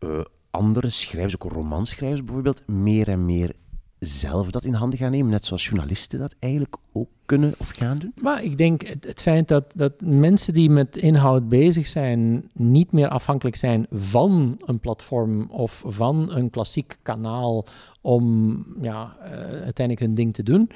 uh, 0.00 0.24
andere 0.50 0.90
schrijvers, 0.90 1.38
ook 1.38 1.52
romanschrijvers 1.52 2.24
bijvoorbeeld, 2.24 2.66
meer 2.66 3.08
en 3.08 3.24
meer 3.24 3.52
zelf 3.98 4.50
dat 4.50 4.64
in 4.64 4.74
handen 4.74 4.98
gaan 4.98 5.10
nemen, 5.10 5.30
net 5.30 5.46
zoals 5.46 5.66
journalisten 5.66 6.18
dat 6.18 6.34
eigenlijk 6.38 6.76
ook 6.96 7.08
kunnen 7.24 7.54
of 7.58 7.68
gaan 7.68 7.96
doen? 7.96 8.12
Maar 8.14 8.42
ik 8.42 8.58
denk 8.58 8.86
het, 8.86 9.04
het, 9.06 9.22
feit 9.22 9.48
dat, 9.48 9.64
dat 9.74 9.92
mensen 10.00 10.54
die 10.54 10.70
met 10.70 10.96
inhoud 10.96 11.48
bezig 11.48 11.86
zijn, 11.86 12.50
niet 12.52 12.92
meer 12.92 13.08
afhankelijk 13.08 13.56
zijn 13.56 13.86
van 13.90 14.60
een 14.64 14.80
platform 14.80 15.50
of 15.50 15.82
van 15.86 16.32
een 16.32 16.50
klassiek 16.50 16.98
kanaal 17.02 17.66
om 18.00 18.56
ja, 18.80 19.16
uh, 19.20 19.30
uiteindelijk 19.62 20.00
hun 20.00 20.14
ding 20.14 20.34
te 20.34 20.42
doen. 20.42 20.70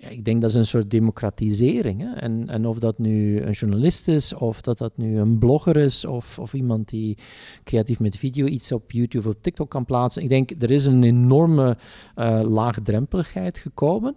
Ja, 0.00 0.08
ik 0.08 0.24
denk 0.24 0.40
dat 0.40 0.50
is 0.50 0.56
een 0.56 0.66
soort 0.66 0.90
democratisering. 0.90 2.00
Hè? 2.00 2.12
En, 2.12 2.48
en 2.48 2.66
of 2.66 2.78
dat 2.78 2.98
nu 2.98 3.40
een 3.40 3.52
journalist 3.52 4.08
is, 4.08 4.34
of 4.34 4.60
dat 4.60 4.78
dat 4.78 4.92
nu 4.96 5.18
een 5.18 5.38
blogger 5.38 5.76
is, 5.76 6.04
of, 6.04 6.38
of 6.38 6.54
iemand 6.54 6.88
die 6.88 7.18
creatief 7.64 8.00
met 8.00 8.16
video 8.16 8.46
iets 8.46 8.72
op 8.72 8.92
YouTube 8.92 9.28
of 9.28 9.34
TikTok 9.40 9.70
kan 9.70 9.84
plaatsen. 9.84 10.22
Ik 10.22 10.28
denk, 10.28 10.50
er 10.58 10.70
is 10.70 10.86
een 10.86 11.02
enorme 11.02 11.76
uh, 12.16 12.40
laagdrempeligheid 12.42 13.58
gekomen, 13.58 14.16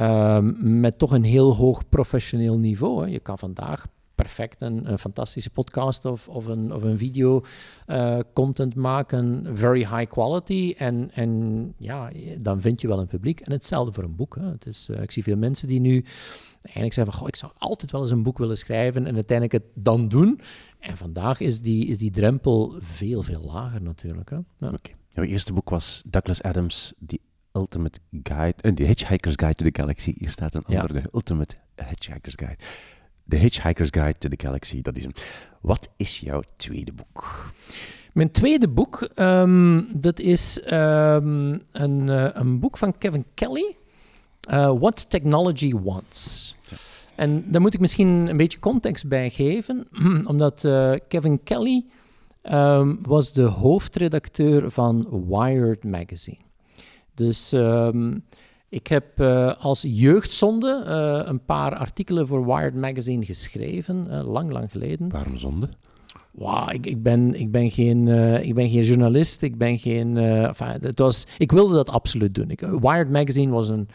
uh, 0.00 0.38
met 0.60 0.98
toch 0.98 1.12
een 1.12 1.24
heel 1.24 1.54
hoog 1.54 1.88
professioneel 1.88 2.58
niveau. 2.58 3.08
Je 3.08 3.20
kan 3.20 3.38
vandaag 3.38 3.86
perfect 4.14 4.60
een, 4.60 4.98
fantastische 4.98 5.50
podcast 5.50 6.04
of, 6.04 6.28
of, 6.28 6.46
een, 6.46 6.72
of 6.74 6.82
een 6.82 6.98
video 6.98 7.44
uh, 7.86 8.18
content 8.34 8.74
maken, 8.74 9.46
very 9.52 9.78
high 9.78 10.06
quality. 10.06 10.74
En, 10.78 11.10
en 11.12 11.74
ja, 11.76 12.10
dan 12.40 12.60
vind 12.60 12.80
je 12.80 12.88
wel 12.88 13.00
een 13.00 13.06
publiek. 13.06 13.40
En 13.40 13.52
hetzelfde 13.52 13.92
voor 13.92 14.04
een 14.04 14.16
boek. 14.16 14.36
Hè. 14.36 14.50
Het 14.50 14.66
is, 14.66 14.88
uh, 14.90 15.02
ik 15.02 15.10
zie 15.10 15.22
veel 15.22 15.36
mensen 15.36 15.68
die 15.68 15.80
nu 15.80 16.04
eigenlijk 16.62 16.94
zeggen 16.94 17.12
van, 17.12 17.20
goh, 17.20 17.28
ik 17.28 17.36
zou 17.36 17.52
altijd 17.58 17.90
wel 17.90 18.00
eens 18.00 18.10
een 18.10 18.22
boek 18.22 18.38
willen 18.38 18.58
schrijven 18.58 19.06
en 19.06 19.14
uiteindelijk 19.14 19.64
het 19.64 19.84
dan 19.84 20.08
doen. 20.08 20.40
En 20.78 20.96
vandaag 20.96 21.40
is 21.40 21.60
die, 21.60 21.86
is 21.86 21.98
die 21.98 22.10
drempel 22.10 22.74
veel, 22.78 23.22
veel 23.22 23.42
lager 23.42 23.82
natuurlijk. 23.82 24.30
Hè. 24.30 24.38
Ja. 24.58 24.72
Jouw 25.08 25.24
eerste 25.24 25.52
boek 25.52 25.70
was 25.70 26.02
Douglas 26.06 26.42
Adams, 26.42 26.94
The 27.06 27.20
Ultimate 27.52 28.00
Guide, 28.10 28.54
uh, 28.64 28.72
The 28.72 28.84
Hitchhiker's 28.84 29.36
Guide 29.36 29.54
to 29.54 29.64
the 29.64 29.80
Galaxy. 29.80 30.14
Hier 30.18 30.30
staat 30.30 30.54
een 30.54 30.64
ja. 30.66 30.80
andere, 30.80 31.00
The 31.00 31.08
Ultimate 31.12 31.56
Hitchhiker's 31.74 32.34
Guide. 32.36 32.56
The 33.28 33.36
Hitchhiker's 33.36 33.90
Guide 33.90 34.18
to 34.18 34.28
the 34.28 34.46
Galaxy, 34.46 34.82
dat 34.82 34.96
is 34.96 35.02
hem. 35.02 35.12
Wat 35.60 35.88
is 35.96 36.18
jouw 36.18 36.42
tweede 36.56 36.92
boek? 36.92 37.52
Mijn 38.12 38.30
tweede 38.30 38.68
boek, 38.68 39.08
um, 39.14 39.88
dat 40.00 40.18
is 40.18 40.60
um, 40.72 41.62
een, 41.72 42.06
uh, 42.06 42.28
een 42.32 42.60
boek 42.60 42.78
van 42.78 42.98
Kevin 42.98 43.24
Kelly, 43.34 43.76
uh, 44.50 44.78
What 44.78 45.10
Technology 45.10 45.74
Wants. 45.74 46.54
Ja. 46.68 46.76
En 47.14 47.50
daar 47.50 47.60
moet 47.60 47.74
ik 47.74 47.80
misschien 47.80 48.08
een 48.08 48.36
beetje 48.36 48.58
context 48.58 49.08
bij 49.08 49.30
geven, 49.30 49.88
omdat 50.30 50.64
uh, 50.64 50.92
Kevin 51.08 51.42
Kelly 51.42 51.84
um, 52.42 52.98
was 53.02 53.32
de 53.32 53.42
hoofdredacteur 53.42 54.70
van 54.70 55.24
Wired 55.28 55.84
Magazine. 55.84 56.47
Dus 57.18 57.52
ik 58.68 58.86
heb 58.86 59.20
uh, 59.20 59.54
als 59.58 59.84
jeugdzonde 59.88 60.82
uh, 60.86 61.28
een 61.28 61.44
paar 61.44 61.76
artikelen 61.76 62.26
voor 62.26 62.46
Wired 62.46 62.74
Magazine 62.74 63.24
geschreven, 63.24 64.06
uh, 64.10 64.30
lang, 64.32 64.50
lang 64.50 64.70
geleden. 64.70 65.08
Waarom 65.08 65.36
zonde? 65.36 65.68
Wow, 66.30 66.72
ik, 66.72 66.86
ik, 66.86 67.02
ben, 67.02 67.34
ik, 67.34 67.50
ben 67.50 67.70
geen, 67.70 68.08
ik 68.42 68.54
ben 68.54 68.68
geen 68.68 68.82
journalist, 68.82 69.42
ik 69.42 69.58
ben 69.58 69.78
geen... 69.78 70.16
enfin, 70.16 70.78
het 70.80 70.98
was, 70.98 71.26
ik 71.38 71.52
wilde 71.52 71.74
dat 71.74 71.90
absoluut 71.90 72.34
doen. 72.34 72.50
Ik, 72.50 72.60
Wired 72.60 73.10
Magazine 73.10 73.52
was 73.52 73.68
een... 73.68 73.88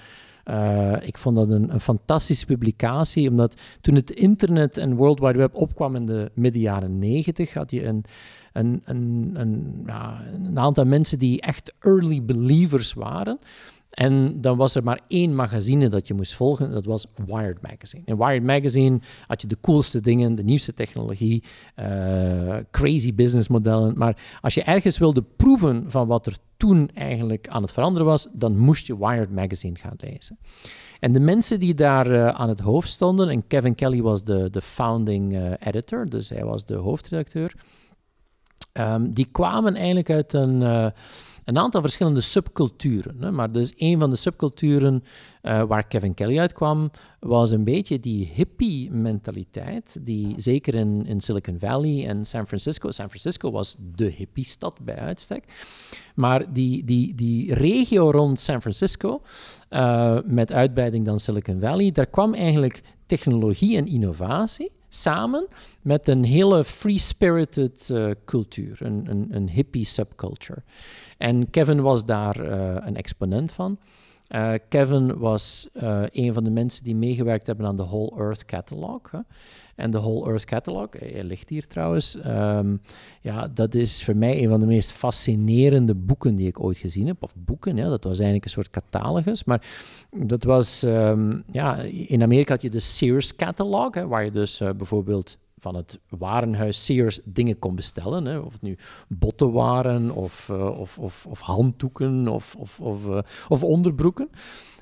ik 1.06 1.18
vond 1.18 1.36
dat 1.36 1.50
een, 1.50 1.74
een, 1.74 1.80
fantastische 1.80 2.46
publicatie, 2.46 3.30
omdat 3.30 3.62
toen 3.82 3.96
het 3.96 4.12
internet 4.12 4.78
en 4.78 4.96
World 4.96 5.20
Wide 5.20 5.38
Web 5.38 5.56
opkwam 5.56 5.96
in 5.96 6.06
de 6.06 6.32
midden 6.34 6.62
jaren 6.62 7.00
negentig, 7.00 7.54
had 7.54 7.72
je 7.72 7.86
een, 7.86 8.06
een, 8.54 8.82
een, 9.34 9.90
aantal 10.56 10.86
mensen 10.86 11.20
die 11.20 11.42
echt 11.42 11.74
early 11.80 12.24
believers 12.24 12.94
waren. 12.94 13.40
En 13.90 14.42
dan 14.42 14.58
was 14.58 14.76
er 14.76 14.84
maar 14.84 15.00
één 15.08 15.36
magazine 15.36 15.90
dat 15.90 16.08
je 16.08 16.14
moest 16.14 16.34
volgen, 16.36 16.72
dat 16.72 16.86
was 16.86 17.06
Wired 17.26 17.62
Magazine. 17.62 18.04
In 18.06 18.18
Wired 18.18 18.44
Magazine 18.44 19.00
had 19.28 19.42
je 19.42 19.48
de 19.48 19.58
coolste 19.62 20.00
dingen, 20.00 20.36
de 20.36 20.44
nieuwste 20.44 20.74
technologie, 20.74 21.44
uh, 21.80 22.56
crazy 22.72 23.14
businessmodellen. 23.14 23.98
Maar 23.98 24.38
als 24.42 24.54
je 24.54 24.64
ergens 24.64 24.98
wilde 24.98 25.24
proeven 25.36 25.92
van 25.92 26.08
wat 26.08 26.26
er 26.26 26.38
toen 26.58 26.90
eigenlijk 26.94 27.48
aan 27.48 27.62
het 27.62 27.72
veranderen 27.72 28.08
was, 28.08 28.28
dan 28.32 28.58
moest 28.58 28.88
je 28.88 28.98
Wired 28.98 29.32
Magazine 29.32 29.76
gaan 29.76 29.98
lezen. 29.98 30.38
En 31.00 31.14
de 31.14 31.20
mensen 31.20 31.60
die 31.60 31.74
daar 31.74 32.12
uh, 32.12 32.28
aan 32.28 32.50
het 32.50 32.60
hoofd 32.60 32.90
stonden, 32.90 33.30
en 33.30 33.48
Kevin 33.48 33.76
Kelly 33.76 34.02
was 34.02 34.24
de, 34.24 34.50
de 34.50 34.62
founding 34.62 35.34
uh, 35.34 35.52
editor, 35.60 36.10
dus 36.10 36.30
hij 36.30 36.44
was 36.44 36.66
de 36.66 36.76
hoofdredacteur, 36.76 37.54
um, 38.74 39.14
die 39.14 39.28
kwamen 39.32 39.76
eigenlijk 39.76 40.10
uit 40.10 40.34
een 40.34 40.92
een 41.44 41.58
aantal 41.58 41.82
verschillende 41.82 42.22
subculturen. 42.22 43.16
Hè. 43.20 43.32
Maar 43.32 43.52
dus 43.52 43.74
een 43.78 44.00
van 44.00 44.10
de 44.10 44.16
subculturen 44.16 45.04
uh, 45.42 45.64
waar 45.64 45.88
Kevin 45.88 46.14
Kelly 46.14 46.40
uitkwam, 46.40 46.92
was 47.20 47.52
een 47.52 47.64
beetje 47.64 48.00
die 48.00 48.32
hippie-mentaliteit, 48.34 49.98
die 50.02 50.34
zeker 50.38 50.76
in, 50.76 51.06
in 51.06 51.22
Silicon 51.22 51.60
Valley 51.60 52.08
en 52.08 52.26
San 52.26 52.48
Francisco, 52.48 52.92
San 52.92 53.10
Francisco 53.10 53.52
was 53.52 53.76
de 53.96 54.06
hippie-stad 54.06 54.80
bij 54.82 54.98
uitstek, 54.98 55.44
maar 56.16 56.54
die, 56.54 56.84
die, 56.84 57.16
die 57.16 57.54
regio 57.54 58.12
rond 58.12 58.40
San 58.40 58.62
Francisco, 58.62 59.22
uh, 59.70 60.18
met 60.24 60.52
uitbreiding 60.52 61.06
dan 61.06 61.20
Silicon 61.20 61.60
Valley, 61.60 61.92
daar 61.92 62.08
kwam 62.08 62.34
eigenlijk 62.34 62.82
technologie 63.06 63.78
en 63.78 63.88
innovatie 63.88 64.72
samen 64.94 65.48
met 65.82 66.08
een 66.08 66.24
hele 66.24 66.64
free-spirited 66.64 67.90
uh, 67.92 68.10
cultuur, 68.26 68.78
een, 68.82 69.06
een, 69.10 69.28
een 69.32 69.50
hippie 69.50 69.86
subculture. 69.86 70.64
En 71.18 71.50
Kevin 71.50 71.82
was 71.82 72.06
daar 72.06 72.46
uh, 72.46 72.76
een 72.80 72.96
exponent 72.96 73.52
van. 73.52 73.78
Uh, 74.30 74.54
Kevin 74.70 75.18
was 75.18 75.70
uh, 75.74 76.04
een 76.12 76.34
van 76.34 76.44
de 76.44 76.50
mensen 76.50 76.84
die 76.84 76.96
meegewerkt 76.96 77.48
hebben 77.48 77.66
aan 77.66 77.78
de 77.78 77.84
Whole 77.84 78.18
Earth 78.18 78.46
Catalog. 78.46 79.12
Hè. 79.12 79.20
En 79.76 79.92
de 79.92 80.00
Whole 80.00 80.28
Earth 80.30 80.46
Catalog, 80.46 80.88
hij 81.00 81.24
ligt 81.24 81.50
hier 81.50 81.68
trouwens, 81.68 82.18
um, 82.26 82.82
ja, 83.22 83.48
dat 83.48 83.74
is 83.74 84.04
voor 84.04 84.16
mij 84.16 84.44
een 84.44 84.50
van 84.50 84.60
de 84.60 84.66
meest 84.66 84.92
fascinerende 84.92 85.96
boeken 85.96 86.36
die 86.36 86.48
ik 86.48 86.60
ooit 86.60 86.78
gezien 86.78 87.08
heb. 87.08 87.24
Of 87.24 87.34
boeken, 87.38 87.76
ja, 87.76 87.90
dat 87.90 88.04
was 88.04 88.14
eigenlijk 88.14 88.46
een 88.46 88.52
soort 88.52 88.70
catalogus. 88.70 89.44
Maar 89.44 89.68
dat 90.12 90.44
was, 90.44 90.84
um, 90.84 91.44
ja, 91.52 91.78
in 92.08 92.22
Amerika 92.22 92.54
had 92.54 92.62
je 92.62 92.70
de 92.70 92.80
Sears 92.80 93.36
Catalog, 93.36 94.04
waar 94.04 94.24
je 94.24 94.32
dus 94.32 94.58
bijvoorbeeld 94.78 95.38
van 95.64 95.76
het 95.76 96.00
warenhuis 96.10 96.86
Sears 96.86 97.20
dingen 97.24 97.60
kon 97.60 97.76
bestellen. 97.76 98.26
Hè. 98.26 98.38
Of 98.38 98.54
het 98.54 98.62
nu 98.62 98.78
botten 99.08 99.52
waren, 99.52 100.12
of, 100.12 100.50
uh, 100.52 100.80
of, 100.80 101.00
of, 101.00 101.26
of, 101.30 101.40
handdoeken, 101.40 102.28
of, 102.28 102.56
of, 102.56 102.80
of, 102.80 103.06
uh, 103.06 103.20
of 103.48 103.64
onderbroeken. 103.64 104.30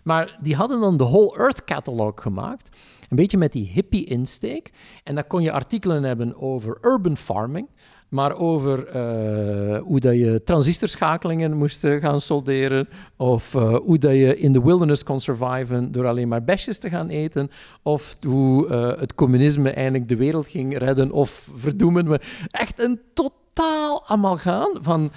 Maar 0.04 0.38
die 0.42 0.56
hadden 0.56 0.80
dan 0.80 0.98
de 0.98 1.04
Whole 1.04 1.38
Earth 1.38 1.64
Catalog 1.64 2.22
gemaakt. 2.22 2.70
Een 3.10 3.18
beetje 3.18 3.38
met 3.38 3.52
die 3.52 3.68
hippie 3.68 4.06
insteek. 4.06 4.72
En 5.04 5.16
daar 5.16 5.28
kon 5.28 5.42
je 5.42 5.52
artikelen 5.52 6.04
hebben 6.04 6.36
over 6.36 6.78
urban 6.82 7.18
farming 7.18 7.68
maar 8.12 8.38
over 8.38 8.88
uh, 8.88 9.82
hoe 9.82 10.00
dat 10.00 10.14
je 10.14 10.42
transistorschakelingen 10.44 11.58
moest 11.58 11.88
gaan 11.88 12.22
solderen, 12.22 12.88
of 13.18 13.54
uh, 13.54 13.76
hoe 13.76 13.98
dat 13.98 14.12
je 14.12 14.38
in 14.38 14.52
de 14.52 14.62
wilderness 14.62 15.04
kon 15.04 15.20
surviven 15.20 15.92
door 15.92 16.08
alleen 16.08 16.28
maar 16.28 16.44
besjes 16.44 16.78
te 16.78 16.90
gaan 16.90 17.08
eten, 17.08 17.50
of 17.82 18.16
hoe 18.22 18.74
het 18.74 19.16
communisme 19.16 19.70
eigenlijk 19.70 20.08
de 20.08 20.16
wereld 20.16 20.48
ging 20.48 20.78
redden 20.78 21.12
of 21.12 21.50
verdoemen. 21.56 22.10
we 22.10 22.20
echt 22.50 22.80
een 22.80 23.00
totaal 23.14 24.08
amalgaan 24.08 24.78
van 24.82 25.12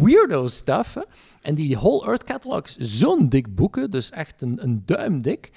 weirdo 0.00 0.48
stuff. 0.48 0.96
En 1.40 1.54
die 1.54 1.76
Whole 1.76 2.06
Earth 2.06 2.24
Catalog 2.24 2.62
zo'n 2.78 3.28
dik 3.28 3.54
boeken, 3.54 3.90
dus 3.90 4.10
echt 4.10 4.42
een, 4.42 4.62
een 4.62 4.82
duim 4.84 5.22
dik, 5.22 5.50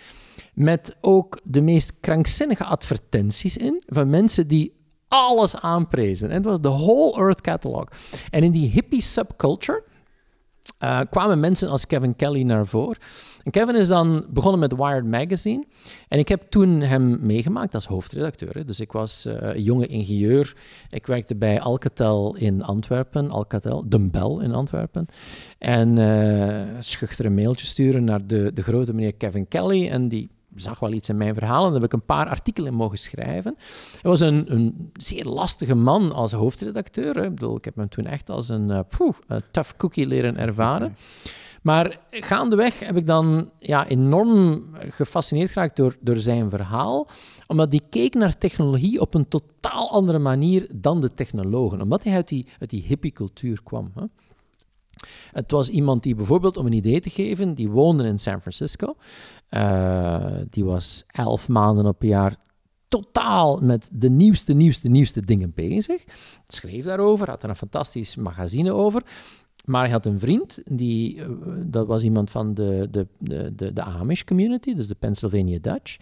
met 0.54 0.96
ook 1.02 1.40
de 1.44 1.62
meest 1.62 1.94
krankzinnige 2.00 2.64
advertenties 2.64 3.58
in 3.58 3.84
van 3.86 4.10
mensen 4.10 4.48
die 4.48 4.74
alles 5.08 5.56
aanprezen. 5.56 6.30
En 6.30 6.36
het 6.36 6.46
was 6.46 6.62
de 6.62 6.70
whole 6.70 7.18
Earth 7.18 7.42
Catalog. 7.42 7.86
En 8.30 8.44
in 8.44 8.52
die 8.52 8.70
hippie 8.70 9.02
subculture 9.02 9.84
uh, 10.84 11.00
kwamen 11.10 11.40
mensen 11.40 11.70
als 11.70 11.88
Kevin 11.88 12.16
Kelly 12.16 12.44
naar 12.44 12.66
voren. 12.66 12.98
En 13.44 13.52
Kevin 13.52 13.76
is 13.76 13.88
dan 13.88 14.26
begonnen 14.30 14.60
met 14.60 14.76
Wired 14.76 15.06
Magazine. 15.06 15.66
En 16.08 16.20
ik 16.20 16.28
heb 16.28 16.42
toen 16.50 16.82
hem 16.82 17.26
meegemaakt 17.26 17.74
als 17.74 17.86
hoofdredacteur. 17.86 18.66
Dus 18.66 18.80
ik 18.80 18.92
was 18.92 19.26
uh, 19.26 19.56
jonge 19.56 19.88
ingenieur. 19.88 20.56
Ik 20.90 21.06
werkte 21.06 21.36
bij 21.36 21.62
Alcatel 21.62 22.36
in 22.36 22.64
Antwerpen, 22.64 23.30
Alcatel, 23.30 23.90
de 23.90 24.10
Bel 24.10 24.40
in 24.40 24.54
Antwerpen. 24.54 25.06
En 25.58 25.98
uh, 25.98 26.80
schuchtere 26.80 27.30
mailtjes 27.30 27.70
sturen 27.70 28.04
naar 28.04 28.28
de, 28.28 28.54
de 28.54 28.64
grote 28.64 28.94
meneer 28.94 29.14
Kevin 29.14 29.48
Kelly. 29.48 29.90
En 29.90 30.08
die 30.08 30.30
zag 30.56 30.80
wel 30.80 30.92
iets 30.92 31.10
in 31.10 31.18
mijn 31.18 31.34
verhaal 31.34 31.66
en 31.66 31.72
daar 31.72 31.82
heb 31.82 31.94
ik 31.94 31.94
een 31.94 32.06
paar 32.06 32.28
artikelen 32.28 32.74
mogen 32.74 32.98
schrijven. 32.98 33.56
Hij 34.02 34.12
was 34.12 34.20
een, 34.20 34.54
een 34.54 34.92
zeer 34.94 35.26
lastige 35.26 35.76
man 35.76 36.12
als 36.12 36.32
hoofdredacteur. 36.32 37.18
Ik 37.18 37.36
bedoel, 37.36 37.58
ik 37.58 37.66
heb 37.66 37.76
hem 37.76 37.90
toen 37.90 38.06
echt 38.06 38.30
als 38.30 38.50
een, 38.50 38.70
uh, 38.70 38.80
een 39.28 39.42
tough 39.52 39.72
cookie 39.78 40.08
leren 40.08 40.38
ervaren. 40.38 40.96
Maar 41.66 42.00
gaandeweg 42.10 42.80
heb 42.80 42.98
ik 42.98 43.06
dan 43.06 43.50
ja, 43.60 43.88
enorm 43.88 44.66
gefascineerd 44.90 45.52
geraakt 45.52 45.76
door, 45.76 45.96
door 46.00 46.18
zijn 46.18 46.50
verhaal, 46.50 47.08
omdat 47.48 47.72
hij 47.72 47.82
keek 47.90 48.14
naar 48.14 48.38
technologie 48.38 49.02
op 49.02 49.14
een 49.14 49.28
totaal 49.28 49.92
andere 49.92 50.20
manier 50.20 50.68
dan 50.76 51.02
de 51.02 51.14
technologen, 51.14 51.82
omdat 51.82 52.04
hij 52.04 52.14
uit 52.14 52.28
die, 52.28 52.48
uit 52.60 52.70
die 52.70 52.84
hippie-cultuur 52.84 53.64
kwam. 53.64 53.92
Hè. 53.96 54.04
Het 55.32 55.52
was 55.52 55.70
iemand 55.70 56.04
die 56.04 56.16
bijvoorbeeld, 56.16 56.58
om 56.58 56.66
een 56.66 56.74
idee 56.74 57.00
te 57.00 57.10
geven, 57.10 57.54
die 57.54 57.70
woonde 57.70 58.04
in 58.04 58.20
San 58.20 58.42
Francisco. 58.42 58.96
Uh, 59.50 60.26
die 60.50 60.66
was 60.66 61.04
elf 61.08 61.48
maanden 61.48 61.86
op 61.86 62.02
een 62.02 62.08
jaar 62.08 62.36
totaal 62.88 63.60
met 63.62 63.90
de 63.94 64.10
nieuwste, 64.10 64.54
nieuwste, 64.54 64.88
nieuwste 64.88 65.22
dingen 65.22 65.52
bezig. 65.54 66.04
Schreef 66.48 66.86
daarover, 66.86 67.30
had 67.30 67.44
er 67.44 67.50
een 67.50 67.56
fantastisch 67.56 68.16
magazine 68.16 68.72
over. 68.72 69.04
Maar 69.66 69.84
hij 69.84 69.92
had 69.92 70.06
een 70.06 70.20
vriend, 70.20 70.62
die, 70.72 71.16
uh, 71.16 71.28
dat 71.58 71.88
was 71.88 72.04
iemand 72.04 72.32
van 72.32 72.54
de, 72.54 72.88
de, 72.92 73.08
de, 73.56 73.74
de 73.74 73.82
Amish 73.82 74.24
community, 74.24 74.74
dus 74.74 74.88
de 74.88 74.96
Pennsylvania 74.96 75.58
Dutch. 75.62 75.98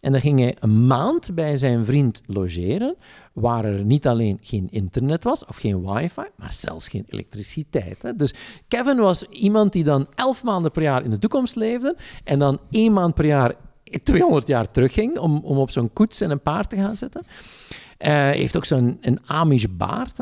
En 0.00 0.12
dan 0.12 0.20
ging 0.20 0.38
hij 0.38 0.56
een 0.60 0.86
maand 0.86 1.34
bij 1.34 1.56
zijn 1.56 1.84
vriend 1.84 2.20
logeren, 2.26 2.96
waar 3.32 3.64
er 3.64 3.84
niet 3.84 4.06
alleen 4.06 4.38
geen 4.40 4.68
internet 4.70 5.24
was 5.24 5.44
of 5.44 5.56
geen 5.56 5.92
wifi, 5.92 6.24
maar 6.36 6.52
zelfs 6.52 6.88
geen 6.88 7.04
elektriciteit. 7.06 8.02
Hè. 8.02 8.14
Dus 8.14 8.34
Kevin 8.68 8.96
was 8.96 9.28
iemand 9.28 9.72
die 9.72 9.84
dan 9.84 10.06
elf 10.14 10.44
maanden 10.44 10.70
per 10.70 10.82
jaar 10.82 11.04
in 11.04 11.10
de 11.10 11.18
toekomst 11.18 11.56
leefde 11.56 11.96
en 12.24 12.38
dan 12.38 12.58
één 12.70 12.92
maand 12.92 13.14
per 13.14 13.26
jaar 13.26 13.54
200 14.02 14.46
jaar 14.46 14.70
terugging 14.70 15.18
om, 15.18 15.40
om 15.44 15.58
op 15.58 15.70
zo'n 15.70 15.92
koets 15.92 16.20
en 16.20 16.30
een 16.30 16.42
paard 16.42 16.70
te 16.70 16.76
gaan 16.76 16.96
zitten. 16.96 17.22
Uh, 17.26 18.06
hij 18.06 18.36
heeft 18.36 18.56
ook 18.56 18.64
zo'n 18.64 18.98
een 19.00 19.20
Amish 19.26 19.64
baard. 19.70 20.18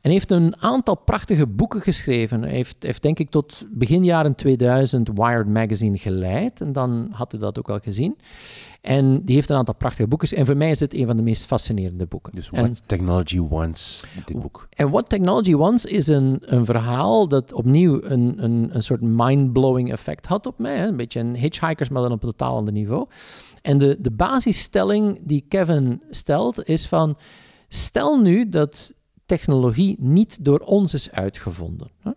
En 0.00 0.10
heeft 0.10 0.30
een 0.30 0.56
aantal 0.62 0.96
prachtige 0.96 1.46
boeken 1.46 1.80
geschreven. 1.80 2.42
Hij 2.42 2.50
heeft, 2.50 2.76
heeft, 2.78 3.02
denk 3.02 3.18
ik 3.18 3.30
tot 3.30 3.64
begin 3.70 4.04
jaren 4.04 4.34
2000 4.34 5.08
Wired 5.14 5.46
Magazine 5.46 5.98
geleid. 5.98 6.60
En 6.60 6.72
dan 6.72 7.08
had 7.12 7.32
u 7.32 7.38
dat 7.38 7.58
ook 7.58 7.70
al 7.70 7.78
gezien. 7.78 8.16
En 8.80 9.24
die 9.24 9.34
heeft 9.34 9.48
een 9.48 9.56
aantal 9.56 9.74
prachtige 9.74 10.08
boeken. 10.08 10.36
En 10.36 10.46
voor 10.46 10.56
mij 10.56 10.70
is 10.70 10.78
dit 10.78 10.94
een 10.94 11.06
van 11.06 11.16
de 11.16 11.22
meest 11.22 11.44
fascinerende 11.44 12.06
boeken. 12.06 12.32
Dus 12.32 12.50
What 12.50 12.82
Technology 12.86 13.40
Wants, 13.40 14.04
dit 14.26 14.40
boek. 14.40 14.68
En 14.70 14.90
What 14.90 15.08
Technology 15.08 15.54
Wants 15.54 15.84
is 15.84 16.06
een, 16.06 16.38
een 16.40 16.64
verhaal 16.64 17.28
dat 17.28 17.52
opnieuw 17.52 18.02
een, 18.02 18.44
een, 18.44 18.68
een 18.72 18.82
soort 18.82 19.00
mind-blowing 19.00 19.92
effect 19.92 20.26
had 20.26 20.46
op 20.46 20.58
mij. 20.58 20.76
Hè. 20.76 20.86
Een 20.86 20.96
beetje 20.96 21.20
een 21.20 21.36
hitchhikers, 21.36 21.88
maar 21.88 22.02
dan 22.02 22.12
op 22.12 22.22
een 22.22 22.28
totaal 22.28 22.56
ander 22.56 22.72
niveau. 22.72 23.06
En 23.62 23.78
de, 23.78 23.96
de 24.00 24.10
basisstelling 24.10 25.20
die 25.22 25.44
Kevin 25.48 26.02
stelt 26.10 26.68
is 26.68 26.86
van... 26.86 27.16
Stel 27.68 28.20
nu 28.20 28.48
dat 28.48 28.92
technologie 29.26 29.96
niet 30.00 30.44
door 30.44 30.58
ons 30.58 30.94
is 30.94 31.10
uitgevonden. 31.10 31.90
Hè? 32.02 32.10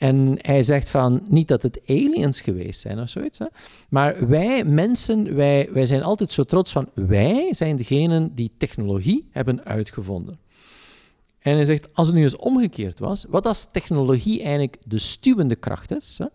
En 0.00 0.36
hij 0.38 0.62
zegt 0.62 0.90
van, 0.90 1.26
niet 1.28 1.48
dat 1.48 1.62
het 1.62 1.80
aliens 1.86 2.40
geweest 2.40 2.80
zijn 2.80 3.00
of 3.00 3.08
zoiets, 3.08 3.38
hè? 3.38 3.46
maar 3.88 4.28
wij 4.28 4.64
mensen, 4.64 5.34
wij, 5.36 5.68
wij 5.72 5.86
zijn 5.86 6.02
altijd 6.02 6.32
zo 6.32 6.44
trots 6.44 6.72
van, 6.72 6.88
wij 6.94 7.54
zijn 7.54 7.76
degenen 7.76 8.34
die 8.34 8.52
technologie 8.58 9.28
hebben 9.30 9.64
uitgevonden. 9.64 10.38
En 11.38 11.54
hij 11.54 11.64
zegt, 11.64 11.94
als 11.94 12.06
het 12.06 12.16
nu 12.16 12.22
eens 12.22 12.36
omgekeerd 12.36 12.98
was, 12.98 13.24
wat 13.28 13.46
als 13.46 13.70
technologie 13.70 14.42
eigenlijk 14.42 14.76
de 14.84 14.98
stuwende 14.98 15.56
kracht 15.56 15.96
is, 15.96 16.18
hè? 16.18 16.26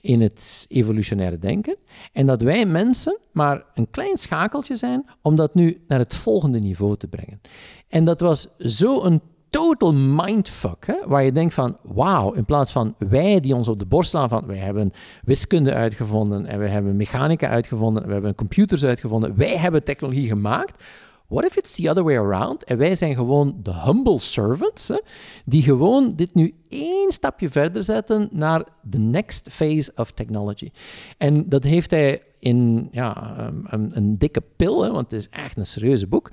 in 0.00 0.20
het 0.20 0.64
evolutionaire 0.68 1.38
denken. 1.38 1.76
En 2.12 2.26
dat 2.26 2.42
wij 2.42 2.66
mensen 2.66 3.18
maar 3.32 3.64
een 3.74 3.90
klein 3.90 4.16
schakeltje 4.16 4.76
zijn 4.76 5.06
om 5.22 5.36
dat 5.36 5.54
nu 5.54 5.84
naar 5.86 5.98
het 5.98 6.14
volgende 6.14 6.58
niveau 6.58 6.96
te 6.96 7.08
brengen. 7.08 7.40
En 7.88 8.04
dat 8.04 8.20
was 8.20 8.48
zo 8.58 9.02
een 9.02 9.20
total 9.50 9.94
mindfuck, 9.94 10.86
hè, 10.86 10.94
waar 11.06 11.24
je 11.24 11.32
denkt 11.32 11.54
van, 11.54 11.76
wauw, 11.82 12.32
in 12.32 12.44
plaats 12.44 12.72
van 12.72 12.94
wij 12.98 13.40
die 13.40 13.54
ons 13.54 13.68
op 13.68 13.78
de 13.78 13.86
borst 13.86 14.10
slaan 14.10 14.28
van, 14.28 14.46
wij 14.46 14.56
hebben 14.56 14.92
wiskunde 15.24 15.74
uitgevonden 15.74 16.46
en 16.46 16.58
we 16.58 16.66
hebben 16.66 16.96
mechanica 16.96 17.48
uitgevonden 17.48 18.02
en 18.02 18.08
we 18.08 18.14
hebben 18.14 18.34
computers 18.34 18.84
uitgevonden, 18.84 19.36
wij 19.36 19.56
hebben 19.56 19.84
technologie 19.84 20.28
gemaakt. 20.28 20.84
What 21.26 21.44
if 21.44 21.56
it's 21.56 21.74
the 21.74 21.90
other 21.90 22.04
way 22.04 22.16
around? 22.16 22.64
En 22.64 22.78
wij 22.78 22.94
zijn 22.94 23.14
gewoon 23.14 23.60
de 23.62 23.74
humble 23.84 24.18
servants, 24.18 24.88
hè, 24.88 25.00
die 25.44 25.62
gewoon 25.62 26.12
dit 26.16 26.34
nu 26.34 26.54
één 26.68 27.12
stapje 27.12 27.48
verder 27.48 27.82
zetten 27.82 28.28
naar 28.32 28.66
the 28.90 28.98
next 28.98 29.48
phase 29.52 29.92
of 29.96 30.10
technology. 30.10 30.70
En 31.18 31.48
dat 31.48 31.64
heeft 31.64 31.90
hij 31.90 32.22
in 32.38 32.88
ja, 32.92 33.36
een, 33.64 33.96
een 33.96 34.18
dikke 34.18 34.42
pil, 34.56 34.82
hè, 34.82 34.90
want 34.90 35.10
het 35.10 35.20
is 35.20 35.28
echt 35.28 35.56
een 35.56 35.66
serieuze 35.66 36.06
boek 36.06 36.30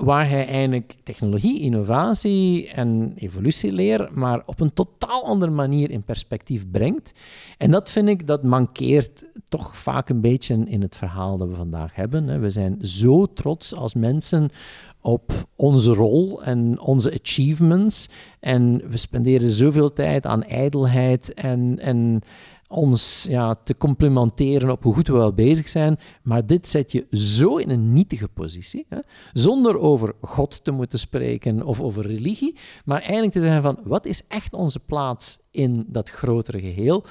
waar 0.00 0.28
hij 0.28 0.46
eigenlijk 0.46 0.96
technologie, 1.02 1.60
innovatie 1.60 2.70
en 2.70 3.12
evolutie 3.16 3.72
leert, 3.72 4.14
maar 4.14 4.42
op 4.46 4.60
een 4.60 4.72
totaal 4.72 5.24
andere 5.24 5.52
manier 5.52 5.90
in 5.90 6.02
perspectief 6.02 6.70
brengt. 6.70 7.12
En 7.58 7.70
dat 7.70 7.90
vind 7.90 8.08
ik, 8.08 8.26
dat 8.26 8.42
mankeert 8.42 9.24
toch 9.48 9.76
vaak 9.76 10.08
een 10.08 10.20
beetje 10.20 10.64
in 10.64 10.82
het 10.82 10.96
verhaal 10.96 11.36
dat 11.36 11.48
we 11.48 11.54
vandaag 11.54 11.94
hebben. 11.94 12.40
We 12.40 12.50
zijn 12.50 12.78
zo 12.80 13.26
trots 13.26 13.74
als 13.74 13.94
mensen 13.94 14.50
op 15.00 15.32
onze 15.56 15.92
rol 15.92 16.42
en 16.42 16.80
onze 16.80 17.18
achievements. 17.22 18.08
En 18.40 18.90
we 18.90 18.96
spenderen 18.96 19.48
zoveel 19.48 19.92
tijd 19.92 20.26
aan 20.26 20.44
ijdelheid 20.44 21.34
en, 21.34 21.78
en 21.78 22.22
ons 22.70 23.26
ja, 23.28 23.54
te 23.54 23.76
complimenteren 23.76 24.70
op 24.70 24.82
hoe 24.82 24.94
goed 24.94 25.08
we 25.08 25.12
wel 25.12 25.34
bezig 25.34 25.68
zijn. 25.68 25.98
Maar 26.22 26.46
dit 26.46 26.68
zet 26.68 26.92
je 26.92 27.06
zo 27.10 27.56
in 27.56 27.70
een 27.70 27.92
nietige 27.92 28.28
positie, 28.28 28.86
hè? 28.88 28.98
zonder 29.32 29.78
over 29.78 30.14
God 30.20 30.64
te 30.64 30.70
moeten 30.70 30.98
spreken 30.98 31.62
of 31.62 31.80
over 31.80 32.06
religie, 32.06 32.58
maar 32.84 33.00
eigenlijk 33.00 33.32
te 33.32 33.40
zeggen 33.40 33.62
van 33.62 33.78
wat 33.84 34.06
is 34.06 34.26
echt 34.26 34.52
onze 34.52 34.80
plaats 34.80 35.38
in 35.50 35.84
dat 35.88 36.10
grotere 36.10 36.60
geheel. 36.60 37.04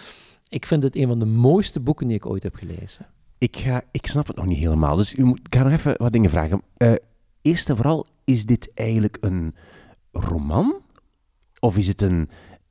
Ik 0.49 0.65
vind 0.65 0.83
het 0.83 0.95
een 0.95 1.07
van 1.07 1.19
de 1.19 1.25
mooiste 1.25 1.79
boeken 1.79 2.07
die 2.07 2.15
ik 2.15 2.25
ooit 2.25 2.43
heb 2.43 2.55
gelezen. 2.55 3.05
Ik, 3.37 3.57
ga, 3.57 3.81
ik 3.91 4.07
snap 4.07 4.27
het 4.27 4.35
nog 4.35 4.45
niet 4.45 4.57
helemaal, 4.57 4.95
dus 4.95 5.15
ik 5.15 5.37
ga 5.49 5.63
nog 5.63 5.71
even 5.71 5.97
wat 5.97 6.11
dingen 6.11 6.29
vragen. 6.29 6.61
Uh, 6.77 6.93
eerst 7.41 7.69
en 7.69 7.75
vooral, 7.75 8.05
is 8.23 8.45
dit 8.45 8.71
eigenlijk 8.73 9.17
een 9.21 9.55
roman? 10.11 10.81
Of 11.59 11.77
is 11.77 11.87
het 11.87 12.01
een, 12.01 12.29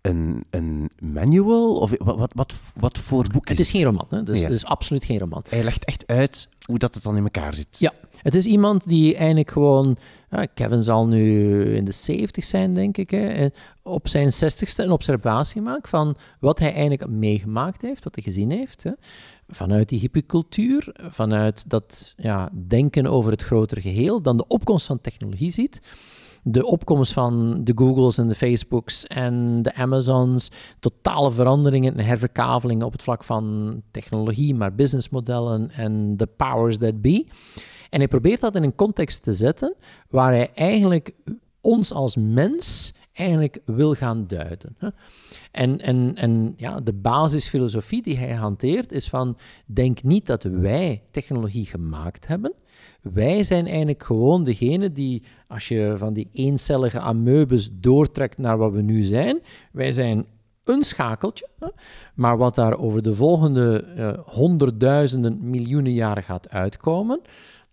een, 0.09 0.45
een 0.51 0.91
manual? 0.99 1.77
Of 1.77 1.93
wat, 1.99 2.33
wat, 2.35 2.55
wat, 2.77 2.99
voor 2.99 3.25
boek 3.33 3.45
is 3.45 3.51
het? 3.51 3.67
is 3.67 3.71
geen 3.71 3.85
roman, 3.85 4.07
hè? 4.09 4.23
Dus, 4.23 4.39
ja. 4.39 4.45
het 4.45 4.53
is 4.53 4.65
absoluut 4.65 5.05
geen 5.05 5.19
roman. 5.19 5.45
Hij 5.49 5.65
legt 5.65 5.85
echt 5.85 6.07
uit 6.07 6.49
hoe 6.65 6.79
dat 6.79 6.95
het 6.95 7.03
dan 7.03 7.17
in 7.17 7.23
elkaar 7.23 7.55
zit. 7.55 7.79
Ja, 7.79 7.93
het 8.23 8.35
is 8.35 8.45
iemand 8.45 8.89
die 8.89 9.17
eigenlijk 9.17 9.51
gewoon... 9.51 9.97
Ja, 10.31 10.47
Kevin 10.55 10.83
zal 10.83 11.07
nu 11.07 11.75
in 11.75 11.85
de 11.85 11.93
70 11.93 12.45
zijn, 12.45 12.75
denk 12.75 12.97
ik. 12.97 13.11
Hè, 13.11 13.49
op 13.83 14.09
zijn 14.09 14.33
60ste 14.33 14.75
een 14.77 14.91
observatie 14.91 15.61
maakt 15.61 15.89
van 15.89 16.17
wat 16.41 16.59
hij 16.59 16.73
eigenlijk 16.73 17.09
meegemaakt 17.11 17.83
heeft, 17.83 18.05
wat 18.05 18.15
hij 18.15 18.25
gezien 18.25 18.51
heeft. 18.51 18.83
Hè. 18.83 18.93
Vanuit 19.49 19.89
die 19.89 20.01
hippiecultuur, 20.01 20.93
vanuit 20.95 21.71
dat 21.71 22.15
ja, 22.17 22.51
denken 22.67 23.07
over 23.07 23.31
het 23.31 23.43
grotere 23.43 23.81
geheel, 23.81 24.23
dan 24.23 24.37
de 24.37 24.47
opkomst 24.47 24.87
van 24.87 25.01
technologie 25.01 25.51
ziet 25.51 25.81
de 26.51 26.67
opkomst 26.67 27.13
van 27.13 27.65
de 27.65 27.73
Googles 27.75 28.19
en 28.19 28.29
de 28.29 28.35
Facebooks 28.35 29.07
en 29.07 29.63
de 29.63 29.75
Amazons, 29.75 30.51
totale 30.81 31.31
veranderingen 31.31 31.97
en 31.97 32.05
herverkavelingen 32.05 32.87
op 32.87 32.93
het 32.93 33.03
vlak 33.03 33.25
van 33.25 33.83
technologie, 33.91 34.55
maar 34.55 34.75
businessmodellen 34.75 35.71
en 35.71 36.17
de 36.17 36.27
powers 36.27 36.79
that 36.79 37.01
be. 37.01 37.27
En 37.91 37.99
hij 37.99 38.09
probeert 38.09 38.41
dat 38.41 38.57
in 38.57 38.63
een 38.63 38.75
context 38.75 39.23
te 39.23 39.33
zetten 39.33 39.75
waar 40.09 40.33
hij 40.33 40.51
eigenlijk 40.55 41.15
ons 41.61 41.93
als 41.93 42.17
mens 42.17 42.93
eigenlijk 43.13 43.59
wil 43.65 43.95
gaan 43.95 44.27
duiden. 44.27 44.77
En, 45.51 45.81
en, 45.81 46.15
en 46.15 46.55
ja, 46.57 46.81
de 46.81 46.93
basisfilosofie 46.93 48.03
die 48.03 48.17
hij 48.17 48.35
hanteert 48.35 48.93
is 48.93 49.09
van, 49.09 49.39
denk 49.67 50.03
niet 50.03 50.27
dat 50.27 50.43
wij 50.43 51.03
technologie 51.11 51.67
gemaakt 51.67 52.27
hebben, 52.27 52.53
wij 53.03 53.43
zijn 53.43 53.67
eigenlijk 53.67 54.03
gewoon 54.03 54.45
degene 54.45 54.93
die, 54.93 55.23
als 55.49 55.69
je 55.69 55.95
van 55.99 56.13
die 56.13 56.29
eencellige 56.33 57.01
amoebes 57.01 57.71
doortrekt 57.73 58.39
naar 58.39 58.59
wat 58.59 58.73
we 58.73 58.83
nu 58.83 59.03
zijn, 59.03 59.41
wij 59.73 59.93
zijn 59.93 60.27
een 60.65 60.85
schakeltje. 60.85 61.49
Maar 62.15 62.37
wat 62.37 62.55
daar 62.55 62.79
over 62.79 63.03
de 63.03 63.15
volgende 63.15 63.85
uh, 63.97 64.11
honderdduizenden, 64.25 65.51
miljoenen 65.51 65.93
jaren 65.93 66.23
gaat 66.23 66.49
uitkomen, 66.49 67.21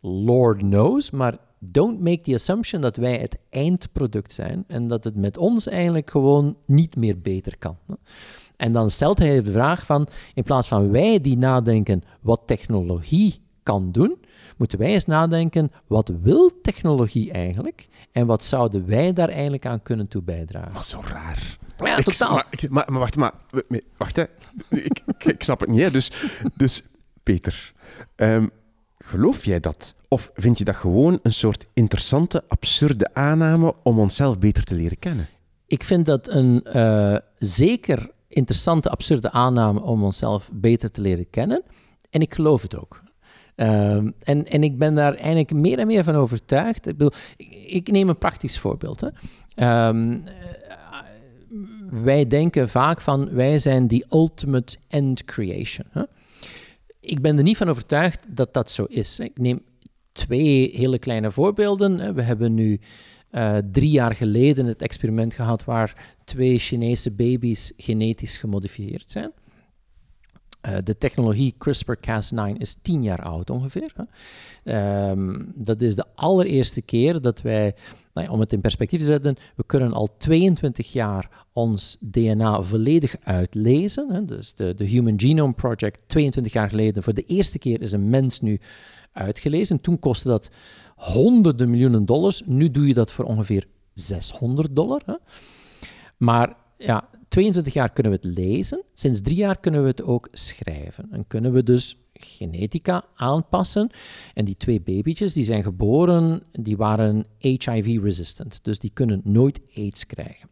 Lord 0.01 0.57
knows. 0.57 1.11
Maar 1.11 1.37
don't 1.59 1.99
make 1.99 2.21
the 2.21 2.33
assumption 2.33 2.81
dat 2.81 2.95
wij 2.95 3.17
het 3.17 3.37
eindproduct 3.49 4.33
zijn 4.33 4.63
en 4.67 4.87
dat 4.87 5.03
het 5.03 5.15
met 5.15 5.37
ons 5.37 5.67
eigenlijk 5.67 6.09
gewoon 6.09 6.57
niet 6.65 6.95
meer 6.95 7.19
beter 7.21 7.57
kan. 7.57 7.77
En 8.57 8.71
dan 8.71 8.89
stelt 8.89 9.19
hij 9.19 9.41
de 9.41 9.51
vraag 9.51 9.85
van, 9.85 10.07
in 10.33 10.43
plaats 10.43 10.67
van 10.67 10.91
wij 10.91 11.19
die 11.19 11.37
nadenken 11.37 12.03
wat 12.21 12.41
technologie 12.45 13.41
kan 13.63 13.91
doen, 13.91 14.17
moeten 14.57 14.79
wij 14.79 14.87
eens 14.87 15.05
nadenken, 15.05 15.71
wat 15.87 16.11
wil 16.21 16.51
technologie 16.61 17.31
eigenlijk? 17.31 17.87
En 18.11 18.25
wat 18.25 18.43
zouden 18.43 18.85
wij 18.87 19.13
daar 19.13 19.29
eigenlijk 19.29 19.65
aan 19.65 19.81
kunnen 19.81 20.07
toe 20.07 20.21
bijdragen? 20.21 20.73
Wat 20.73 20.85
zo 20.85 21.01
raar. 21.07 21.57
Ja, 21.77 21.97
Ik- 21.97 22.03
totaal. 22.05 22.33
maar, 22.33 22.45
ik- 22.49 22.69
maar, 22.69 22.85
maar 22.91 22.99
wacht, 22.99 23.15
maar, 23.15 23.33
wacht 23.97 24.15
hè. 24.15 24.23
Ik, 24.69 25.01
ik, 25.07 25.23
ik 25.25 25.43
snap 25.43 25.59
het 25.59 25.69
niet. 25.69 25.81
Hè. 25.81 25.91
Dus, 25.91 26.11
dus 26.55 26.83
Peter, 27.23 27.73
ehm, 28.15 28.47
geloof 28.97 29.45
jij 29.45 29.59
dat? 29.59 29.95
Of 30.07 30.31
vind 30.33 30.57
je 30.57 30.63
dat 30.63 30.75
gewoon 30.75 31.19
een 31.23 31.33
soort 31.33 31.65
interessante, 31.73 32.43
absurde 32.47 33.13
aanname 33.13 33.73
om 33.83 33.99
onszelf 33.99 34.39
beter 34.39 34.63
te 34.63 34.75
leren 34.75 34.99
kennen? 34.99 35.27
Ik 35.67 35.83
vind 35.83 36.05
dat 36.05 36.29
een 36.29 36.63
eh, 36.63 37.17
zeker 37.37 38.11
interessante, 38.27 38.89
absurde 38.89 39.31
aanname 39.31 39.81
om 39.81 40.03
onszelf 40.03 40.49
beter 40.53 40.91
te 40.91 41.01
leren 41.01 41.29
kennen. 41.29 41.63
En 42.09 42.21
ik 42.21 42.33
geloof 42.33 42.61
het 42.61 42.77
ook. 42.79 43.01
Ehm, 43.55 44.11
en, 44.23 44.45
en 44.45 44.63
ik 44.63 44.77
ben 44.77 44.95
daar 44.95 45.13
eigenlijk 45.13 45.53
meer 45.53 45.79
en 45.79 45.87
meer 45.87 46.03
van 46.03 46.15
overtuigd. 46.15 46.87
Ik, 46.87 46.97
bedoel, 46.97 47.13
ik, 47.67 47.91
neem 47.91 48.09
een 48.09 48.17
praktisch 48.17 48.59
voorbeeld. 48.59 49.01
Hè. 49.01 49.07
Ehm, 49.55 50.11
eh, 50.11 50.23
wij 51.89 52.27
denken 52.27 52.69
vaak 52.69 53.01
van 53.01 53.29
wij 53.33 53.59
zijn 53.59 53.87
die 53.87 54.05
ultimate 54.09 54.77
end 54.87 55.23
creation. 55.23 55.87
Hè. 55.89 56.03
Ik 56.99 57.21
ben 57.21 57.37
er 57.37 57.43
niet 57.43 57.57
van 57.57 57.69
overtuigd 57.69 58.25
dat 58.29 58.53
dat 58.53 58.71
zo 58.71 58.83
is. 58.83 59.19
Ik 59.19 59.39
neem 59.39 59.61
twee 60.11 60.71
hele 60.75 60.99
kleine 60.99 61.31
voorbeelden. 61.31 62.15
We 62.15 62.21
hebben 62.21 62.53
nu 62.53 62.79
eh, 63.29 63.57
drie 63.71 63.91
jaar 63.91 64.15
geleden 64.15 64.65
het 64.65 64.81
experiment 64.81 65.33
gehad 65.33 65.63
waar 65.63 66.15
twee 66.23 66.59
Chinese 66.59 67.11
baby's 67.11 67.73
genetisch 67.77 68.37
gemodifieerd 68.37 69.11
zijn. 69.11 69.31
Eh, 70.65 70.77
de 70.83 70.97
technologie 70.97 71.55
CRISPR-Cas9 71.57 72.57
is 72.57 72.77
tien 72.81 73.03
jaar 73.03 73.21
oud 73.21 73.49
ongeveer. 73.49 73.93
Ehm, 74.63 75.41
dat 75.55 75.81
is 75.81 75.95
de 75.95 76.05
allereerste 76.15 76.81
keer 76.81 77.21
dat 77.21 77.41
wij, 77.41 77.75
nou 78.13 78.27
ja, 78.27 78.33
om 78.33 78.39
het 78.39 78.53
in 78.53 78.61
perspectief 78.61 78.99
te 78.99 79.05
zetten, 79.05 79.35
we 79.55 79.63
kunnen 79.65 79.93
al 79.93 80.17
22 80.17 80.91
jaar 80.91 81.45
ons 81.53 81.97
DNA 81.99 82.61
volledig 82.61 83.15
uitlezen. 83.23 84.11
Hè. 84.11 84.25
Dus 84.25 84.53
de, 84.53 84.73
de 84.75 84.83
Human 84.83 85.19
Genome 85.19 85.53
Project, 85.53 86.01
22 86.07 86.53
jaar 86.53 86.69
geleden, 86.69 87.03
voor 87.03 87.13
de 87.13 87.25
eerste 87.25 87.59
keer 87.59 87.81
is 87.81 87.91
een 87.91 88.09
mens 88.09 88.39
nu 88.39 88.59
uitgelezen. 89.11 89.81
Toen 89.81 89.99
kostte 89.99 90.27
dat 90.27 90.49
honderden 90.95 91.69
miljoenen 91.69 92.05
dollars. 92.05 92.41
Nu 92.45 92.71
doe 92.71 92.87
je 92.87 92.93
dat 92.93 93.11
voor 93.11 93.25
ongeveer 93.25 93.65
600 93.93 94.75
dollar. 94.75 95.01
Hè. 95.05 95.15
Maar 96.17 96.55
ja, 96.77 97.09
22 97.35 97.73
jaar 97.73 97.91
kunnen 97.91 98.11
we 98.11 98.27
het 98.27 98.37
lezen. 98.37 98.83
Sinds 98.93 99.21
drie 99.21 99.35
jaar 99.35 99.59
kunnen 99.59 99.81
we 99.81 99.87
het 99.87 100.03
ook 100.03 100.27
schrijven. 100.31 101.07
En 101.11 101.27
kunnen 101.27 101.51
we 101.51 101.63
dus 101.63 101.97
genetica 102.13 103.05
aanpassen. 103.15 103.89
En 104.33 104.45
die 104.45 104.57
twee 104.57 104.81
babytjes 104.81 105.33
die 105.33 105.43
zijn 105.43 105.63
geboren, 105.63 106.43
die 106.51 106.77
waren 106.77 107.25
HIV-resistant. 107.37 108.59
Dus 108.61 108.79
die 108.79 108.91
kunnen 108.93 109.21
nooit 109.23 109.59
AIDS 109.75 110.05
krijgen. 110.05 110.49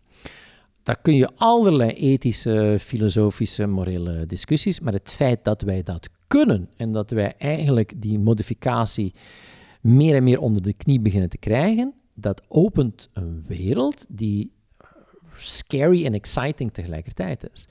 Daar 0.84 1.02
kun 1.02 1.16
je 1.16 1.30
allerlei 1.36 1.92
ethische, 1.92 2.78
filosofische, 2.80 3.66
morele 3.66 4.26
discussies. 4.26 4.80
Maar 4.80 4.94
het 4.94 5.12
feit 5.12 5.44
dat 5.44 5.62
wij 5.62 5.84
dat 5.84 6.10
kunnen 6.28 6.70
en 6.78 6.92
dat 6.92 7.10
wij 7.10 7.34
eigenlijk 7.38 7.94
die 8.02 8.20
modificatie 8.20 9.14
meer 9.82 10.16
en 10.16 10.24
meer 10.24 10.40
onder 10.40 10.62
de 10.62 10.74
knie 10.74 11.00
beginnen 11.00 11.30
te 11.30 11.38
krijgen, 11.38 11.94
dat 12.14 12.42
opent 12.48 13.10
een 13.14 13.44
wereld 13.48 14.06
die 14.10 14.52
scary 15.38 16.06
en 16.06 16.14
exciting 16.14 16.74
tegelijkertijd 16.74 17.50
is. 17.54 17.68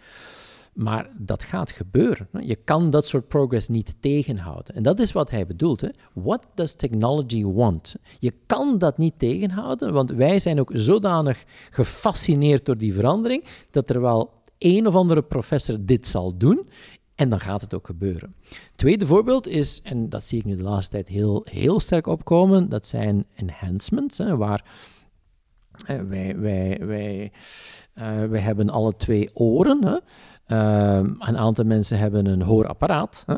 Maar 0.72 1.10
dat 1.18 1.42
gaat 1.42 1.70
gebeuren. 1.70 2.28
Je 2.40 2.56
kan 2.56 2.90
dat 2.90 3.06
soort 3.06 3.28
progress 3.28 3.68
niet 3.68 3.94
tegenhouden. 4.00 4.74
En 4.74 4.82
dat 4.82 5.00
is 5.00 5.12
wat 5.12 5.30
hij 5.30 5.46
bedoelt. 5.46 5.88
What 6.12 6.46
does 6.54 6.74
technology 6.74 7.44
want? 7.44 7.94
Je 8.18 8.32
kan 8.46 8.78
dat 8.78 8.98
niet 8.98 9.18
tegenhouden, 9.18 9.92
want 9.92 10.10
wij 10.10 10.38
zijn 10.38 10.60
ook 10.60 10.70
zodanig 10.74 11.44
gefascineerd 11.70 12.66
door 12.66 12.76
die 12.76 12.94
verandering 12.94 13.44
dat 13.70 13.90
er 13.90 14.00
wel 14.00 14.30
een 14.58 14.86
of 14.86 14.94
andere 14.94 15.22
professor 15.22 15.76
dit 15.80 16.06
zal 16.06 16.36
doen. 16.36 16.68
En 17.14 17.28
dan 17.28 17.40
gaat 17.40 17.60
het 17.60 17.74
ook 17.74 17.86
gebeuren. 17.86 18.34
Tweede 18.74 19.06
voorbeeld 19.06 19.46
is, 19.46 19.80
en 19.82 20.08
dat 20.08 20.26
zie 20.26 20.38
ik 20.38 20.44
nu 20.44 20.54
de 20.54 20.62
laatste 20.62 20.90
tijd 20.90 21.08
heel, 21.08 21.46
heel 21.50 21.80
sterk 21.80 22.06
opkomen, 22.06 22.68
dat 22.68 22.86
zijn 22.86 23.26
enhancements, 23.34 24.18
hè, 24.18 24.36
waar 24.36 24.64
wij, 26.08 27.30
eh, 27.94 28.24
wij 28.24 28.40
hebben 28.40 28.70
alle 28.70 28.96
twee 28.96 29.30
oren. 29.34 29.84
Hè. 29.84 29.98
Ehm, 30.46 31.14
een 31.18 31.38
aantal 31.38 31.64
mensen 31.64 31.98
hebben 31.98 32.26
een 32.26 32.42
hoorapparaat. 32.42 33.24
Hè. 33.26 33.36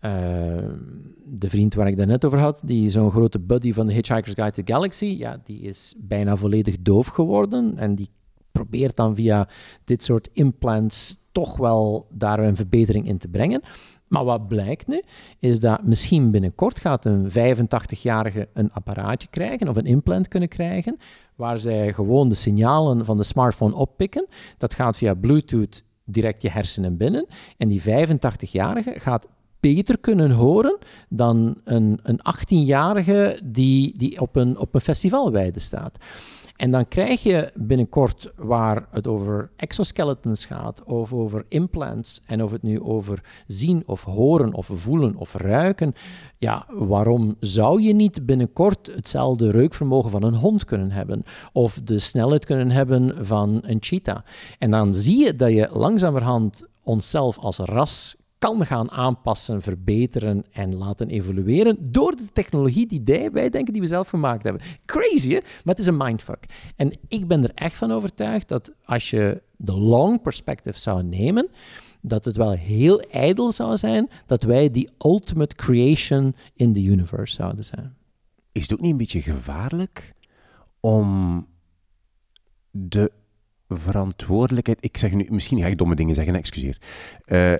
Ehm, 0.00 0.78
de 1.24 1.50
vriend 1.50 1.74
waar 1.74 1.86
ik 1.86 1.96
daarnet 1.96 2.24
over 2.24 2.38
had, 2.38 2.60
die 2.64 2.90
zo'n 2.90 3.10
grote 3.10 3.38
buddy 3.38 3.72
van 3.72 3.86
de 3.86 3.92
Hitchhiker's 3.92 4.34
Guide 4.34 4.52
to 4.52 4.62
the 4.62 4.72
Galaxy, 4.72 5.04
ja, 5.04 5.40
die 5.44 5.60
is 5.60 5.94
bijna 5.98 6.36
volledig 6.36 6.76
doof 6.80 7.06
geworden 7.06 7.78
en 7.78 7.94
die 7.94 8.10
probeert 8.52 8.96
dan 8.96 9.14
via 9.14 9.48
dit 9.84 10.04
soort 10.04 10.28
implants 10.32 11.18
toch 11.32 11.56
wel 11.56 12.06
daar 12.10 12.38
een 12.38 12.56
verbetering 12.56 13.08
in 13.08 13.18
te 13.18 13.28
brengen. 13.28 13.62
Maar 14.08 14.24
wat 14.24 14.48
blijkt 14.48 14.86
nu, 14.86 15.02
is 15.38 15.60
dat 15.60 15.82
misschien 15.82 16.30
binnenkort 16.30 16.80
gaat 16.80 17.04
een 17.04 17.28
85-jarige 17.30 18.48
een 18.52 18.72
apparaatje 18.72 19.28
krijgen 19.30 19.68
of 19.68 19.76
een 19.76 19.86
implant 19.86 20.28
kunnen 20.28 20.48
krijgen, 20.48 20.96
waar 21.34 21.58
zij 21.58 21.92
gewoon 21.92 22.28
de 22.28 22.34
signalen 22.34 23.04
van 23.04 23.16
de 23.16 23.22
smartphone 23.22 23.74
oppikken. 23.74 24.26
Dat 24.58 24.74
gaat 24.74 24.96
via 24.96 25.14
Bluetooth 25.14 25.82
direct 26.04 26.42
je 26.42 26.50
hersenen 26.50 26.96
binnen. 26.96 27.26
En 27.56 27.68
die 27.68 27.82
85-jarige 27.82 28.94
gaat 28.96 29.26
beter 29.60 29.98
kunnen 29.98 30.30
horen 30.30 30.78
dan 31.08 31.60
een, 31.64 32.00
een 32.02 32.20
18-jarige 32.20 33.40
die, 33.44 33.98
die 33.98 34.20
op, 34.20 34.36
een, 34.36 34.58
op 34.58 34.74
een 34.74 34.80
festivalweide 34.80 35.60
staat. 35.60 35.98
En 36.56 36.70
dan 36.70 36.88
krijg 36.88 37.22
je 37.22 37.50
binnenkort, 37.54 38.32
waar 38.36 38.86
het 38.90 39.06
over 39.06 39.50
exoskeletons 39.56 40.44
gaat, 40.44 40.84
of 40.84 41.12
over 41.12 41.44
implants, 41.48 42.20
en 42.26 42.42
of 42.42 42.50
het 42.50 42.62
nu 42.62 42.80
over 42.80 43.24
zien 43.46 43.82
of 43.86 44.04
horen 44.04 44.54
of 44.54 44.70
voelen 44.72 45.16
of 45.16 45.34
ruiken, 45.34 45.92
ja, 46.38 46.66
waarom 46.68 47.36
zou 47.40 47.82
je 47.82 47.94
niet 47.94 48.26
binnenkort 48.26 48.94
hetzelfde 48.94 49.50
reukvermogen 49.50 50.10
van 50.10 50.22
een 50.22 50.34
hond 50.34 50.64
kunnen 50.64 50.90
hebben, 50.90 51.22
of 51.52 51.80
de 51.84 51.98
snelheid 51.98 52.44
kunnen 52.44 52.70
hebben 52.70 53.26
van 53.26 53.60
een 53.62 53.78
cheetah? 53.80 54.18
En 54.58 54.70
dan 54.70 54.94
zie 54.94 55.24
je 55.24 55.36
dat 55.36 55.50
je 55.50 55.68
langzamerhand 55.70 56.66
onszelf 56.82 57.38
als 57.38 57.58
ras 57.58 58.16
gaan 58.54 58.90
aanpassen, 58.90 59.62
verbeteren 59.62 60.44
en 60.52 60.76
laten 60.76 61.08
evolueren 61.08 61.92
door 61.92 62.16
de 62.16 62.32
technologie 62.32 62.86
die 62.86 63.30
wij- 63.32 63.50
denken 63.50 63.72
die 63.72 63.82
we 63.82 63.88
zelf 63.88 64.08
gemaakt 64.08 64.42
hebben. 64.42 64.62
Crazy, 64.84 65.30
hè? 65.30 65.38
Maar 65.40 65.74
het 65.74 65.78
is 65.78 65.86
een 65.86 65.96
mindfuck. 65.96 66.44
En 66.76 66.98
ik 67.08 67.28
ben 67.28 67.42
er 67.42 67.50
echt 67.54 67.74
van 67.74 67.92
overtuigd 67.92 68.48
dat 68.48 68.72
als 68.84 69.10
je 69.10 69.42
de 69.56 69.76
long 69.76 70.22
perspective 70.22 70.78
zou 70.78 71.02
nemen, 71.02 71.48
dat 72.00 72.24
het 72.24 72.36
wel 72.36 72.50
heel 72.50 73.00
ijdel 73.00 73.52
zou 73.52 73.76
zijn 73.76 74.10
dat 74.26 74.42
wij 74.42 74.70
die 74.70 74.88
ultimate 74.98 75.54
creation 75.54 76.34
in 76.54 76.72
the 76.72 76.82
universe 76.82 77.34
zouden 77.34 77.64
zijn. 77.64 77.96
Is 78.52 78.62
het 78.62 78.72
ook 78.72 78.80
niet 78.80 78.90
een 78.90 78.96
beetje 78.96 79.22
gevaarlijk 79.22 80.14
om 80.80 81.46
de 82.70 83.12
verantwoordelijkheid... 83.68 84.78
Ik 84.80 84.96
zeg 84.96 85.12
nu, 85.12 85.26
misschien 85.30 85.60
ga 85.60 85.66
ik 85.66 85.78
domme 85.78 85.94
dingen 85.94 86.14
zeggen, 86.14 86.34
excuseer. 86.34 86.80
Eh, 87.24 87.52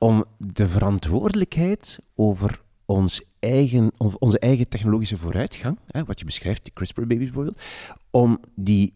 om 0.00 0.24
de 0.38 0.68
verantwoordelijkheid 0.68 1.98
over 2.14 2.62
ons 2.84 3.22
eigen, 3.38 3.90
on- 3.96 4.16
onze 4.18 4.38
eigen 4.38 4.68
technologische 4.68 5.16
vooruitgang, 5.16 5.78
hè, 5.86 6.04
wat 6.04 6.18
je 6.18 6.24
beschrijft, 6.24 6.64
die 6.64 6.72
CRISPR-babies 6.72 7.26
bijvoorbeeld, 7.26 7.60
om 8.10 8.40
die 8.54 8.94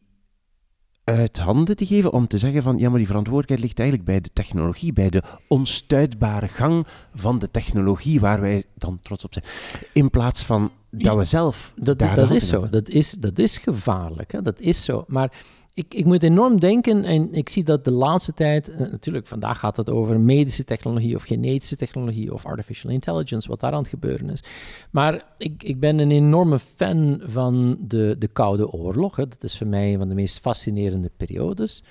uit 1.04 1.38
handen 1.38 1.76
te 1.76 1.86
geven, 1.86 2.12
om 2.12 2.26
te 2.26 2.38
zeggen 2.38 2.62
van, 2.62 2.78
ja, 2.78 2.88
maar 2.88 2.98
die 2.98 3.06
verantwoordelijkheid 3.06 3.60
ligt 3.60 3.78
eigenlijk 3.78 4.08
bij 4.08 4.20
de 4.20 4.30
technologie, 4.32 4.92
bij 4.92 5.10
de 5.10 5.22
onstuitbare 5.48 6.48
gang 6.48 6.86
van 7.14 7.38
de 7.38 7.50
technologie 7.50 8.20
waar 8.20 8.40
wij 8.40 8.64
dan 8.74 8.98
trots 9.02 9.24
op 9.24 9.32
zijn. 9.32 9.44
In 9.92 10.10
plaats 10.10 10.42
van 10.42 10.70
dat 10.90 11.16
we 11.16 11.24
zelf 11.24 11.72
Dat, 11.76 11.98
dat 11.98 12.30
is 12.30 12.48
zo. 12.48 12.68
Dat 12.68 12.88
is, 12.88 13.10
dat 13.10 13.38
is 13.38 13.58
gevaarlijk. 13.58 14.32
Hè? 14.32 14.42
Dat 14.42 14.60
is 14.60 14.84
zo. 14.84 15.04
Maar 15.06 15.32
ik, 15.74 15.94
ik 15.94 16.04
moet 16.04 16.22
enorm 16.22 16.60
denken, 16.60 17.04
en 17.04 17.32
ik 17.32 17.48
zie 17.48 17.64
dat 17.64 17.84
de 17.84 17.90
laatste 17.90 18.32
tijd, 18.32 18.68
eh, 18.68 18.78
natuurlijk, 18.78 19.26
vandaag 19.26 19.58
gaat 19.58 19.76
het 19.76 19.90
over 19.90 20.20
medische 20.20 20.64
technologie 20.64 21.14
of 21.14 21.22
genetische 21.22 21.76
technologie 21.76 22.32
of 22.32 22.46
artificial 22.46 22.92
intelligence, 22.92 23.48
wat 23.48 23.60
daar 23.60 23.72
aan 23.72 23.78
het 23.78 23.88
gebeuren 23.88 24.30
is. 24.30 24.42
Maar 24.90 25.24
ik, 25.36 25.62
ik 25.62 25.80
ben 25.80 25.98
een 25.98 26.10
enorme 26.10 26.58
fan 26.58 27.20
van 27.24 27.76
de, 27.80 28.16
de 28.18 28.28
Koude 28.28 28.70
Oorlog. 28.70 29.16
Hè? 29.16 29.28
Dat 29.28 29.42
is 29.42 29.58
voor 29.58 29.66
mij 29.66 29.92
een 29.92 29.98
van 29.98 30.08
de 30.08 30.14
meest 30.14 30.40
fascinerende 30.40 31.10
periodes. 31.16 31.84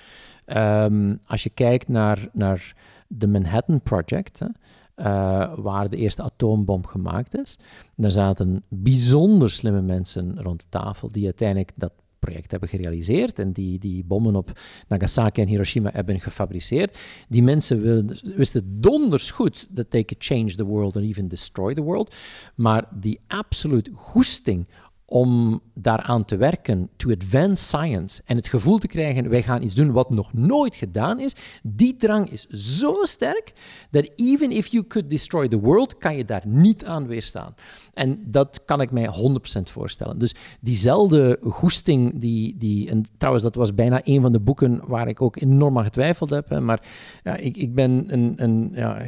Ehm, 0.44 1.16
als 1.26 1.42
je 1.42 1.50
kijkt 1.50 1.88
naar, 1.88 2.28
naar 2.32 2.76
de 3.08 3.28
Manhattan 3.28 3.80
Project, 3.82 4.38
hè, 4.38 4.46
eh, 4.94 5.54
waar 5.56 5.90
de 5.90 5.96
eerste 5.96 6.22
atoombom 6.22 6.86
gemaakt 6.86 7.38
is. 7.38 7.58
Daar 7.96 8.10
zaten 8.10 8.62
bijzonder 8.68 9.50
slimme 9.50 9.82
mensen 9.82 10.42
rond 10.42 10.60
de 10.60 10.66
tafel 10.68 11.12
die 11.12 11.24
uiteindelijk 11.24 11.72
dat 11.74 11.92
project 12.24 12.50
hebben 12.50 12.68
gerealiseerd 12.68 13.38
en 13.38 13.52
die 13.52 13.78
die 13.78 14.04
bommen 14.04 14.36
op 14.36 14.60
Nagasaki 14.88 15.40
en 15.40 15.48
Hiroshima 15.48 15.90
hebben 15.92 16.20
gefabriceerd, 16.20 16.98
die 17.28 17.42
mensen 17.42 18.06
wisten 18.36 18.80
donders 18.80 19.30
goed 19.30 19.66
dat 19.70 19.90
they 19.90 20.04
could 20.04 20.24
change 20.24 20.54
the 20.54 20.64
world 20.64 20.96
and 20.96 21.04
even 21.04 21.28
destroy 21.28 21.74
the 21.74 21.82
world, 21.82 22.14
maar 22.54 22.88
die 23.00 23.20
absoluut 23.26 23.90
goesting 23.94 24.66
om 25.06 25.60
daaraan 25.74 26.24
te 26.24 26.36
werken, 26.36 26.88
to 26.96 27.10
advance 27.10 27.64
science, 27.64 28.22
en 28.24 28.36
het 28.36 28.48
gevoel 28.48 28.78
te 28.78 28.86
krijgen, 28.86 29.28
wij 29.28 29.42
gaan 29.42 29.62
iets 29.62 29.74
doen 29.74 29.92
wat 29.92 30.10
nog 30.10 30.32
nooit 30.32 30.76
gedaan 30.76 31.20
is, 31.20 31.32
die 31.62 31.96
drang 31.96 32.30
is 32.30 32.46
zo 32.46 32.94
sterk, 33.02 33.52
dat 33.90 34.10
even 34.14 34.50
if 34.50 34.66
you 34.66 34.86
could 34.86 35.10
destroy 35.10 35.48
the 35.48 35.60
world, 35.60 35.98
kan 35.98 36.16
je 36.16 36.24
daar 36.24 36.42
niet 36.46 36.84
aan 36.84 37.06
weerstaan. 37.06 37.54
En 37.92 38.18
dat 38.26 38.60
kan 38.64 38.80
ik 38.80 38.90
mij 38.90 39.08
100% 39.08 39.62
voorstellen. 39.62 40.18
Dus 40.18 40.34
diezelfde 40.60 41.38
goesting, 41.42 42.20
die, 42.20 42.56
die, 42.58 42.90
en 42.90 43.04
trouwens, 43.16 43.44
dat 43.44 43.54
was 43.54 43.74
bijna 43.74 44.00
een 44.04 44.20
van 44.20 44.32
de 44.32 44.40
boeken 44.40 44.80
waar 44.86 45.08
ik 45.08 45.22
ook 45.22 45.40
enorm 45.40 45.78
aan 45.78 45.84
getwijfeld 45.84 46.30
heb, 46.30 46.60
maar 46.60 46.86
ja, 47.22 47.36
ik, 47.36 47.56
ik 47.56 47.74
ben 47.74 48.04
een, 48.06 48.34
een, 48.36 48.70
ja, 48.74 49.02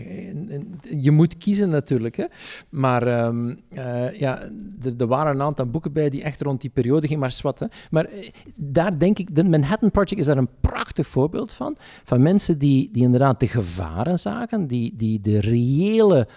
je 1.01 1.11
moet 1.11 1.39
kiezen 1.39 1.71
natuurlijk, 1.71 2.17
hè. 2.17 2.25
maar 2.69 3.27
um, 3.27 3.59
uh, 3.71 4.19
ja, 4.19 4.51
er 4.99 5.07
waren 5.07 5.35
een 5.35 5.43
aantal 5.43 5.67
boeken 5.67 5.86
bij 5.93 6.11
die 6.11 6.23
echt 6.23 6.43
rond 6.43 6.61
die 6.61 6.71
periode 6.71 7.07
ging, 7.07 7.21
maar 7.21 7.33
zwart. 7.33 7.89
Maar 7.91 8.05
eh, 8.05 8.29
daar 8.55 8.99
denk 8.99 9.19
ik, 9.19 9.35
de 9.35 9.45
Manhattan 9.45 9.91
Project 9.91 10.21
is 10.21 10.27
daar 10.27 10.37
een 10.37 10.61
prachtig 10.61 11.07
voorbeeld 11.07 11.53
van. 11.53 11.77
Van 12.05 12.23
mensen 12.23 12.59
die, 12.59 12.91
die 12.93 13.03
inderdaad 13.03 13.41
de 13.41 13.49
gevaren 13.49 14.19
zagen, 14.19 14.67
die, 14.67 14.97
die 14.97 15.21
de 15.21 15.41
reële 15.41 16.29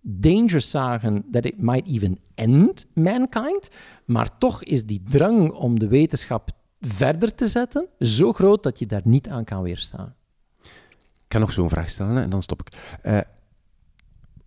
dangers 0.00 0.70
zagen 0.70 1.24
that 1.30 1.44
it 1.44 1.62
might 1.62 1.88
even 1.88 2.18
end 2.34 2.86
mankind. 2.94 3.68
Maar 4.04 4.38
toch 4.38 4.64
is 4.64 4.86
die 4.86 5.02
drang 5.08 5.52
om 5.52 5.78
de 5.78 5.88
wetenschap 5.88 6.50
verder 6.80 7.34
te 7.34 7.46
zetten 7.46 7.88
zo 7.98 8.32
groot 8.32 8.62
dat 8.62 8.78
je 8.78 8.86
daar 8.86 9.02
niet 9.04 9.28
aan 9.28 9.44
kan 9.44 9.62
weerstaan. 9.62 10.14
Ik 10.62 11.40
kan 11.40 11.40
nog 11.40 11.52
zo'n 11.52 11.68
vraag 11.68 11.90
stellen 11.90 12.22
en 12.22 12.30
dan 12.30 12.42
stop 12.42 12.60
ik. 12.60 12.98
Uh, 13.02 13.20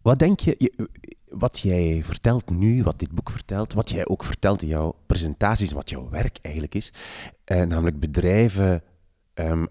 wat 0.01 0.19
denk 0.19 0.39
je, 0.39 0.89
wat 1.29 1.59
jij 1.59 2.01
vertelt 2.03 2.49
nu, 2.49 2.83
wat 2.83 2.99
dit 2.99 3.11
boek 3.11 3.29
vertelt, 3.29 3.73
wat 3.73 3.89
jij 3.89 4.07
ook 4.07 4.23
vertelt 4.23 4.61
in 4.61 4.67
jouw 4.67 4.95
presentaties, 5.05 5.71
wat 5.71 5.89
jouw 5.89 6.09
werk 6.09 6.37
eigenlijk 6.41 6.75
is, 6.75 6.93
eh, 7.43 7.61
namelijk 7.61 7.99
bedrijven 7.99 8.83
ehm, 9.33 9.65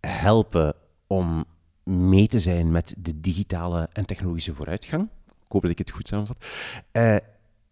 helpen 0.00 0.74
om 1.06 1.44
mee 1.84 2.28
te 2.28 2.40
zijn 2.40 2.70
met 2.70 2.94
de 2.98 3.20
digitale 3.20 3.88
en 3.92 4.06
technologische 4.06 4.54
vooruitgang. 4.54 5.08
Ik 5.26 5.52
hoop 5.52 5.62
dat 5.62 5.70
ik 5.70 5.78
het 5.78 5.90
goed 5.90 6.08
samenvat. 6.08 6.44
Uh, 6.92 7.16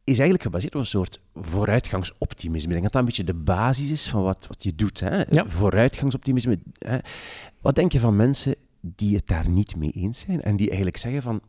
is 0.05 0.19
eigenlijk 0.19 0.43
gebaseerd 0.43 0.75
op 0.75 0.81
een 0.81 0.87
soort 0.87 1.21
vooruitgangsoptimisme. 1.35 2.75
Ik 2.75 2.81
denk 2.81 2.83
dat 2.83 2.93
dat 2.93 3.01
een 3.01 3.09
beetje 3.09 3.25
de 3.25 3.35
basis 3.35 3.91
is 3.91 4.09
van 4.09 4.23
wat, 4.23 4.47
wat 4.47 4.63
je 4.63 4.75
doet. 4.75 5.01
Hè? 5.01 5.23
Vooruitgangsoptimisme. 5.47 6.59
Hè? 6.79 6.99
Wat 7.61 7.75
denk 7.75 7.93
je 7.93 8.01
van 8.01 8.17
mensen 8.17 8.55
die 8.81 9.17
het 9.17 9.27
daar 9.27 9.49
niet 9.49 9.77
mee 9.77 9.91
eens 9.91 10.19
zijn 10.19 10.43
en 10.43 10.57
die 10.57 10.67
eigenlijk 10.67 10.97
zeggen 10.97 11.23
van 11.23 11.41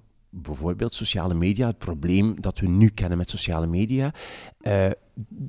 bijvoorbeeld 0.42 0.94
sociale 0.94 1.34
media, 1.34 1.68
het 1.68 1.78
probleem 1.78 2.42
dat 2.42 2.60
we 2.60 2.68
nu 2.68 2.90
kennen 2.90 3.18
met 3.18 3.30
sociale 3.30 3.68
media, 3.68 4.14
uh, 4.62 4.86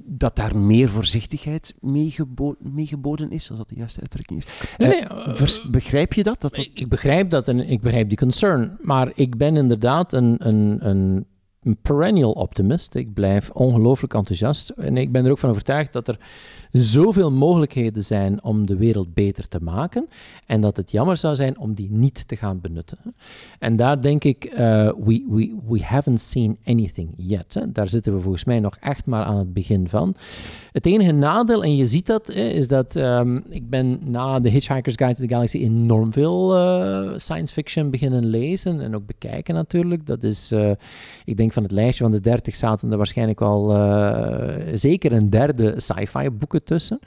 dat 0.07 0.37
daar 0.37 0.57
meer 0.57 0.89
voorzichtigheid 0.89 1.75
mee, 1.81 2.15
geboden 2.87 3.31
is, 3.31 3.49
als 3.51 3.59
dat 3.59 3.69
de 3.69 3.75
juiste 3.75 4.01
uitdrukking 4.01 4.45
is. 4.45 4.77
Nee, 4.77 4.89
nee, 4.89 5.03
uh, 5.03 5.71
begrijp 5.71 6.13
je 6.13 6.23
dat? 6.23 6.41
dat, 6.41 6.57
Ik 6.57 6.89
begrijp 6.89 7.31
dat 7.31 7.49
en 7.49 7.69
ik 7.69 7.81
begrijp 7.81 8.09
die 8.09 8.19
concern, 8.19 8.77
maar 8.81 9.13
ik 9.15 9.37
ben 9.37 9.57
inderdaad 9.57 10.13
een, 10.13 10.47
een, 10.47 10.89
een 10.89 11.27
een 11.67 11.77
perennial 11.83 12.33
optimist. 12.33 12.95
Ik 12.95 13.15
blijf 13.15 13.51
ongelooflijk 13.51 14.15
enthousiast. 14.15 14.69
En 14.69 14.97
ik 14.97 15.13
ben 15.13 15.25
er 15.25 15.31
ook 15.31 15.39
van 15.39 15.51
overtuigd 15.51 15.93
dat 15.93 16.09
er 16.09 16.19
zoveel 16.73 17.33
mogelijkheden 17.33 18.03
zijn 18.03 18.45
om 18.45 18.67
de 18.67 18.77
wereld 18.77 19.15
beter 19.15 19.49
te 19.49 19.63
maken. 19.63 20.09
En 20.47 20.61
dat 20.61 20.77
het 20.77 20.91
jammer 20.91 21.17
zou 21.17 21.35
zijn 21.35 21.59
om 21.59 21.75
die 21.75 21.91
niet 21.91 22.29
te 22.29 22.37
gaan 22.37 22.61
benutten. 22.61 22.99
En 23.59 23.77
daar 23.77 24.03
denk 24.03 24.25
ik, 24.25 24.51
uh, 24.53 24.59
we, 25.05 25.25
we, 25.29 25.55
we 25.69 25.83
haven't 25.83 26.21
seen 26.21 26.59
anything 26.65 27.09
yet. 27.17 27.67
Daar 27.69 27.89
zitten 27.89 28.15
we 28.15 28.21
volgens 28.21 28.45
mij 28.45 28.61
nog 28.61 28.77
echt 28.81 29.07
maar 29.07 29.25
aan 29.25 29.39
het 29.39 29.53
begin 29.53 29.89
van. 29.89 30.15
Het 30.73 30.87
enige 30.87 31.13
nadeel, 31.13 31.65
en 31.65 31.77
je 31.77 31.87
ziet 31.87 32.07
dat, 32.07 32.29
is 32.31 32.69
dat 32.69 32.97
um, 32.97 33.45
ik 33.49 33.71
ben 33.71 33.99
na 34.05 34.41
The 34.41 34.49
Hitchhiker's 34.49 34.97
Guide 34.97 35.15
to 35.15 35.27
the 35.27 35.29
Galaxy 35.29 35.59
enorm 35.59 36.13
veel 36.13 36.57
uh, 36.57 37.13
science 37.17 37.53
fiction 37.53 37.91
beginnen 37.91 38.27
lezen 38.27 38.81
en 38.81 38.95
ook 38.95 39.07
bekijken 39.07 39.55
natuurlijk. 39.55 40.07
Dat 40.07 40.23
is, 40.23 40.53
uh, 40.53 40.71
ik 41.25 41.37
denk 41.37 41.53
van 41.57 41.63
het 41.63 41.73
lijstje 41.73 42.03
van 42.03 42.13
de 42.13 42.21
30 42.21 42.55
zaten 42.55 42.91
er 42.91 42.97
waarschijnlijk 42.97 43.41
al 43.41 43.71
zeker 44.75 45.13
een 45.13 45.31
derde 45.31 45.75
sci-fi 45.77 46.31
boeken 46.31 46.65
tussen. 46.65 46.99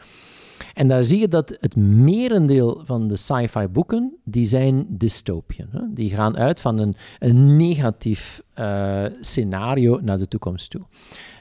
En 0.74 0.88
daar 0.88 1.04
zie 1.04 1.20
je 1.20 1.28
dat 1.28 1.58
het 1.60 1.76
merendeel 1.76 2.82
van 2.86 3.08
de 3.08 3.16
sci-fi 3.16 3.68
boeken, 3.68 4.18
die 4.24 4.46
zijn 4.46 4.86
dystopiën. 4.90 5.68
Hè? 5.72 5.82
Die 5.90 6.10
gaan 6.10 6.38
uit 6.38 6.62
van 6.62 6.78
een, 6.78 6.96
een 7.20 7.58
negatief 7.58 8.42
uh, 8.60 9.04
scenario 9.22 10.00
naar 10.02 10.18
de 10.18 10.28
toekomst 10.28 10.70
toe. 10.70 10.82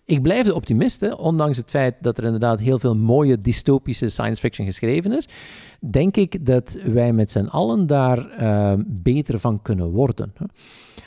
Ik 0.05 0.23
blijf 0.23 0.47
de 0.47 0.55
optimist, 0.55 1.17
ondanks 1.17 1.57
het 1.57 1.71
feit 1.71 1.95
dat 2.01 2.19
er 2.19 2.25
inderdaad 2.25 2.61
heel 2.61 2.79
veel 2.79 2.97
mooie 2.97 3.39
dystopische 3.39 4.09
science 4.09 4.41
fiction 4.41 4.67
geschreven 4.67 5.13
is. 5.13 5.29
Denk 5.81 6.17
ik 6.17 6.47
dat 6.47 6.79
wij 6.85 7.13
met 7.13 7.31
z'n 7.31 7.45
allen 7.45 7.87
daar 7.87 8.41
uh, 8.41 8.73
beter 8.87 9.41
van 9.41 9.63
kunnen 9.63 9.91
worden. 9.91 10.33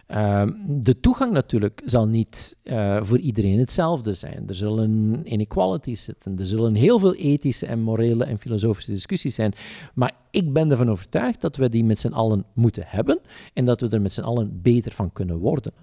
Ehm, 0.07 0.51
de 0.67 0.99
toegang 0.99 1.33
natuurlijk 1.33 1.81
zal 1.85 2.07
niet 2.07 2.57
uh, 2.63 3.03
voor 3.03 3.19
iedereen 3.19 3.59
hetzelfde 3.59 4.13
zijn. 4.13 4.43
Er 4.47 4.55
zullen 4.55 5.21
inequalities 5.33 6.03
zitten, 6.03 6.39
er 6.39 6.45
zullen 6.45 6.75
heel 6.75 6.99
veel 6.99 7.13
ethische 7.15 7.65
en 7.65 7.81
morele 7.81 8.23
en 8.23 8.39
filosofische 8.39 8.91
discussies 8.91 9.35
zijn. 9.35 9.53
Maar 9.93 10.11
ik 10.29 10.53
ben 10.53 10.71
ervan 10.71 10.89
overtuigd 10.89 11.41
dat 11.41 11.55
we 11.55 11.69
die 11.69 11.83
met 11.83 11.99
z'n 11.99 12.13
allen 12.13 12.45
moeten 12.53 12.83
hebben 12.85 13.19
en 13.53 13.65
dat 13.65 13.81
we 13.81 13.89
er 13.89 14.01
met 14.01 14.13
z'n 14.13 14.21
allen 14.21 14.61
beter 14.61 14.91
van 14.91 15.13
kunnen 15.13 15.37
worden. 15.37 15.73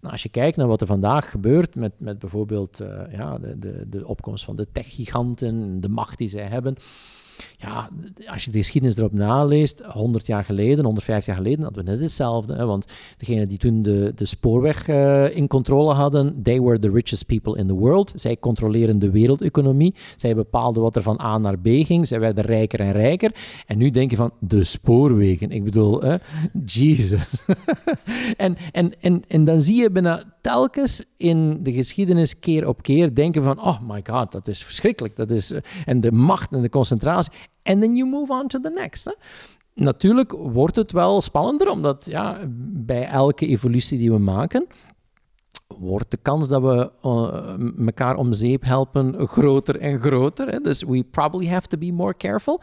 Nou, 0.00 0.12
als 0.12 0.22
je 0.22 0.28
kijkt 0.28 0.56
naar 0.56 0.66
wat 0.66 0.80
er 0.80 0.86
vandaag 0.86 1.30
gebeurt 1.30 1.74
met, 1.74 1.92
met 1.98 2.18
bijvoorbeeld 2.18 2.80
uh, 2.80 3.00
ja, 3.10 3.38
de, 3.38 3.58
de, 3.58 3.88
de 3.88 4.06
opkomst 4.06 4.44
van 4.44 4.56
de 4.56 4.66
techgiganten, 4.72 5.80
de 5.80 5.88
macht 5.88 6.18
die 6.18 6.28
zij 6.28 6.46
hebben 6.46 6.76
ja, 7.56 7.90
als 8.26 8.44
je 8.44 8.50
de 8.50 8.58
geschiedenis 8.58 8.96
erop 8.96 9.12
naleest, 9.12 9.82
100 9.84 10.26
jaar 10.26 10.44
geleden, 10.44 10.84
150 10.84 11.26
jaar 11.26 11.44
geleden, 11.44 11.64
hadden 11.64 11.84
we 11.84 11.90
net 11.90 12.00
hetzelfde. 12.00 12.54
Hè, 12.54 12.66
want 12.66 12.84
degenen 13.16 13.48
die 13.48 13.58
toen 13.58 13.82
de, 13.82 14.12
de 14.14 14.24
spoorweg 14.24 14.88
uh, 14.88 15.36
in 15.36 15.46
controle 15.46 15.92
hadden, 15.92 16.42
they 16.42 16.60
were 16.60 16.78
the 16.78 16.90
richest 16.90 17.26
people 17.26 17.58
in 17.58 17.66
the 17.66 17.74
world. 17.74 18.12
Zij 18.14 18.36
controleren 18.36 18.98
de 18.98 19.10
wereldeconomie. 19.10 19.94
Zij 20.16 20.34
bepaalden 20.34 20.82
wat 20.82 20.96
er 20.96 21.02
van 21.02 21.20
A 21.20 21.38
naar 21.38 21.58
B 21.58 21.66
ging. 21.66 22.06
Zij 22.06 22.20
werden 22.20 22.44
rijker 22.44 22.80
en 22.80 22.92
rijker. 22.92 23.34
En 23.66 23.78
nu 23.78 23.90
denk 23.90 24.10
je 24.10 24.16
van 24.16 24.32
de 24.40 24.64
spoorwegen. 24.64 25.50
Ik 25.50 25.64
bedoel, 25.64 26.02
Jesus. 26.64 27.22
en, 28.36 28.56
en, 28.72 28.92
en, 29.00 29.22
en 29.28 29.44
dan 29.44 29.60
zie 29.60 29.80
je 29.80 29.90
bijna 29.90 30.22
telkens 30.48 31.04
in 31.16 31.62
de 31.62 31.72
geschiedenis 31.72 32.38
keer 32.38 32.68
op 32.68 32.82
keer 32.82 33.14
denken 33.14 33.42
van, 33.42 33.60
oh 33.60 33.80
my 33.82 34.02
god, 34.10 34.32
dat 34.32 34.48
is 34.48 34.64
verschrikkelijk. 34.64 35.16
Dat 35.16 35.30
is, 35.30 35.50
eh, 35.50 35.60
en 35.84 36.00
de 36.00 36.12
macht 36.12 36.52
en 36.52 36.62
de 36.62 36.68
concentratie. 36.68 37.32
En 37.62 37.80
then 37.80 37.96
you 37.96 38.08
move 38.10 38.32
on 38.32 38.46
to 38.48 38.60
the 38.60 38.70
next. 38.70 39.16
Natuurlijk 39.74 40.32
wordt 40.32 40.76
het 40.76 40.92
wel 40.92 41.20
spannender, 41.20 41.70
omdat 41.70 42.06
ja, 42.10 42.38
bij 42.72 43.06
elke 43.06 43.46
evolutie 43.46 43.98
die 43.98 44.10
we 44.10 44.18
maken, 44.18 44.66
wordt 45.78 46.10
de 46.10 46.18
kans 46.22 46.48
dat 46.48 46.62
we 46.62 46.90
elkaar 47.86 48.16
om 48.16 48.32
zeep 48.32 48.64
helpen 48.64 49.26
groter 49.26 49.78
en 49.78 49.98
groter. 49.98 50.48
Hè? 50.48 50.60
Dus 50.60 50.82
we 50.82 51.04
probably 51.10 51.48
have 51.48 51.66
to 51.66 51.78
be 51.78 51.92
more 51.92 52.14
careful. 52.16 52.60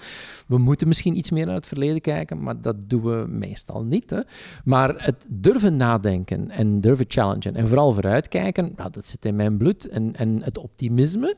We 0.48 0.58
moeten 0.58 0.88
misschien 0.88 1.18
iets 1.18 1.32
meer 1.32 1.46
naar 1.46 1.56
het 1.56 1.68
verleden 1.68 2.02
kijken, 2.02 2.44
maar 2.44 2.62
dat 2.62 2.90
doen 2.90 3.02
we 3.02 3.26
meestal 3.28 3.84
niet. 3.84 4.10
Hè? 4.10 4.20
Maar 4.64 4.94
het 4.98 5.26
durven 5.28 5.78
nadenken 5.78 6.50
en 6.50 6.82
durven 6.82 7.06
challengen 7.08 7.56
en 7.56 7.68
vooral 7.68 7.92
vooruitkijken, 7.92 8.74
ja, 8.78 8.90
dat 8.90 9.08
zit 9.08 9.26
in 9.26 9.36
mijn 9.36 9.58
bloed. 9.58 9.88
En, 9.88 10.16
en 10.16 10.42
het 10.44 10.58
optimisme. 10.58 11.36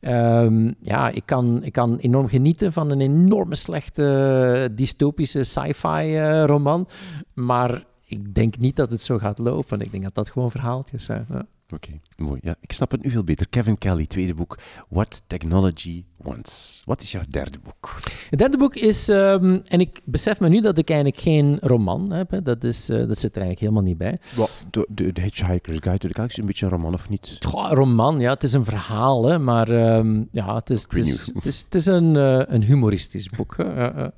Um, 0.00 0.74
ja, 0.82 1.08
ik 1.08 1.22
kan, 1.24 1.62
ik 1.62 1.72
kan 1.72 1.96
enorm 1.96 2.28
genieten 2.28 2.72
van 2.72 2.90
een 2.90 3.00
enorme 3.00 3.54
slechte 3.54 4.70
dystopische 4.74 5.42
sci-fi 5.42 6.02
uh, 6.02 6.44
roman, 6.44 6.88
maar 7.34 7.84
ik 8.10 8.34
denk 8.34 8.58
niet 8.58 8.76
dat 8.76 8.90
het 8.90 9.02
zo 9.02 9.18
gaat 9.18 9.38
lopen. 9.38 9.80
Ik 9.80 9.90
denk 9.90 10.02
dat 10.02 10.14
dat 10.14 10.30
gewoon 10.30 10.50
verhaaltjes 10.50 11.04
zijn. 11.04 11.26
Ja. 11.30 11.46
Oké, 11.74 11.90
mooi. 12.16 12.40
Ja, 12.42 12.54
ik 12.60 12.72
snap 12.72 12.90
het 12.90 13.02
nu 13.02 13.10
veel 13.10 13.24
beter. 13.24 13.48
Kevin 13.48 13.78
Kelly, 13.78 14.06
tweede 14.06 14.34
boek, 14.34 14.58
What 14.88 15.22
Technology 15.26 16.04
Wants. 16.16 16.82
Wat 16.84 17.02
is 17.02 17.12
jouw 17.12 17.22
derde 17.28 17.58
boek? 17.62 17.98
Het 18.30 18.38
derde 18.38 18.56
boek 18.56 18.76
is, 18.76 19.08
um, 19.08 19.62
en 19.64 19.80
ik 19.80 20.00
besef 20.04 20.40
me 20.40 20.48
nu 20.48 20.60
dat 20.60 20.78
ik 20.78 20.90
eigenlijk 20.90 21.20
geen 21.20 21.58
roman 21.60 22.12
heb. 22.12 22.30
Hè. 22.30 22.42
Dat, 22.42 22.64
is, 22.64 22.90
uh, 22.90 22.96
dat 23.08 23.18
zit 23.18 23.36
er 23.36 23.42
eigenlijk 23.42 23.60
helemaal 23.60 23.82
niet 23.82 23.98
bij. 23.98 24.18
Wat, 24.34 24.66
de, 24.70 24.86
de, 24.90 25.12
de 25.12 25.20
Hitchhiker's 25.20 25.78
Guide 25.80 25.98
to 25.98 26.08
the 26.08 26.14
Galaxy, 26.14 26.40
een 26.40 26.46
beetje 26.46 26.66
een 26.66 26.72
roman 26.72 26.94
of 26.94 27.08
niet? 27.08 27.36
Goh, 27.40 27.72
roman, 27.72 28.20
ja. 28.20 28.30
Het 28.30 28.42
is 28.42 28.52
een 28.52 28.64
verhaal, 28.64 29.24
hè, 29.24 29.38
maar 29.38 29.96
um, 29.96 30.28
ja, 30.30 30.54
het 30.54 30.70
is, 30.70 30.82
het 30.82 30.96
is, 30.96 31.30
het 31.34 31.44
is, 31.44 31.60
het 31.60 31.74
is, 31.74 31.86
een, 31.86 32.14
uh, 32.14 32.42
een 32.46 32.62
humoristisch 32.62 33.28
boek. 33.28 33.56
Hè. 33.56 34.08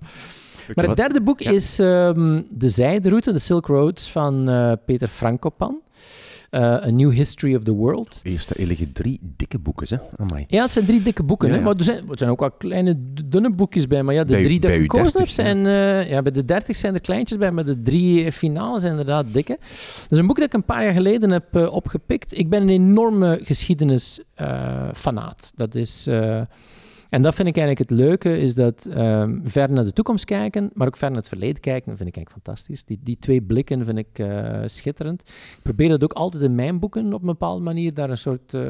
Maar 0.74 0.86
het 0.86 0.96
derde 0.96 1.20
boek 1.22 1.40
is 1.40 1.78
um, 1.78 2.46
De 2.50 2.68
Zijderoute, 2.68 3.32
de 3.32 3.38
Silk 3.38 3.66
Roads 3.66 4.10
van 4.10 4.48
uh, 4.48 4.72
Peter 4.86 5.08
Frankopan. 5.08 5.80
eh, 6.50 6.62
A 6.62 6.90
New 6.90 7.10
History 7.12 7.54
of 7.54 7.62
the 7.62 7.72
World. 7.72 8.20
Eerste, 8.22 8.54
er 8.54 8.66
liggen 8.66 8.92
drie 8.92 9.20
dikke 9.36 9.58
boeken, 9.58 9.86
hè? 9.90 9.96
Amai. 10.16 10.44
Ja, 10.48 10.62
het 10.62 10.70
zijn 10.72 10.84
drie 10.84 11.02
dikke 11.02 11.22
boeken, 11.22 11.48
Ja, 11.48 11.54
hè? 11.54 11.58
ja. 11.60 11.66
maar 11.66 11.76
er 11.76 11.82
zijn, 11.84 12.10
er 12.10 12.18
zijn 12.18 12.30
ook 12.30 12.40
wel 12.40 12.50
kleine, 12.50 12.96
dunne 13.24 13.50
boekjes 13.50 13.86
bij. 13.86 14.02
Maar 14.02 14.14
ja, 14.14 14.24
de 14.24 14.32
Bij- 14.32 14.42
drie 14.44 14.60
die 14.60 14.70
ik 14.72 14.80
gekozen 14.80 15.16
30, 15.16 15.20
heb 15.20 15.28
zijn... 15.28 15.66
eh, 15.66 16.10
ja, 16.10 16.22
bij 16.22 16.32
de 16.32 16.44
30 16.44 16.76
zijn 16.76 16.94
er 16.94 17.00
kleintjes 17.00 17.38
bij, 17.38 17.50
maar 17.50 17.64
de 17.64 17.82
drie 17.82 18.32
finales 18.32 18.80
zijn 18.80 18.92
inderdaad 18.92 19.26
dikke. 19.32 19.56
Dat 20.02 20.10
is 20.10 20.18
een 20.18 20.26
boek 20.26 20.36
dat 20.36 20.46
ik 20.46 20.52
een 20.52 20.64
paar 20.64 20.84
jaar 20.84 20.92
geleden 20.94 21.30
heb 21.30 21.56
eh, 21.56 21.72
opgepikt. 21.74 22.38
Ik 22.38 22.50
ben 22.50 22.62
een 22.62 22.68
enorme 22.68 23.38
geschiedenisfanaat. 23.42 25.52
dat 25.56 25.74
is... 25.74 26.08
en 27.12 27.22
dat 27.22 27.34
vind 27.34 27.48
ik 27.48 27.56
eigenlijk 27.56 27.90
het 27.90 27.98
leuke, 27.98 28.38
is 28.38 28.54
dat 28.54 28.86
ehm, 28.86 29.38
ver 29.44 29.70
naar 29.70 29.84
de 29.84 29.92
toekomst 29.92 30.24
kijken, 30.24 30.70
maar 30.74 30.86
ook 30.86 30.96
ver 30.96 31.08
naar 31.08 31.18
het 31.18 31.28
verleden 31.28 31.60
kijken, 31.60 31.96
vind 31.96 32.08
ik 32.08 32.16
eigenlijk 32.16 32.44
fantastisch. 32.44 32.84
Die, 32.84 32.98
die 33.02 33.16
twee 33.18 33.42
blikken 33.42 33.84
vind 33.84 33.98
ik 33.98 34.18
eh, 34.18 34.60
schitterend. 34.66 35.20
Ik 35.28 35.62
probeer 35.62 35.88
dat 35.88 36.02
ook 36.02 36.12
altijd 36.12 36.42
in 36.42 36.54
mijn 36.54 36.78
boeken 36.78 37.12
op 37.12 37.20
een 37.20 37.26
bepaalde 37.26 37.62
manier, 37.62 37.94
daar 37.94 38.10
een 38.10 38.18
soort, 38.18 38.54
eh, 38.54 38.62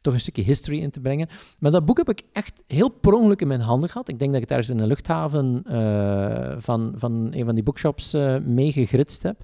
toch 0.00 0.14
een 0.14 0.20
stukje 0.20 0.42
history 0.42 0.80
in 0.80 0.90
te 0.90 1.00
brengen. 1.00 1.28
Maar 1.58 1.70
dat 1.70 1.84
boek 1.84 1.96
heb 1.96 2.08
ik 2.08 2.22
echt 2.32 2.62
heel 2.66 2.88
per 2.88 3.12
ongeluk 3.12 3.40
in 3.40 3.48
mijn 3.48 3.60
handen 3.60 3.90
gehad. 3.90 4.08
Ik 4.08 4.18
denk 4.18 4.32
dat 4.32 4.42
ik 4.42 4.48
het 4.48 4.58
ergens 4.58 4.76
in 4.76 4.82
een 4.82 4.88
luchthaven 4.88 5.62
eh, 5.64 6.54
van, 6.58 6.92
van 6.96 7.28
een 7.30 7.44
van 7.44 7.54
die 7.54 7.64
bookshops 7.64 8.16
meegegritst 8.44 9.22
heb. 9.22 9.40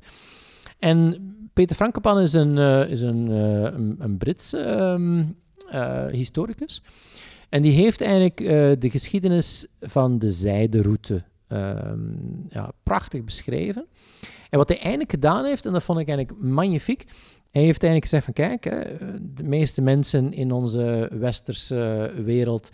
En 0.78 1.16
Peter 1.52 1.76
Frankopan 1.76 2.20
is 2.20 2.32
een, 2.32 2.58
is 2.88 3.00
een, 3.00 3.28
een, 3.28 3.96
een 3.98 4.18
ehm, 4.50 5.24
eh, 5.70 6.06
historicus. 6.06 6.82
En 7.54 7.62
die 7.62 7.72
heeft 7.72 8.00
eigenlijk 8.00 8.40
eh, 8.40 8.48
de 8.78 8.90
geschiedenis 8.90 9.66
van 9.80 10.18
de 10.18 10.32
zijderoute 10.32 11.22
ehm, 11.46 11.98
ja, 12.48 12.70
prachtig 12.82 13.24
beschreven. 13.24 13.86
En 14.50 14.58
wat 14.58 14.68
hij 14.68 14.78
eigenlijk 14.78 15.10
gedaan 15.10 15.44
heeft, 15.44 15.66
en 15.66 15.72
dat 15.72 15.82
vond 15.82 15.98
ik 15.98 16.08
eigenlijk 16.08 16.40
magnifiek, 16.40 17.04
hij 17.50 17.62
heeft 17.62 17.82
eigenlijk 17.82 18.02
gezegd 18.02 18.24
van 18.24 18.32
kijk, 18.32 18.64
hè, 18.64 18.96
de 19.34 19.42
meeste 19.42 19.82
mensen 19.82 20.32
in 20.32 20.52
onze 20.52 21.10
westerse 21.12 22.12
wereld, 22.24 22.70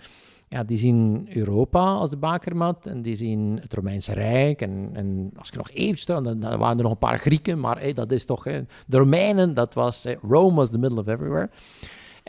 ja, 0.49 0.65
die 0.65 0.79
zien 0.79 1.29
Europa 1.37 1.85
als 1.85 2.11
de 2.11 2.17
bakermat 2.17 2.87
en 2.87 3.03
die 3.03 3.17
zien 3.17 3.59
het 3.61 3.75
Romeinse 3.75 4.13
Rijk. 4.13 4.63
En, 4.63 4.91
en 4.93 5.31
als 5.37 5.49
ik 5.49 5.57
nog 5.57 5.71
even 5.71 5.99
stel, 5.99 6.23
dan, 6.23 6.41
waren 6.41 6.77
er 6.77 6.83
nog 6.83 6.93
een 6.93 6.99
paar 6.99 7.19
Grieken, 7.19 7.61
maar 7.61 7.95
dat 7.95 8.13
is 8.13 8.25
toch, 8.25 8.43
de 8.43 8.67
Romeinen, 8.97 9.55
dat 9.55 9.75
was, 9.75 10.07
Rome 10.23 10.57
was 10.57 10.71
the 10.71 10.79
middle 10.79 11.01
of 11.01 11.07
everywhere. 11.07 11.51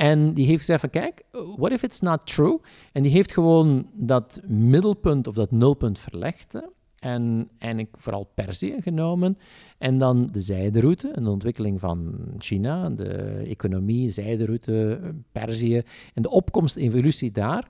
En 0.02 0.34
die 0.34 0.46
heeft 0.46 0.60
gezegd 0.60 0.80
van, 0.80 0.90
kijk, 0.90 1.24
what 1.56 1.72
if 1.72 1.84
it's 1.84 2.00
not 2.00 2.26
true? 2.26 2.60
En 2.92 3.02
die 3.02 3.12
heeft 3.12 3.32
gewoon 3.32 3.90
dat 3.94 4.42
middelpunt 4.48 5.28
of 5.28 5.36
dat 5.36 5.52
nulpunt 5.52 6.00
verlegd. 6.00 6.62
En 7.00 7.50
eigenlijk 7.58 7.96
vooral 7.98 8.32
Perzië 8.34 8.76
genomen. 8.80 9.38
En 9.78 9.98
dan 9.98 10.30
de 10.32 10.40
zijderoute, 10.40 11.10
een 11.14 11.28
ontwikkeling 11.28 11.80
van 11.80 12.16
China, 12.38 12.90
de 12.90 13.12
economie, 13.48 14.10
zijderoute, 14.10 15.00
Perzië. 15.32 15.82
En 16.14 16.22
de 16.22 16.30
opkomst, 16.30 16.76
evolutie 16.76 17.32
daar. 17.32 17.68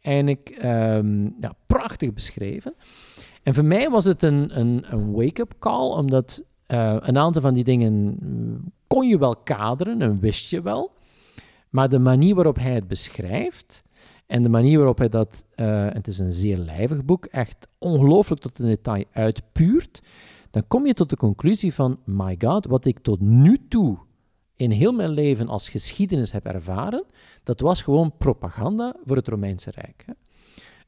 Eigenlijk 0.00 0.48
ehm, 0.48 1.24
ja, 1.40 1.52
prachtig 1.66 2.12
beschreven. 2.12 2.74
En 3.42 3.54
voor 3.54 3.64
mij 3.64 3.90
was 3.90 4.04
het 4.04 4.22
een, 4.22 4.58
een, 4.58 4.84
een 4.88 5.12
wake-up 5.12 5.54
call, 5.58 5.90
omdat 5.90 6.42
eh, 6.66 6.96
een 7.00 7.18
aantal 7.18 7.42
van 7.42 7.54
die 7.54 7.64
dingen 7.64 8.16
mm, 8.20 8.72
kon 8.86 9.08
je 9.08 9.18
wel 9.18 9.36
kaderen 9.36 10.02
en 10.02 10.18
wist 10.18 10.50
je 10.50 10.62
wel. 10.62 10.96
Maar 11.70 11.88
de 11.88 11.98
manier 11.98 12.34
waarop 12.34 12.56
hij 12.56 12.74
het 12.74 12.88
beschrijft 12.88 13.82
en 14.26 14.42
de 14.42 14.48
manier 14.48 14.76
waarop 14.76 14.98
hij 14.98 15.08
dat, 15.08 15.44
eh, 15.54 15.86
het 15.88 16.08
is 16.08 16.18
een 16.18 16.32
zeer 16.32 16.56
lijvig 16.56 17.04
boek, 17.04 17.24
echt 17.24 17.68
ongelooflijk 17.78 18.40
tot 18.40 18.58
in 18.58 18.66
detail 18.66 19.04
uitpuurt, 19.12 20.00
dan 20.50 20.66
kom 20.66 20.86
je 20.86 20.94
tot 20.94 21.10
de 21.10 21.16
conclusie 21.16 21.74
van, 21.74 21.98
my 22.04 22.36
god, 22.38 22.66
wat 22.66 22.84
ik 22.84 22.98
tot 22.98 23.20
nu 23.20 23.58
toe 23.68 23.98
in 24.56 24.70
heel 24.70 24.92
mijn 24.92 25.10
leven 25.10 25.48
als 25.48 25.68
geschiedenis 25.68 26.32
heb 26.32 26.46
ervaren, 26.46 27.04
dat 27.42 27.60
was 27.60 27.82
gewoon 27.82 28.16
propaganda 28.18 28.94
voor 29.04 29.16
het 29.16 29.28
Romeinse 29.28 29.70
Rijk. 29.70 30.04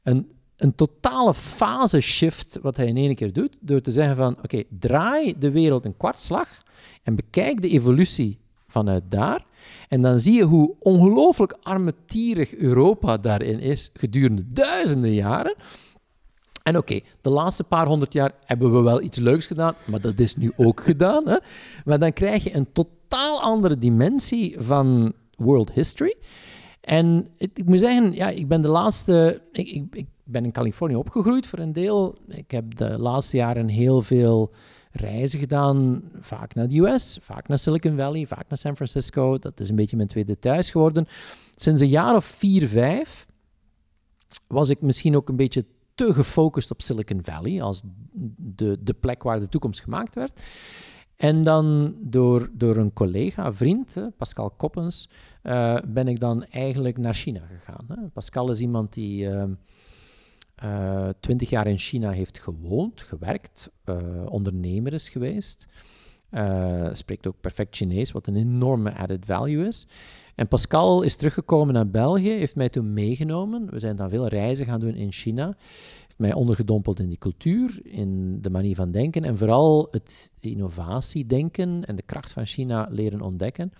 Een, 0.03 0.31
een 0.55 0.75
totale 0.75 1.33
fase 1.33 1.99
shift 1.99 2.59
wat 2.61 2.77
hij 2.77 2.85
in 2.85 2.97
één 2.97 3.15
keer 3.15 3.33
doet, 3.33 3.57
door 3.61 3.81
te 3.81 3.91
zeggen 3.91 4.15
van, 4.15 4.37
oké, 4.43 4.63
draai 4.69 5.35
de 5.39 5.51
wereld 5.51 5.85
een 5.85 5.97
kwartslag 5.97 6.57
en 7.03 7.15
bekijk 7.15 7.61
de 7.61 7.69
evolutie 7.69 8.39
vanuit 8.71 9.03
daar. 9.09 9.45
En 9.89 10.01
dan 10.01 10.19
zie 10.19 10.33
je 10.33 10.43
hoe 10.43 10.75
ongelooflijk 10.79 11.57
armetierig 11.61 12.55
Europa 12.55 13.17
daarin 13.17 13.59
is 13.59 13.89
gedurende 13.93 14.43
duizenden 14.47 15.13
jaren. 15.13 15.55
En 16.63 16.77
oké, 16.77 16.99
de 17.21 17.29
laatste 17.29 17.63
paar 17.63 17.87
honderd 17.87 18.13
jaar 18.13 18.31
hebben 18.45 18.73
we 18.73 18.81
wel 18.81 19.01
iets 19.01 19.17
leuks 19.17 19.45
gedaan, 19.45 19.75
maar 19.85 20.01
dat 20.01 20.19
is 20.19 20.35
nu 20.35 20.51
ook 20.57 20.81
gedaan. 20.89 21.27
Hè? 21.27 21.37
Maar 21.85 21.99
dan 21.99 22.13
krijg 22.13 22.43
je 22.43 22.55
een 22.55 22.71
totaal 22.71 23.41
andere 23.41 23.77
dimensie 23.77 24.55
van 24.59 25.13
world 25.35 25.71
history. 25.71 26.15
En 26.81 27.27
ik, 27.37 27.65
moet 27.65 27.79
zeggen, 27.79 28.13
ja, 28.13 28.29
ik 28.29 28.47
ben 28.47 28.61
de 28.61 28.67
laatste... 28.67 29.41
Ik, 29.51 29.87
ik 29.91 30.07
ben 30.23 30.45
in 30.45 30.51
Californië 30.51 30.95
opgegroeid 30.95 31.47
voor 31.47 31.59
een 31.59 31.73
deel. 31.73 32.15
Ik 32.27 32.51
heb 32.51 32.75
de 32.75 32.99
laatste 32.99 33.37
jaren 33.37 33.67
heel 33.67 34.01
veel 34.01 34.51
reizen 34.91 35.39
gedaan, 35.39 36.03
vaak 36.19 36.55
naar 36.55 36.67
de 36.67 36.77
US, 36.77 37.17
vaak 37.21 37.47
naar 37.47 37.57
Silicon 37.57 37.97
Valley, 37.97 38.25
vaak 38.27 38.49
naar 38.49 38.57
San 38.57 38.75
Francisco. 38.75 39.37
Dat 39.37 39.59
is 39.59 39.69
een 39.69 39.75
beetje 39.75 39.95
mijn 39.95 40.07
tweede 40.07 40.39
thuis 40.39 40.69
geworden. 40.69 41.07
Sinds 41.55 41.81
een 41.81 41.89
jaar 41.89 42.15
of 42.15 42.25
vier, 42.25 42.67
vijf 42.67 43.25
was 44.47 44.69
ik 44.69 44.81
misschien 44.81 45.15
ook 45.15 45.29
een 45.29 45.35
beetje 45.35 45.65
te 45.95 46.13
gefocust 46.13 46.71
op 46.71 46.81
Silicon 46.81 47.23
Valley 47.23 47.61
als 47.61 47.81
de, 48.37 48.77
de 48.83 48.93
plek 48.93 49.23
waar 49.23 49.39
de 49.39 49.49
toekomst 49.49 49.81
gemaakt 49.81 50.15
werd. 50.15 50.41
En 51.15 51.43
dan 51.43 51.95
door, 51.99 52.49
door 52.53 52.75
een 52.75 52.93
collega, 52.93 53.53
vriend, 53.53 53.95
Pascal 54.17 54.49
Koppens, 54.49 55.09
uh, 55.43 55.77
ben 55.87 56.07
ik 56.07 56.19
dan 56.19 56.45
eigenlijk 56.45 56.97
naar 56.97 57.13
China 57.13 57.39
gegaan. 57.39 57.85
Hè. 57.87 57.95
Pascal 58.13 58.51
is 58.51 58.59
iemand 58.59 58.93
die 58.93 59.29
uh, 59.29 59.43
twintig 61.19 61.49
jaar 61.49 61.67
in 61.67 61.77
China 61.77 62.11
heeft 62.11 62.39
gewoond, 62.39 63.01
gewerkt, 63.01 63.71
uh, 63.85 64.25
ondernemer 64.25 64.93
is 64.93 65.09
geweest. 65.09 65.67
Uh, 66.31 66.89
spreekt 66.93 67.27
ook 67.27 67.41
perfect 67.41 67.75
Chinees, 67.75 68.11
wat 68.11 68.27
een 68.27 68.35
enorme 68.35 68.95
added 68.95 69.25
value 69.25 69.67
is. 69.67 69.87
En 70.35 70.47
Pascal 70.47 71.01
is 71.01 71.15
teruggekomen 71.15 71.73
naar 71.73 71.89
België, 71.89 72.29
heeft 72.29 72.55
mij 72.55 72.69
toen 72.69 72.93
meegenomen. 72.93 73.69
We 73.69 73.79
zijn 73.79 73.95
dan 73.95 74.09
veel 74.09 74.27
reizen 74.27 74.65
gaan 74.65 74.79
doen 74.79 74.95
in 74.95 75.11
China. 75.11 75.45
Heeft 75.45 76.17
mij 76.17 76.33
ondergedompeld 76.33 76.99
in 76.99 77.07
die 77.07 77.17
cultuur, 77.17 77.79
in 77.83 78.41
de 78.41 78.49
manier 78.49 78.75
van 78.75 78.91
denken 78.91 79.23
en 79.23 79.37
vooral 79.37 79.87
het 79.91 80.31
innovatiedenken 80.39 81.85
en 81.85 81.95
de 81.95 82.01
kracht 82.01 82.31
van 82.31 82.45
China 82.45 82.87
leren 82.89 83.21
ontdekken. 83.21 83.71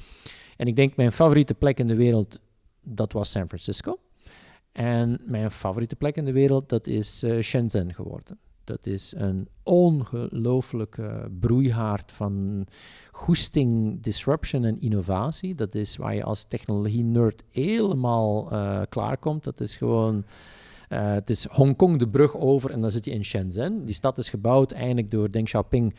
En 0.58 0.68
ik 0.68 0.76
denk 0.76 0.96
mijn 0.96 1.12
favoriete 1.12 1.54
plek 1.54 1.80
in 1.80 1.88
de 1.88 1.96
wereld, 1.96 2.40
dat 2.84 3.14
was 3.14 3.32
San 3.32 3.48
Francisco. 3.48 4.00
En 4.72 5.22
mijn 5.26 5.52
favoriete 5.52 5.96
plek 5.96 6.16
in 6.16 6.26
de 6.26 6.32
wereld, 6.32 6.70
dat 6.70 6.88
is 6.88 7.24
uh, 7.24 7.42
Shenzhen 7.42 7.94
geworden. 7.94 8.38
Dat 8.64 8.86
is 8.86 9.14
een 9.18 9.48
ongelooflijke 9.64 11.32
broeihaard 11.40 12.12
van 12.12 12.66
goesting, 13.12 14.02
disruption 14.02 14.66
en 14.66 14.82
innovatie. 14.82 15.56
Dat 15.56 15.76
is 15.76 15.98
waar 15.98 16.16
je 16.16 16.24
als 16.24 16.44
technologie-nerd 16.44 17.44
helemaal 17.50 18.54
uh, 18.54 18.82
klaarkomt. 18.90 19.44
Dat 19.44 19.62
is 19.62 19.76
gewoon... 19.76 20.26
Uh, 20.90 21.14
het 21.14 21.30
is 21.30 21.46
Hongkong 21.46 22.00
de 22.00 22.10
brug 22.10 22.38
over 22.38 22.72
en 22.72 22.82
dan 22.82 22.92
zit 22.92 23.06
je 23.06 23.12
in 23.12 23.24
Shenzhen. 23.24 23.86
Die 23.86 23.96
stad 23.96 24.18
is 24.18 24.30
gebouwd 24.30 24.72
eigenlijk 24.72 25.12
door 25.12 25.32
Deng 25.32 25.46
Xiaoping 25.46 25.96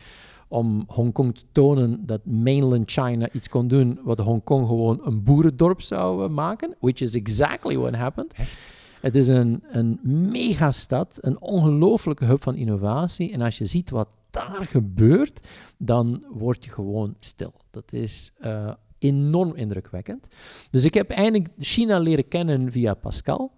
om 0.53 0.83
Hongkong 0.87 1.35
te 1.35 1.43
tonen 1.51 2.05
dat 2.05 2.25
mainland 2.25 2.91
China 2.91 3.29
iets 3.31 3.49
kon 3.49 3.67
doen 3.67 3.99
wat 4.03 4.19
Hongkong 4.19 4.67
gewoon 4.67 4.99
een 5.03 5.23
boerendorp 5.23 5.81
zou 5.81 6.23
uh, 6.23 6.29
maken. 6.29 6.75
Which 6.79 7.01
is 7.01 7.15
exactly 7.15 7.77
what 7.77 7.95
happened. 7.95 8.33
Echt? 8.33 8.73
Het 9.01 9.15
is 9.15 9.27
een, 9.27 9.63
een 9.67 9.99
megastad, 10.31 11.17
een 11.21 11.41
ongelooflijke 11.41 12.25
hub 12.25 12.43
van 12.43 12.55
innovatie. 12.55 13.31
En 13.31 13.41
als 13.41 13.57
je 13.57 13.65
ziet 13.65 13.89
wat 13.89 14.07
daar 14.29 14.65
gebeurt, 14.65 15.47
dan 15.77 16.25
word 16.29 16.63
je 16.63 16.69
gewoon 16.69 17.15
stil. 17.19 17.53
Dat 17.71 17.93
is 17.93 18.31
uh, 18.41 18.71
enorm 18.99 19.55
indrukwekkend. 19.55 20.27
Dus 20.69 20.85
ik 20.85 20.93
heb 20.93 21.09
eigenlijk 21.09 21.49
China 21.57 21.99
leren 21.99 22.27
kennen 22.27 22.71
via 22.71 22.93
Pascal. 22.93 23.51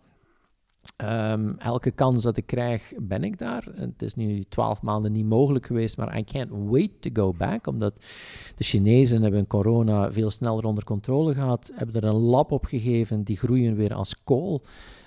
Um, 1.04 1.56
elke 1.58 1.92
kans 1.92 2.24
dat 2.24 2.38
ik 2.38 2.46
krijg, 2.46 2.94
ben 3.00 3.24
ik 3.24 3.38
daar. 3.38 3.68
Het 3.76 4.02
is 4.02 4.16
nu 4.16 4.44
twaalf 4.44 4.82
maanden 4.82 5.12
niet 5.12 5.26
mogelijk 5.26 5.66
geweest, 5.66 5.98
maar 5.98 6.18
I 6.18 6.24
can't 6.24 6.50
wait 6.52 6.92
to 7.00 7.10
go 7.14 7.34
back. 7.38 7.68
Omdat 7.68 8.06
de 8.56 8.64
Chinezen 8.64 9.22
hebben 9.22 9.48
corona 9.48 10.12
veel 10.12 10.32
sneller 10.32 10.66
onder 10.66 10.84
controle 10.84 11.34
gehad, 11.34 11.72
hebben 11.74 11.96
er 11.96 12.04
een 12.04 12.16
lab 12.16 12.52
op 12.52 12.66
gegeven, 12.66 13.24
die 13.24 13.38
groeien 13.38 13.76
weer 13.76 13.94
als 13.94 14.24
kool. 14.24 14.62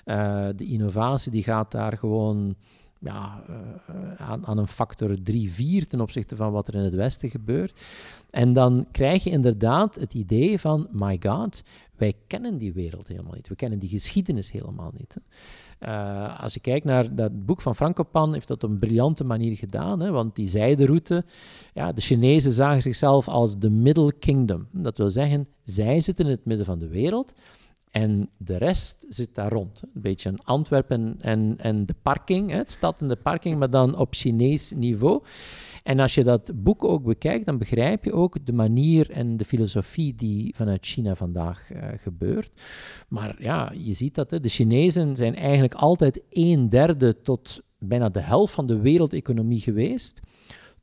Uh, 0.04 0.46
de 0.56 0.64
innovatie 0.64 1.32
die 1.32 1.42
gaat 1.42 1.70
daar 1.70 1.98
gewoon 1.98 2.54
ja, 3.00 3.44
uh, 3.50 4.12
aan, 4.16 4.46
aan, 4.46 4.58
een 4.58 4.68
factor 4.68 5.22
3, 5.22 5.52
4 5.52 5.86
ten 5.86 6.00
opzichte 6.00 6.36
van 6.36 6.52
wat 6.52 6.68
er 6.68 6.74
in 6.74 6.84
het 6.84 6.94
Westen 6.94 7.30
gebeurt. 7.30 7.80
En 8.30 8.52
dan 8.52 8.86
krijg 8.92 9.24
je 9.24 9.30
inderdaad 9.30 9.94
het 9.94 10.14
idee 10.14 10.58
van, 10.58 10.88
my 10.92 11.20
god, 11.22 11.62
wij 11.96 12.14
kennen 12.26 12.56
die 12.56 12.72
wereld 12.72 13.08
helemaal 13.08 13.34
niet. 13.34 13.48
We 13.48 13.56
kennen 13.56 13.78
die 13.78 13.88
geschiedenis 13.88 14.50
helemaal 14.50 14.92
niet. 14.96 15.16
Uh, 15.80 16.42
als 16.42 16.54
je 16.54 16.60
kijkt 16.60 16.84
naar 16.84 17.14
dat 17.14 17.46
boek 17.46 17.60
van 17.60 17.74
Frankopan, 17.74 18.32
heeft 18.32 18.48
dat 18.48 18.64
op 18.64 18.70
een 18.70 18.78
briljante 18.78 19.24
manier 19.24 19.56
gedaan. 19.56 20.00
Hè, 20.00 20.10
want 20.10 20.36
die 20.36 20.48
zijderoute, 20.48 21.24
ja, 21.74 21.92
de 21.92 22.00
Chinezen 22.00 22.52
zagen 22.52 22.82
zichzelf 22.82 23.28
als 23.28 23.58
de 23.58 23.70
Middle 23.70 24.12
Kingdom. 24.12 24.66
Dat 24.72 24.98
wil 24.98 25.10
zeggen, 25.10 25.46
zij 25.64 26.00
zitten 26.00 26.24
in 26.24 26.30
het 26.30 26.44
midden 26.44 26.66
van 26.66 26.78
de 26.78 26.88
wereld. 26.88 27.32
En 27.90 28.30
de 28.36 28.56
rest 28.56 29.04
zit 29.08 29.34
daar 29.34 29.52
rond. 29.52 29.82
Een 29.82 30.00
beetje 30.02 30.28
een 30.28 30.44
Antwerpen 30.44 31.16
en, 31.20 31.54
en 31.58 31.86
de 31.86 31.94
parking, 32.02 32.50
hè, 32.50 32.56
het 32.56 32.70
stad 32.70 33.00
en 33.00 33.08
de 33.08 33.16
parking, 33.16 33.58
maar 33.58 33.70
dan 33.70 33.96
op 33.96 34.14
Chinees 34.14 34.72
niveau. 34.72 35.22
En 35.88 36.00
als 36.00 36.14
je 36.14 36.24
dat 36.24 36.50
boek 36.54 36.84
ook 36.84 37.04
bekijkt, 37.04 37.46
dan 37.46 37.58
begrijp 37.58 38.04
je 38.04 38.12
ook 38.12 38.46
de 38.46 38.52
manier 38.52 39.10
en 39.10 39.36
de 39.36 39.44
filosofie 39.44 40.14
die 40.14 40.54
vanuit 40.56 40.86
China 40.86 41.14
vandaag 41.14 41.70
uh, 41.72 41.82
gebeurt. 41.96 42.50
Maar 43.08 43.36
ja, 43.38 43.72
je 43.76 43.94
ziet 43.94 44.14
dat 44.14 44.30
hè, 44.30 44.40
de 44.40 44.48
Chinezen 44.48 45.16
zijn 45.16 45.34
eigenlijk 45.34 45.74
altijd 45.74 46.22
een 46.30 46.68
derde 46.68 47.20
tot 47.20 47.60
bijna 47.78 48.08
de 48.08 48.20
helft 48.20 48.54
van 48.54 48.66
de 48.66 48.80
wereldeconomie 48.80 49.60
geweest. 49.60 50.20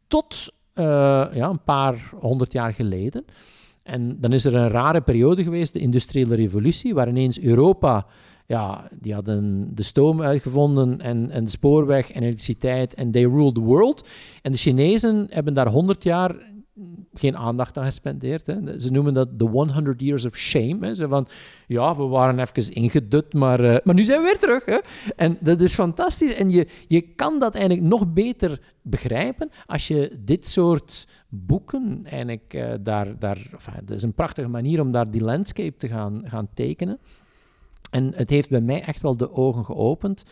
Tot 0.08 0.54
uh, 0.74 0.86
ja, 1.34 1.50
een 1.50 1.64
paar 1.64 2.12
honderd 2.20 2.52
jaar 2.52 2.74
geleden. 2.74 3.26
En 3.84 4.20
dan 4.20 4.34
is 4.34 4.46
er 4.46 4.56
een 4.56 4.70
rare 4.70 5.02
periode 5.02 5.44
geweest, 5.44 5.74
de 5.74 5.80
industriële 5.80 6.36
revolutie, 6.36 6.94
waar 6.94 7.10
ineens 7.10 7.40
Europa, 7.40 8.08
ja, 8.46 8.88
die 9.00 9.14
hadden 9.14 9.70
de 9.76 9.84
stoom 9.84 10.22
uitgevonden 10.22 11.02
en, 11.02 11.30
en 11.30 11.44
de 11.44 11.50
spoorweg 11.50 12.12
en 12.12 12.22
elektriciteit 12.22 12.94
en 12.94 13.12
they 13.12 13.24
ruled 13.24 13.56
the 13.56 13.62
world. 13.62 14.08
En 14.42 14.52
de 14.52 14.58
Chinezen 14.58 15.28
hebben 15.30 15.54
daar 15.54 15.68
100 15.68 16.04
jaar 16.04 16.36
geen 17.14 17.38
aandacht 17.38 17.78
aan 17.78 17.86
gespendeerd. 17.86 18.48
Hè. 18.48 18.80
Ze 18.80 18.92
noemen 18.92 19.14
dat 19.14 19.30
the 19.38 19.46
100 19.46 20.02
years 20.02 20.26
of 20.26 20.36
shame. 20.36 20.78
Hè. 20.86 20.94
Ze 20.94 21.08
van, 21.08 21.28
ja, 21.68 21.96
we 21.96 22.04
waren 22.04 22.40
even 22.40 22.74
ingedut, 22.74 23.34
maar, 23.34 23.64
uh, 23.64 23.76
maar 23.84 23.96
nu 23.96 24.04
zijn 24.04 24.22
we 24.22 24.26
weer 24.26 24.40
terug. 24.40 24.66
Hè. 24.66 24.78
En 25.16 25.38
dat 25.40 25.62
is 25.62 25.74
fantastisch. 25.74 26.34
En 26.34 26.50
je, 26.50 26.68
je 26.88 27.02
kan 27.02 27.40
dat 27.40 27.56
eigenlijk 27.56 27.88
nog 27.88 28.14
beter 28.14 28.62
begrijpen 28.82 29.50
als 29.66 29.88
je 29.88 30.18
dit 30.20 30.48
soort 30.48 31.08
boeken 31.30 32.02
eigenlijk 32.04 32.54
uh, 32.54 32.74
daar... 32.82 33.20
daar 33.20 33.50
dat 33.86 33.98
is 33.98 34.04
een 34.04 34.14
prachtige 34.14 34.50
manier 34.50 34.82
om 34.82 34.92
daar 34.92 35.12
die 35.12 35.24
landscape 35.24 35.78
te 35.78 35.88
gaan, 35.88 36.22
gaan 36.26 36.48
tekenen. 36.54 37.00
En 37.96 38.12
het 38.16 38.30
heeft 38.30 38.50
bij 38.50 38.62
mij 38.62 38.82
echt 38.82 39.02
wel 39.02 39.18
de 39.18 39.34
ogen 39.34 39.66
geopend 39.66 40.24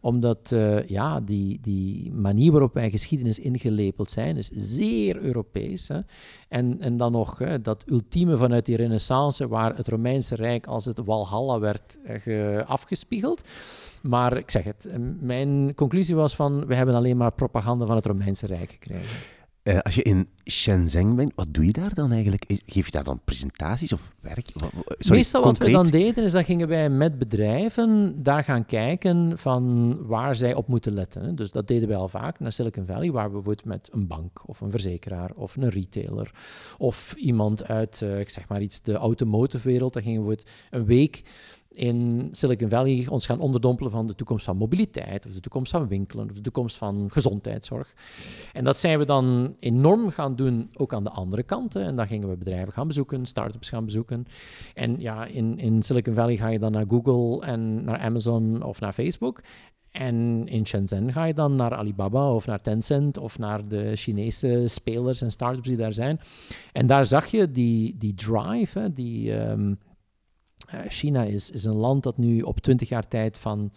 omdat 0.00 0.50
uh, 0.54 0.86
ja, 0.86 1.20
die, 1.20 1.58
die 1.60 2.12
manier 2.12 2.50
waarop 2.52 2.74
wij 2.74 2.90
geschiedenis 2.90 3.38
ingelepeld 3.38 4.10
zijn, 4.10 4.36
is 4.36 4.50
zeer 4.54 5.16
Europees. 5.16 5.88
Hè? 5.88 6.00
En, 6.48 6.80
en 6.80 6.96
dan 6.96 7.12
nog 7.12 7.38
hè, 7.38 7.60
dat 7.60 7.84
ultieme 7.86 8.36
vanuit 8.36 8.64
die 8.64 8.76
renaissance, 8.76 9.48
waar 9.48 9.76
het 9.76 9.88
Romeinse 9.88 10.34
Rijk 10.34 10.66
als 10.66 10.84
het 10.84 11.00
Walhalla 11.04 11.58
werd 11.58 11.98
uh, 12.24 12.58
afgespiegeld. 12.58 13.42
Maar 14.02 14.36
ik 14.36 14.50
zeg 14.50 14.64
het, 14.64 14.88
mijn 15.20 15.74
conclusie 15.74 16.14
was 16.14 16.34
van, 16.34 16.66
we 16.66 16.74
hebben 16.74 16.94
alleen 16.94 17.16
maar 17.16 17.32
propaganda 17.32 17.86
van 17.86 17.96
het 17.96 18.06
Romeinse 18.06 18.46
Rijk 18.46 18.70
gekregen. 18.70 19.35
Uh, 19.66 19.78
als 19.78 19.94
je 19.94 20.02
in 20.02 20.28
Shenzhen 20.44 21.16
bent, 21.16 21.32
wat 21.34 21.46
doe 21.50 21.66
je 21.66 21.72
daar 21.72 21.94
dan 21.94 22.12
eigenlijk? 22.12 22.44
Geef 22.66 22.86
je 22.86 22.92
daar 22.92 23.04
dan 23.04 23.20
presentaties 23.24 23.92
of 23.92 24.14
werk? 24.20 24.48
Sorry, 24.54 25.16
Meestal 25.16 25.42
concreet? 25.42 25.72
wat 25.72 25.86
we 25.86 25.90
dan 25.92 26.00
deden, 26.00 26.24
is 26.24 26.32
dat 26.32 26.44
gingen 26.44 26.68
wij 26.68 26.90
met 26.90 27.18
bedrijven 27.18 28.22
daar 28.22 28.44
gaan 28.44 28.66
kijken 28.66 29.38
van 29.38 29.96
waar 30.06 30.36
zij 30.36 30.54
op 30.54 30.68
moeten 30.68 30.92
letten. 30.92 31.22
Hè. 31.22 31.34
Dus 31.34 31.50
dat 31.50 31.68
deden 31.68 31.88
wij 31.88 31.96
al 31.96 32.08
vaak 32.08 32.40
naar 32.40 32.52
Silicon 32.52 32.86
Valley, 32.86 33.10
waar 33.10 33.26
we 33.26 33.32
bijvoorbeeld 33.32 33.64
met 33.64 33.88
een 33.92 34.06
bank 34.06 34.48
of 34.48 34.60
een 34.60 34.70
verzekeraar 34.70 35.30
of 35.34 35.56
een 35.56 35.68
retailer 35.68 36.30
of 36.78 37.14
iemand 37.14 37.68
uit, 37.68 38.00
uh, 38.00 38.20
ik 38.20 38.28
zeg 38.28 38.48
maar 38.48 38.62
iets, 38.62 38.82
de 38.82 38.94
automotive 38.94 39.68
wereld, 39.68 39.92
daar 39.92 40.02
gingen 40.02 40.26
we 40.26 40.38
een 40.70 40.84
week 40.84 41.22
in 41.76 42.28
Silicon 42.32 42.68
Valley 42.68 43.06
ons 43.08 43.26
gaan 43.26 43.40
onderdompelen 43.40 43.92
van 43.92 44.06
de 44.06 44.14
toekomst 44.14 44.44
van 44.44 44.56
mobiliteit, 44.56 45.26
of 45.26 45.32
de 45.32 45.40
toekomst 45.40 45.72
van 45.72 45.88
winkelen, 45.88 46.30
of 46.30 46.34
de 46.34 46.40
toekomst 46.40 46.76
van 46.76 47.06
gezondheidszorg. 47.12 47.94
En 48.52 48.64
dat 48.64 48.78
zijn 48.78 48.98
we 48.98 49.04
dan 49.04 49.56
enorm 49.60 50.10
gaan 50.10 50.36
doen, 50.36 50.70
ook 50.76 50.94
aan 50.94 51.04
de 51.04 51.10
andere 51.10 51.42
kant. 51.42 51.72
Hè. 51.72 51.82
En 51.82 51.96
dan 51.96 52.06
gingen 52.06 52.28
we 52.28 52.36
bedrijven 52.36 52.72
gaan 52.72 52.86
bezoeken, 52.86 53.26
start-ups 53.26 53.68
gaan 53.68 53.84
bezoeken. 53.84 54.26
En 54.74 55.00
ja, 55.00 55.24
in, 55.24 55.58
in 55.58 55.82
Silicon 55.82 56.14
Valley 56.14 56.36
ga 56.36 56.48
je 56.48 56.58
dan 56.58 56.72
naar 56.72 56.86
Google 56.88 57.46
en 57.46 57.84
naar 57.84 57.98
Amazon 57.98 58.62
of 58.62 58.80
naar 58.80 58.92
Facebook. 58.92 59.40
En 59.96 60.46
in 60.48 60.66
Shenzhen 60.66 61.12
ga 61.12 61.24
je 61.24 61.34
dan 61.34 61.56
naar 61.56 61.74
Alibaba 61.74 62.32
of 62.32 62.46
naar 62.46 62.60
Tencent 62.60 63.18
of 63.18 63.38
naar 63.38 63.68
de 63.68 63.96
Chinese 63.96 64.62
spelers 64.66 65.20
en 65.20 65.30
startups 65.30 65.68
die 65.68 65.76
daar 65.76 65.92
zijn. 65.92 66.20
En 66.72 66.86
daar 66.86 67.06
zag 67.06 67.26
je 67.26 67.50
die, 67.50 67.96
die 67.98 68.14
drive, 68.14 68.78
hè, 68.78 68.92
die, 68.92 69.32
ehm, 69.32 69.70
eh, 69.70 69.76
China 70.88 71.22
is, 71.22 71.50
is 71.50 71.64
een 71.64 71.74
land 71.74 72.02
dat 72.02 72.18
nu 72.18 72.40
op 72.40 72.60
twintig 72.60 72.88
jaar 72.88 73.08
tijd 73.08 73.38
van 73.38 73.72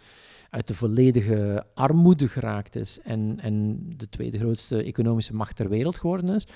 uit 0.50 0.66
de 0.66 0.74
volledige 0.74 1.66
armoede 1.74 2.28
geraakt 2.28 2.76
is 2.76 2.98
en, 3.02 3.38
en 3.40 3.84
de 3.96 4.08
tweede 4.08 4.38
grootste 4.38 4.82
economische 4.82 5.34
macht 5.34 5.56
ter 5.56 5.68
wereld 5.68 5.96
geworden 5.96 6.34
is. 6.34 6.46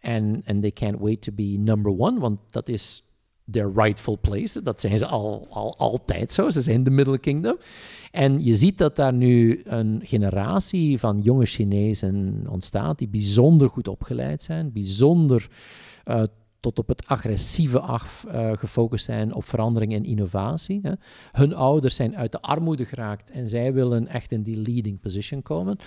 En 0.00 0.42
and 0.46 0.60
they 0.60 0.70
can't 0.70 0.98
wait 0.98 1.22
to 1.22 1.32
be 1.32 1.56
number 1.58 1.98
one, 1.98 2.20
want 2.20 2.40
dat 2.50 2.68
is 2.68 3.04
their 3.50 3.72
rightful 3.74 4.18
place. 4.20 4.62
Dat 4.62 4.80
zijn 4.80 4.98
ze 4.98 5.06
al, 5.06 5.46
al 5.50 5.76
altijd 5.76 6.32
zo. 6.32 6.50
Ze 6.50 6.62
zijn 6.62 6.84
de 6.84 6.90
Middle 6.90 7.18
Kingdom. 7.18 7.56
En 8.10 8.44
je 8.44 8.54
ziet 8.54 8.78
dat 8.78 8.96
daar 8.96 9.12
nu 9.12 9.60
een 9.64 10.00
generatie 10.04 10.98
van 10.98 11.20
jonge 11.22 11.46
Chinezen 11.46 12.44
ontstaat 12.48 12.98
die 12.98 13.08
bijzonder 13.08 13.68
goed 13.68 13.88
opgeleid 13.88 14.42
zijn, 14.42 14.72
bijzonder 14.72 15.48
uh, 16.04 16.22
tot 16.60 16.78
op 16.78 16.88
het 16.88 17.06
agressieve 17.06 17.80
af 17.80 18.24
uh, 18.28 18.52
gefocust 18.52 19.04
zijn 19.04 19.34
op 19.34 19.44
verandering 19.44 19.94
en 19.94 20.04
innovatie. 20.04 20.80
Hè. 20.82 20.92
Hun 21.32 21.54
ouders 21.54 21.94
zijn 21.94 22.16
uit 22.16 22.32
de 22.32 22.40
armoede 22.40 22.84
geraakt 22.84 23.30
en 23.30 23.48
zij 23.48 23.72
willen 23.72 24.06
echt 24.06 24.32
in 24.32 24.42
die 24.42 24.56
leading 24.56 25.00
position 25.00 25.42
komen. 25.42 25.78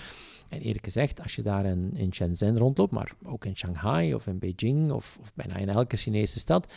En 0.48 0.60
eerlijk 0.60 0.84
gezegd, 0.84 1.22
als 1.22 1.34
je 1.34 1.42
daar 1.42 1.64
in, 1.64 1.90
in 1.96 2.14
Shenzhen 2.14 2.58
rondloopt, 2.58 2.92
maar 2.92 3.12
ook 3.22 3.44
in 3.44 3.56
Shanghai 3.56 4.14
of 4.14 4.26
in 4.26 4.38
Beijing 4.38 4.92
of, 4.92 5.18
of 5.20 5.34
bijna 5.34 5.56
in 5.56 5.68
elke 5.68 5.96
Chinese 5.96 6.38
stad, 6.38 6.72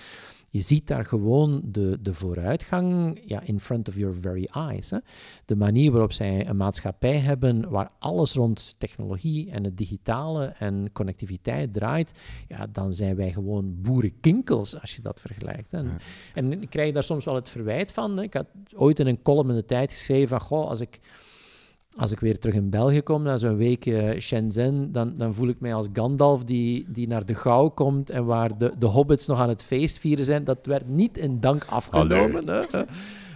je 0.49 0.61
ziet 0.61 0.87
daar 0.87 1.05
gewoon 1.05 1.61
de, 1.65 1.97
de 2.01 2.13
vooruitgang 2.13 3.21
ja, 3.25 3.41
in 3.41 3.59
front 3.59 3.87
of 3.87 3.97
your 3.97 4.15
very 4.15 4.49
eyes. 4.51 4.89
Hè. 4.89 4.97
De 5.45 5.55
manier 5.55 5.91
waarop 5.91 6.11
zij 6.11 6.47
een 6.47 6.57
maatschappij 6.57 7.19
hebben 7.19 7.69
waar 7.69 7.91
alles 7.99 8.33
rond 8.33 8.75
technologie 8.77 9.51
en 9.51 9.63
het 9.63 9.77
digitale 9.77 10.45
en 10.45 10.89
connectiviteit 10.93 11.73
draait, 11.73 12.11
ja, 12.47 12.67
dan 12.71 12.93
zijn 12.93 13.15
wij 13.15 13.31
gewoon 13.31 13.81
boerenkinkels 13.81 14.81
als 14.81 14.95
je 14.95 15.01
dat 15.01 15.21
vergelijkt. 15.21 15.71
Hè. 15.71 15.83
En 16.33 16.61
ik 16.61 16.69
krijg 16.69 16.93
daar 16.93 17.03
soms 17.03 17.25
wel 17.25 17.35
het 17.35 17.49
verwijt 17.49 17.91
van. 17.91 18.17
Hè. 18.17 18.23
Ik 18.23 18.33
had 18.33 18.47
ooit 18.75 18.99
in 18.99 19.07
een 19.07 19.21
column 19.21 19.49
in 19.49 19.55
de 19.55 19.65
tijd 19.65 19.91
geschreven 19.91 20.27
van, 20.27 20.41
goh, 20.47 20.69
als 20.69 20.79
ik 20.79 20.99
als 21.97 22.11
ik 22.11 22.19
weer 22.19 22.39
terug 22.39 22.55
in 22.55 22.69
België 22.69 23.01
kom, 23.01 23.23
na 23.23 23.37
zo'n 23.37 23.57
week 23.57 23.85
uh, 23.85 24.19
Shenzhen, 24.19 24.91
dan, 24.91 25.13
dan 25.17 25.33
voel 25.33 25.47
ik 25.47 25.59
mij 25.59 25.73
als 25.73 25.87
Gandalf 25.93 26.43
die, 26.43 26.85
die 26.89 27.07
naar 27.07 27.25
de 27.25 27.35
Gauw 27.35 27.69
komt 27.69 28.09
en 28.09 28.25
waar 28.25 28.57
de, 28.57 28.73
de 28.79 28.85
hobbits 28.85 29.27
nog 29.27 29.39
aan 29.39 29.49
het 29.49 29.63
feest 29.63 29.99
vieren 29.99 30.25
zijn. 30.25 30.43
Dat 30.43 30.65
werd 30.65 30.87
niet 30.87 31.17
in 31.17 31.39
dank 31.39 31.65
afgenomen. 31.65 32.47
Hè? 32.47 32.83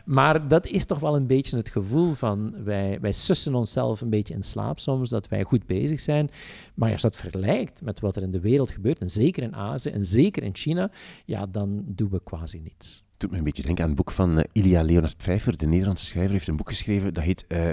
Maar 0.06 0.48
dat 0.48 0.68
is 0.68 0.86
toch 0.86 1.00
wel 1.00 1.16
een 1.16 1.28
beetje 1.28 1.58
het 1.58 1.70
gevoel 1.70 2.14
van 2.14 2.64
wij, 2.64 2.98
wij 3.02 3.12
sussen 3.12 3.56
onszelf 3.56 4.02
een 4.02 4.10
beetje 4.10 4.34
in 4.34 4.44
slaap 4.44 4.80
soms, 4.80 5.10
dat 5.10 5.28
wij 5.28 5.44
goed 5.44 5.66
bezig 5.66 6.00
zijn. 6.00 6.30
Maar 6.76 6.92
als 6.92 7.02
dat 7.02 7.16
vergelijkt 7.16 7.82
met 7.82 8.00
wat 8.00 8.16
er 8.16 8.22
in 8.22 8.32
de 8.32 8.40
wereld 8.40 8.72
gebeurt, 8.72 9.00
en 9.00 9.10
zeker 9.10 9.44
in 9.44 9.56
Azië 9.56 9.90
en 9.90 10.06
zeker 10.06 10.44
in 10.44 10.56
China, 10.56 10.92
ja, 11.26 11.46
dan 11.46 11.84
doen 11.88 12.10
we 12.10 12.22
quasi 12.24 12.60
niets 12.60 13.04
doet 13.22 13.32
me 13.32 13.38
een 13.38 13.44
beetje 13.44 13.64
denken 13.64 13.84
aan 13.84 13.90
het 13.90 13.98
boek 13.98 14.12
van 14.12 14.38
uh, 14.38 14.44
Ilia 14.52 14.84
Leonard 14.84 15.18
Pfeiffer, 15.18 15.58
de 15.58 15.68
Nederlandse 15.68 16.06
schrijver, 16.06 16.32
heeft 16.32 16.48
een 16.48 16.56
boek 16.56 16.70
geschreven 16.70 17.14
dat 17.14 17.24
heet 17.24 17.46
uh, 17.48 17.70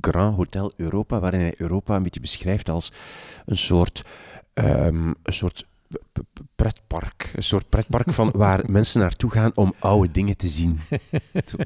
Grand 0.00 0.36
Hotel 0.36 0.72
Europa, 0.76 1.20
waarin 1.20 1.40
hij 1.40 1.54
Europa 1.56 1.96
een 1.96 2.02
beetje 2.02 2.20
beschrijft 2.20 2.70
als 2.70 2.92
een 3.46 3.56
soort, 3.56 4.02
um, 4.54 5.14
een 5.22 5.32
soort 5.32 5.66
pretpark. 6.56 7.32
Een 7.34 7.42
soort 7.42 7.68
pretpark 7.68 8.12
van 8.12 8.30
waar 8.44 8.70
mensen 8.70 9.00
naartoe 9.00 9.30
gaan 9.30 9.52
om 9.54 9.74
oude 9.78 10.10
dingen 10.12 10.36
te 10.36 10.48
zien. 10.48 10.80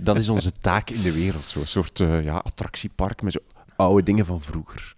Dat 0.03 0.17
is 0.17 0.29
onze 0.29 0.53
taak 0.61 0.91
in 0.91 1.03
de 1.03 1.13
wereld. 1.13 1.43
Zo'n 1.43 1.65
soort 1.65 1.99
uh, 1.99 2.23
ja, 2.23 2.37
attractiepark 2.37 3.23
met 3.23 3.33
zo 3.33 3.41
oude 3.81 4.03
dingen 4.03 4.25
van 4.25 4.41
vroeger. 4.41 4.95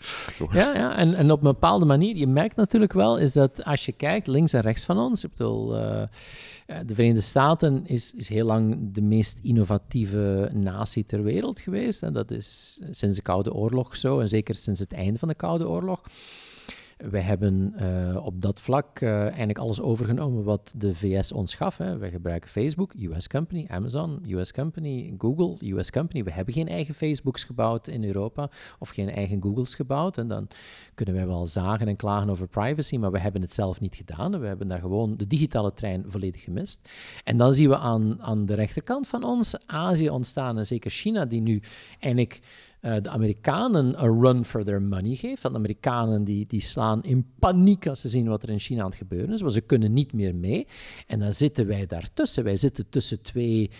Ja, 0.52 0.74
ja 0.74 0.96
en, 0.96 1.14
en 1.14 1.30
op 1.30 1.38
een 1.38 1.52
bepaalde 1.52 1.84
manier, 1.84 2.16
je 2.16 2.26
merkt 2.26 2.56
natuurlijk 2.56 2.92
wel, 2.92 3.18
is 3.18 3.32
dat 3.32 3.64
als 3.64 3.86
je 3.86 3.92
kijkt 3.92 4.26
links 4.26 4.52
en 4.52 4.60
rechts 4.60 4.84
van 4.84 4.98
ons, 4.98 5.24
ik 5.24 5.30
bedoel, 5.36 5.78
uh, 5.78 6.02
de 6.86 6.94
Verenigde 6.94 7.22
Staten 7.22 7.86
is, 7.86 8.14
is 8.14 8.28
heel 8.28 8.46
lang 8.46 8.92
de 8.92 9.02
meest 9.02 9.38
innovatieve 9.42 10.50
natie 10.52 11.06
ter 11.06 11.22
wereld 11.22 11.60
geweest. 11.60 12.02
En 12.02 12.12
dat 12.12 12.30
is 12.30 12.80
sinds 12.90 13.16
de 13.16 13.22
Koude 13.22 13.54
Oorlog 13.54 13.96
zo, 13.96 14.20
en 14.20 14.28
zeker 14.28 14.54
sinds 14.54 14.80
het 14.80 14.92
einde 14.92 15.18
van 15.18 15.28
de 15.28 15.34
Koude 15.34 15.68
Oorlog. 15.68 16.02
Wij 17.10 17.20
hebben 17.20 17.74
uh, 17.80 18.24
op 18.24 18.42
dat 18.42 18.60
vlak 18.60 19.00
uh, 19.00 19.20
eigenlijk 19.20 19.58
alles 19.58 19.80
overgenomen 19.80 20.44
wat 20.44 20.72
de 20.76 20.94
VS 20.94 21.32
ons 21.32 21.54
gaf. 21.54 21.76
Hè. 21.76 21.98
Wij 21.98 22.10
gebruiken 22.10 22.50
Facebook, 22.50 22.92
US 22.94 23.28
company, 23.28 23.66
Amazon, 23.68 24.24
US 24.28 24.52
company, 24.52 25.14
Google, 25.18 25.56
US 25.76 25.90
company. 25.90 26.24
We 26.24 26.32
hebben 26.32 26.54
geen 26.54 26.68
eigen 26.68 26.94
Facebooks 26.94 27.44
gebouwd 27.44 27.88
in 27.88 28.04
Europa 28.04 28.50
of 28.78 28.88
geen 28.88 29.10
eigen 29.10 29.42
Googles 29.42 29.74
gebouwd. 29.74 30.18
En 30.18 30.28
dan 30.28 30.48
kunnen 30.94 31.14
wij 31.14 31.26
wel 31.26 31.46
zagen 31.46 31.88
en 31.88 31.96
klagen 31.96 32.30
over 32.30 32.48
privacy, 32.48 32.96
maar 32.96 33.12
we 33.12 33.18
hebben 33.18 33.40
het 33.40 33.52
zelf 33.52 33.80
niet 33.80 33.94
gedaan. 33.94 34.40
We 34.40 34.46
hebben 34.46 34.68
daar 34.68 34.80
gewoon 34.80 35.16
de 35.16 35.26
digitale 35.26 35.72
trein 35.72 36.04
volledig 36.06 36.42
gemist. 36.42 36.88
En 37.24 37.36
dan 37.36 37.54
zien 37.54 37.68
we 37.68 37.76
aan, 37.76 38.22
aan 38.22 38.46
de 38.46 38.54
rechterkant 38.54 39.08
van 39.08 39.24
ons 39.24 39.66
Azië 39.66 40.10
ontstaan 40.10 40.58
en 40.58 40.66
zeker 40.66 40.90
China, 40.90 41.24
die 41.24 41.40
nu 41.40 41.62
eigenlijk 41.98 42.40
uh, 42.82 42.96
de 43.02 43.08
Amerikanen 43.08 44.02
een 44.02 44.22
run 44.22 44.44
for 44.44 44.64
their 44.64 44.82
money 44.82 45.14
geeft. 45.14 45.42
Dat 45.42 45.52
de 45.52 45.58
Amerikanen 45.58 46.24
die, 46.24 46.46
die 46.46 46.60
slaan 46.60 47.02
in 47.02 47.26
paniek 47.38 47.86
als 47.86 48.00
ze 48.00 48.08
zien 48.08 48.28
wat 48.28 48.42
er 48.42 48.48
in 48.48 48.58
China 48.58 48.80
aan 48.82 48.88
het 48.88 48.98
gebeuren 48.98 49.32
is, 49.32 49.40
want 49.40 49.52
ze 49.52 49.60
kunnen 49.60 49.92
niet 49.92 50.12
meer 50.12 50.34
mee. 50.34 50.66
En 51.06 51.18
dan 51.18 51.32
zitten 51.32 51.66
wij 51.66 51.86
daartussen. 51.86 52.44
Wij 52.44 52.56
zitten 52.56 52.88
tussen 52.88 53.22
twee 53.22 53.70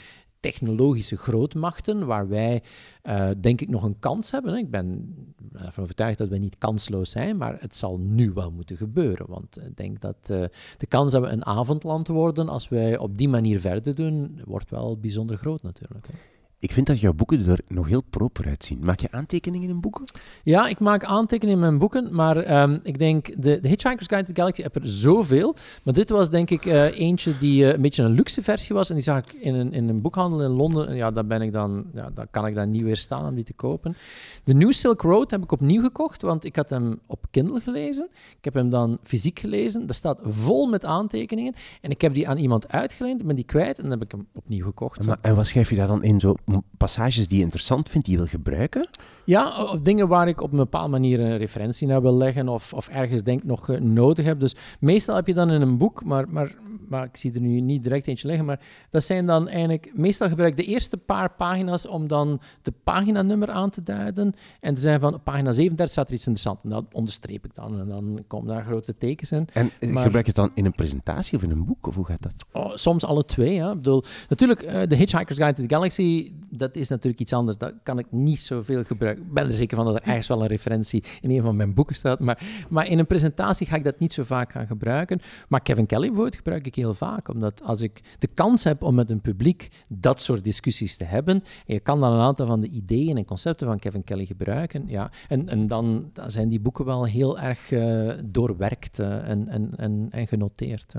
technologische 0.41 1.17
grootmachten, 1.17 2.07
waar 2.07 2.29
wij, 2.29 2.63
uh, 3.03 3.31
denk 3.41 3.61
ik, 3.61 3.69
nog 3.69 3.83
een 3.83 3.99
kans 3.99 4.31
hebben. 4.31 4.57
Ik 4.57 4.71
ben 4.71 5.15
ervan 5.53 5.85
overtuigd 5.85 6.19
dat 6.19 6.29
we 6.29 6.39
niet 6.39 6.59
kansloos 6.59 7.11
zijn, 7.11 7.37
maar 7.37 7.57
het 7.61 7.77
zal 7.77 7.99
nu 7.99 8.33
wel 8.33 8.51
moeten 8.51 8.77
gebeuren. 8.77 9.27
Want 9.29 9.65
ik 9.65 9.77
denk 9.77 10.01
dat 10.01 10.29
uh, 10.31 10.45
de 10.77 10.87
kans 10.89 11.13
dat 11.13 11.23
we 11.23 11.29
een 11.29 11.47
avondland 11.47 12.09
worden, 12.09 12.49
als 12.49 12.69
wij 12.69 12.99
op 12.99 13.19
die 13.19 13.29
manier 13.29 13.61
verder 13.61 13.95
doen, 13.95 14.41
wordt 14.45 14.71
wel 14.71 14.99
bijzonder 14.99 15.37
groot 15.37 15.63
natuurlijk. 15.63 16.07
Hè. 16.07 16.32
Ik 16.63 16.73
vind 16.73 16.87
dat 16.87 17.01
jouw 17.01 17.13
boeken 17.13 17.47
er 17.47 17.61
nog 17.69 17.89
heel 17.89 18.03
proper 18.11 18.47
uitzien. 18.47 18.79
Maak 18.83 19.01
je 19.01 19.11
aantekeningen 19.11 19.69
in 19.69 19.81
boeken? 19.81 20.05
Ja, 20.43 20.69
ik 20.69 20.79
maak 20.81 21.05
aantekeningen 21.05 21.61
in 21.61 21.67
mijn 21.67 21.79
boeken, 21.79 22.15
maar 22.15 22.63
um, 22.63 22.81
ik 22.83 22.99
denk, 22.99 23.43
de, 23.43 23.61
de 23.61 23.69
Hitchhiker's 23.69 24.07
Guide 24.07 24.27
to 24.27 24.33
the 24.33 24.41
Galaxy 24.41 24.63
heb 24.63 24.75
er 24.75 24.89
zoveel. 24.89 25.57
Maar 25.85 25.95
dit 25.95 26.11
was 26.11 26.31
denk 26.31 26.51
ik 26.51 26.65
uh, 26.65 26.99
eentje 26.99 27.39
die 27.39 27.63
uh, 27.63 27.73
een 27.73 27.83
beetje 27.83 28.03
een 28.03 28.11
luxe 28.11 28.43
versie 28.43 28.75
was. 28.75 28.89
En 28.89 28.95
die 28.95 29.05
zag 29.05 29.19
ik 29.19 29.33
in 29.33 29.55
een, 29.55 29.73
in 29.73 29.89
een 29.89 30.01
boekhandel 30.01 30.43
in 30.43 30.51
Londen. 30.51 30.89
En 30.89 30.97
ja, 30.97 31.11
daar 31.11 31.27
ben 31.27 31.43
ik 31.43 31.53
dan, 31.53 31.85
ja, 31.95 32.11
daar 32.11 32.27
kan 32.31 32.47
ik 32.47 32.55
dan 32.55 32.71
niet 32.71 32.83
weerstaan 32.83 33.29
om 33.29 33.35
die 33.35 33.45
te 33.45 33.53
kopen. 33.53 33.97
De 34.45 34.55
New 34.55 34.73
Silk 34.73 35.03
Road 35.03 35.31
heb 35.31 35.43
ik 35.43 35.53
opnieuw 35.53 35.83
gekocht, 35.83 36.23
want 36.23 36.45
ik 36.45 36.57
had 36.57 36.71
hem 36.71 37.01
op 37.07 37.27
Kindle 37.31 37.61
gelezen. 37.61 38.09
Ik 38.39 38.45
heb 38.45 38.55
hem 38.55 38.71
dan 38.71 38.99
fysiek 39.03 39.39
gelezen. 39.39 39.87
Dat 39.87 39.97
staat 39.97 40.19
vol 40.23 40.67
met 40.67 40.85
aantekeningen. 40.85 41.55
En 41.81 41.91
ik 41.91 42.01
heb 42.01 42.15
die 42.15 42.29
aan 42.29 42.39
iemand 42.39 42.69
uitgeleend, 42.69 43.27
ben 43.27 43.37
die 43.37 43.45
kwijt 43.45 43.77
en 43.77 43.83
dan 43.83 43.93
heb 43.93 44.03
ik 44.03 44.11
hem 44.11 44.27
opnieuw 44.33 44.65
gekocht. 44.65 45.07
Maar, 45.07 45.19
en 45.21 45.37
wat 45.37 45.47
schrijf 45.47 45.71
je 45.71 45.77
daar 45.77 45.87
dan 45.87 46.03
in? 46.03 46.21
Zo 46.21 46.35
passages 46.77 47.29
die 47.29 47.39
je 47.39 47.45
interessant 47.45 47.89
vindt, 47.89 48.07
die 48.07 48.17
je 48.17 48.23
wil 48.23 48.31
gebruiken? 48.31 48.89
Ja, 49.25 49.65
of 49.65 49.81
dingen 49.81 50.09
waar 50.09 50.29
ik 50.29 50.41
op 50.41 50.53
een 50.53 50.59
bepaalde 50.59 50.91
manier 50.91 51.21
een 51.21 51.39
referentie 51.39 51.87
naar 51.87 52.03
wil 52.03 52.15
leggen 52.15 52.49
of, 52.49 52.73
of 52.73 52.89
ergens 52.89 53.23
denk 53.23 53.45
nog 53.45 53.69
uh, 53.69 53.81
nodig 53.81 54.25
heb. 54.25 54.41
Dus 54.41 54.55
meestal 54.81 55.15
heb 55.15 55.27
je 55.27 55.35
dan 55.35 55.51
in 55.51 55.61
een 55.61 55.79
boek, 55.79 56.05
maar, 56.05 56.29
maar, 56.29 56.55
maar 56.89 57.05
ik 57.05 57.17
zie 57.17 57.33
er 57.33 57.41
nu 57.41 57.61
niet 57.61 57.83
direct 57.83 58.07
eentje 58.07 58.27
liggen, 58.27 58.47
maar 58.47 58.61
dat 58.91 59.05
zijn 59.05 59.27
dan 59.27 59.49
eigenlijk, 59.49 59.91
meestal 59.95 60.29
gebruik 60.29 60.51
ik 60.51 60.65
de 60.65 60.73
eerste 60.73 60.97
paar 60.97 61.31
pagina's 61.31 61.89
om 61.89 62.07
dan 62.07 62.41
de 62.63 62.73
paginanummer 62.85 63.51
aan 63.51 63.71
te 63.71 63.83
duiden. 63.83 64.35
En 64.61 64.75
te 64.75 64.81
zijn 64.81 65.01
van, 65.01 65.15
op 65.15 65.25
pagina 65.25 65.53
37 65.53 65.91
staat 65.91 66.09
er 66.09 66.15
iets 66.15 66.27
interessants. 66.27 66.65
En 66.65 66.71
dat 66.71 66.85
onderstreep 66.93 67.45
ik 67.45 67.55
dan 67.55 67.81
en 67.81 67.89
dan 67.89 68.25
komen 68.27 68.49
daar 68.49 68.65
grote 68.65 68.97
tekens 68.97 69.33
in. 69.33 69.49
En 69.53 69.71
eh, 69.81 69.93
maar, 69.93 70.03
gebruik 70.03 70.27
je 70.27 70.33
het 70.33 70.41
dan 70.41 70.51
in 70.55 70.65
een 70.65 70.75
presentatie 70.75 71.37
of 71.37 71.43
in 71.43 71.51
een 71.51 71.65
boek, 71.65 71.87
of 71.87 71.95
hoe 71.95 72.05
gaat 72.05 72.23
dat? 72.23 72.35
Oh, 72.53 72.71
soms 72.75 73.05
alle 73.05 73.25
twee, 73.25 73.55
ja. 73.55 73.71
Ik 73.71 73.77
bedoel, 73.77 74.05
natuurlijk, 74.29 74.63
uh, 74.63 74.83
The 74.83 74.95
Hitchhiker's 74.95 75.37
Guide 75.37 75.55
to 75.55 75.63
the 75.67 75.75
Galaxy, 75.75 76.33
dat 76.51 76.77
is 76.77 76.89
natuurlijk 76.89 77.21
iets 77.23 77.33
anders. 77.33 77.57
Dat 77.57 77.75
kan 77.83 77.99
ik 77.99 78.07
niet 78.11 78.41
zoveel 78.41 78.85
gebruiken. 78.85 79.12
Ik 79.17 79.33
ben 79.33 79.45
er 79.45 79.53
zeker 79.53 79.77
van 79.77 79.87
dat 79.87 79.95
er 79.95 80.03
ergens 80.03 80.29
wel 80.29 80.43
een 80.43 80.47
referentie 80.47 81.05
in 81.21 81.31
een 81.31 81.43
van 81.43 81.57
mijn 81.57 81.75
boeken 81.75 81.97
staat. 81.97 82.21
Maar, 82.21 82.43
maar 82.69 82.87
in 82.87 82.99
een 82.99 83.07
presentatie 83.07 83.67
ga 83.67 83.77
ik 83.77 83.85
dat 83.85 83.99
niet 83.99 84.13
zo 84.13 84.23
vaak 84.23 84.53
gaan 84.53 84.67
gebruiken. 84.67 85.21
Maar 85.49 85.63
Kevin 85.63 85.87
Kelly 85.87 86.07
bijvoorbeeld 86.07 86.37
gebruik 86.37 86.67
ik 86.67 86.75
heel 86.75 86.95
vaak. 86.95 87.29
Omdat 87.29 87.63
als 87.63 87.81
ik 87.81 88.01
de 88.19 88.29
kans 88.35 88.65
heb 88.65 88.83
om 88.83 88.95
met 88.95 89.11
een 89.11 89.21
publiek 89.21 89.69
dat 89.89 90.21
soort 90.21 90.45
discussies 90.45 90.97
te 90.97 91.05
hebben, 91.05 91.35
en 91.67 91.75
je 91.75 91.81
kan 91.81 92.01
dan 92.01 92.13
een 92.13 92.21
aantal 92.21 92.47
van 92.47 92.61
de 92.61 92.69
ideeën 92.69 93.17
en 93.17 93.25
concepten 93.25 93.67
van 93.67 93.79
Kevin 93.79 94.05
Kelly 94.05 94.27
gebruiken. 94.27 94.85
Ja, 94.87 95.11
en, 95.29 95.49
en 95.49 95.67
dan, 95.67 96.11
dan 96.13 96.31
zijn 96.31 96.49
die 96.49 96.61
boeken 96.61 96.85
wel 96.85 97.05
heel 97.05 97.39
erg 97.39 97.71
uh, 97.71 98.13
doorwerkt 98.25 98.99
uh, 98.99 99.29
en, 99.29 99.49
en, 99.49 99.73
en, 99.77 100.09
en 100.11 100.27
genoteerd. 100.27 100.95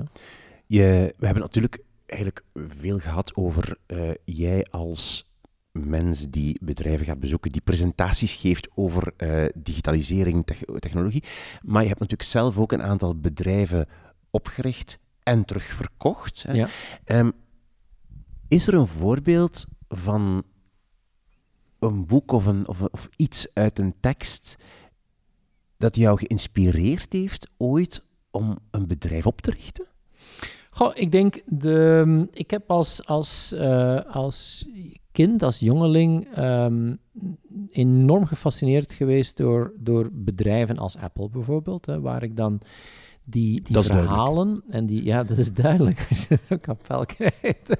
Je, 0.66 1.14
we 1.18 1.24
hebben 1.24 1.42
natuurlijk 1.42 1.82
eigenlijk 2.06 2.44
veel 2.54 2.98
gehad 2.98 3.36
over 3.36 3.76
uh, 3.86 4.10
jij 4.24 4.66
als 4.70 5.32
mens 5.74 6.30
die 6.30 6.58
bedrijven 6.60 7.06
gaat 7.06 7.20
bezoeken, 7.20 7.52
die 7.52 7.60
presentaties 7.60 8.34
geeft 8.34 8.68
over 8.74 9.12
uh, 9.16 9.44
digitalisering, 9.54 10.46
te 10.46 10.78
technologie. 10.78 11.24
Maar 11.62 11.82
je 11.82 11.88
hebt 11.88 12.00
natuurlijk 12.00 12.30
zelf 12.30 12.58
ook 12.58 12.72
een 12.72 12.82
aantal 12.82 13.18
bedrijven 13.18 13.88
opgericht 14.30 14.98
en 15.22 15.44
terugverkocht. 15.44 16.42
Hè. 16.42 16.52
Ja. 16.52 16.68
Um, 17.06 17.32
is 18.48 18.66
er 18.66 18.74
een 18.74 18.86
voorbeeld 18.86 19.66
van 19.88 20.44
een 21.78 22.06
boek 22.06 22.32
of, 22.32 22.46
een, 22.46 22.68
of, 22.68 22.80
of 22.80 23.08
iets 23.16 23.54
uit 23.54 23.78
een 23.78 23.94
tekst 24.00 24.56
dat 25.76 25.96
jou 25.96 26.18
geïnspireerd 26.18 27.12
heeft 27.12 27.50
ooit 27.56 28.04
om 28.30 28.58
een 28.70 28.86
bedrijf 28.86 29.26
op 29.26 29.40
te 29.40 29.50
richten? 29.50 29.86
Goh, 30.74 30.90
ik 30.94 31.12
denk, 31.12 31.40
de, 31.46 32.28
ik 32.32 32.50
heb 32.50 32.70
als, 32.70 33.06
als, 33.06 33.52
uh, 33.56 34.00
als 34.00 34.68
kind, 35.12 35.42
als 35.42 35.58
jongeling, 35.58 36.38
um, 36.38 36.98
enorm 37.70 38.26
gefascineerd 38.26 38.92
geweest 38.92 39.36
door, 39.36 39.72
door 39.78 40.08
bedrijven 40.12 40.78
als 40.78 40.96
Apple 40.96 41.28
bijvoorbeeld, 41.28 41.86
hè, 41.86 42.00
waar 42.00 42.22
ik 42.22 42.36
dan 42.36 42.60
die, 43.24 43.62
die 43.62 43.82
verhalen 43.82 44.62
en 44.68 44.86
die, 44.86 45.04
ja, 45.04 45.22
dat 45.22 45.38
is 45.38 45.52
duidelijk 45.52 46.06
als 46.10 46.26
je 46.26 46.38
zo'n 46.48 46.60
kapel 46.60 47.04
krijgt. 47.04 47.76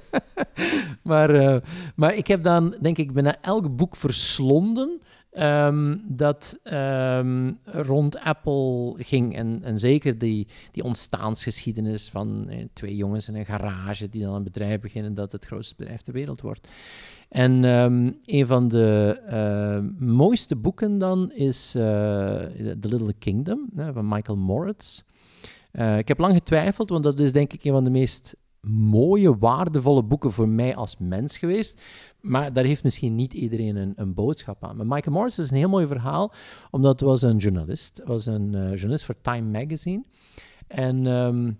maar, 1.02 1.34
uh, 1.34 1.56
maar 1.96 2.14
ik 2.14 2.26
heb 2.26 2.42
dan, 2.42 2.76
denk 2.80 2.98
ik, 2.98 3.12
bijna 3.12 3.36
elk 3.40 3.76
boek 3.76 3.96
verslonden 3.96 5.00
Um, 5.38 6.02
dat 6.08 6.60
um, 6.72 7.58
rond 7.64 8.18
Apple 8.18 8.94
ging. 8.98 9.36
En, 9.36 9.60
en 9.62 9.78
zeker 9.78 10.18
die, 10.18 10.46
die 10.70 10.82
ontstaansgeschiedenis 10.82 12.08
van 12.08 12.48
eh, 12.48 12.64
twee 12.72 12.96
jongens 12.96 13.28
in 13.28 13.34
een 13.34 13.44
garage 13.44 14.08
die 14.08 14.22
dan 14.22 14.34
een 14.34 14.42
bedrijf 14.42 14.80
beginnen 14.80 15.14
dat 15.14 15.32
het 15.32 15.44
grootste 15.44 15.74
bedrijf 15.76 16.02
ter 16.02 16.12
wereld 16.12 16.40
wordt. 16.40 16.68
En 17.28 17.64
um, 17.64 18.18
een 18.24 18.46
van 18.46 18.68
de 18.68 19.92
mooiste 19.98 20.56
boeken 20.56 20.98
dan 20.98 21.32
is 21.32 21.74
uh, 21.76 21.82
The 21.82 22.88
Little 22.88 23.14
Kingdom 23.18 23.68
van 23.92 24.08
Michael 24.08 24.38
Moritz. 24.38 25.02
Uh, 25.72 25.98
ik 25.98 26.08
heb 26.08 26.18
lang 26.18 26.34
getwijfeld, 26.34 26.88
want 26.88 27.04
dat 27.04 27.18
is 27.18 27.32
denk 27.32 27.52
ik 27.52 27.64
een 27.64 27.72
van 27.72 27.84
de 27.84 27.90
meest 27.90 28.36
mooie, 28.66 29.38
waardevolle 29.38 30.02
boeken 30.02 30.32
voor 30.32 30.48
mij 30.48 30.76
als 30.76 30.96
mens 30.98 31.38
geweest. 31.38 31.82
Maar 32.20 32.52
daar 32.52 32.64
heeft 32.64 32.82
misschien 32.82 33.14
niet 33.14 33.32
iedereen 33.32 33.76
een, 33.76 33.92
een 33.96 34.14
boodschap 34.14 34.64
aan. 34.64 34.76
Maar 34.76 34.86
Michael 34.86 35.16
Morris 35.16 35.38
is 35.38 35.50
een 35.50 35.56
heel 35.56 35.68
mooi 35.68 35.86
verhaal, 35.86 36.32
omdat 36.70 37.00
hij 37.00 37.08
was 37.08 37.22
een 37.22 37.36
journalist. 37.36 38.02
was 38.04 38.26
een 38.26 38.52
uh, 38.52 38.70
journalist 38.70 39.04
voor 39.04 39.20
Time 39.22 39.58
Magazine. 39.58 40.04
En 40.66 41.06
um, 41.06 41.58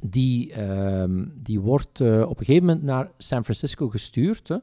die, 0.00 0.62
um, 0.62 1.32
die 1.42 1.60
wordt 1.60 2.00
uh, 2.00 2.20
op 2.20 2.38
een 2.38 2.44
gegeven 2.44 2.66
moment 2.66 2.84
naar 2.84 3.10
San 3.18 3.44
Francisco 3.44 3.88
gestuurd. 3.88 4.48
Hè, 4.48 4.56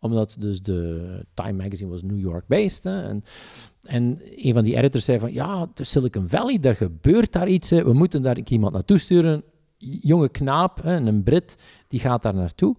omdat 0.00 0.36
dus 0.38 0.62
de 0.62 1.24
Time 1.34 1.62
Magazine 1.62 1.90
was 1.90 2.02
New 2.02 2.18
York-based. 2.18 2.84
En, 2.84 3.24
en 3.82 4.20
een 4.36 4.54
van 4.54 4.64
die 4.64 4.76
editors 4.76 5.04
zei 5.04 5.18
van, 5.18 5.32
ja, 5.32 5.66
de 5.74 5.84
Silicon 5.84 6.28
Valley, 6.28 6.58
daar 6.58 6.76
gebeurt 6.76 7.32
daar 7.32 7.48
iets. 7.48 7.70
We 7.70 7.92
moeten 7.92 8.22
daar 8.22 8.38
iemand 8.44 8.72
naartoe 8.72 8.98
sturen 8.98 9.42
jonge 9.78 10.28
knaap, 10.28 10.80
een 10.84 11.22
Brit, 11.22 11.58
die 11.88 12.00
gaat 12.00 12.22
daar 12.22 12.34
naartoe. 12.34 12.76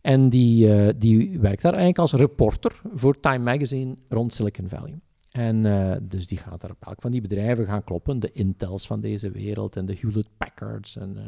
En 0.00 0.28
die, 0.28 0.66
uh, 0.66 0.88
die 0.96 1.40
werkt 1.40 1.62
daar 1.62 1.72
eigenlijk 1.72 1.98
als 1.98 2.12
reporter 2.12 2.80
voor 2.94 3.20
Time 3.20 3.44
Magazine 3.44 3.96
rond 4.08 4.34
Silicon 4.34 4.68
Valley. 4.68 5.00
En 5.30 5.64
uh, 5.64 5.96
dus 6.02 6.26
die 6.26 6.38
gaat 6.38 6.60
daar 6.60 6.70
op 6.70 6.86
elk 6.86 7.00
van 7.00 7.10
die 7.10 7.20
bedrijven 7.20 7.66
gaan 7.66 7.84
kloppen, 7.84 8.20
de 8.20 8.32
Intels 8.32 8.86
van 8.86 9.00
deze 9.00 9.30
wereld 9.30 9.76
en 9.76 9.86
de 9.86 9.96
Hewlett 10.00 10.28
Packards. 10.36 10.96
En, 10.96 11.14
uh, 11.16 11.22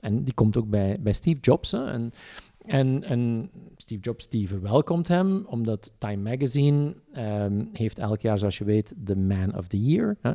en 0.00 0.24
die 0.24 0.34
komt 0.34 0.56
ook 0.56 0.68
bij, 0.68 0.96
bij 1.00 1.12
Steve 1.12 1.40
Jobs. 1.40 1.72
En 1.72 2.12
en, 2.64 3.02
en, 3.02 3.50
Steve 3.76 4.00
Jobs 4.00 4.28
die 4.28 4.48
verwelkomt 4.48 5.08
hem, 5.08 5.44
omdat 5.46 5.92
Time 5.98 6.30
Magazine 6.30 6.94
um, 7.18 7.68
heeft 7.72 7.98
elk 7.98 8.20
jaar, 8.20 8.38
zoals 8.38 8.58
je 8.58 8.64
weet, 8.64 8.94
de 8.96 9.16
Man 9.16 9.56
of 9.56 9.66
the 9.66 9.82
Year. 9.82 10.16
Hè? 10.20 10.32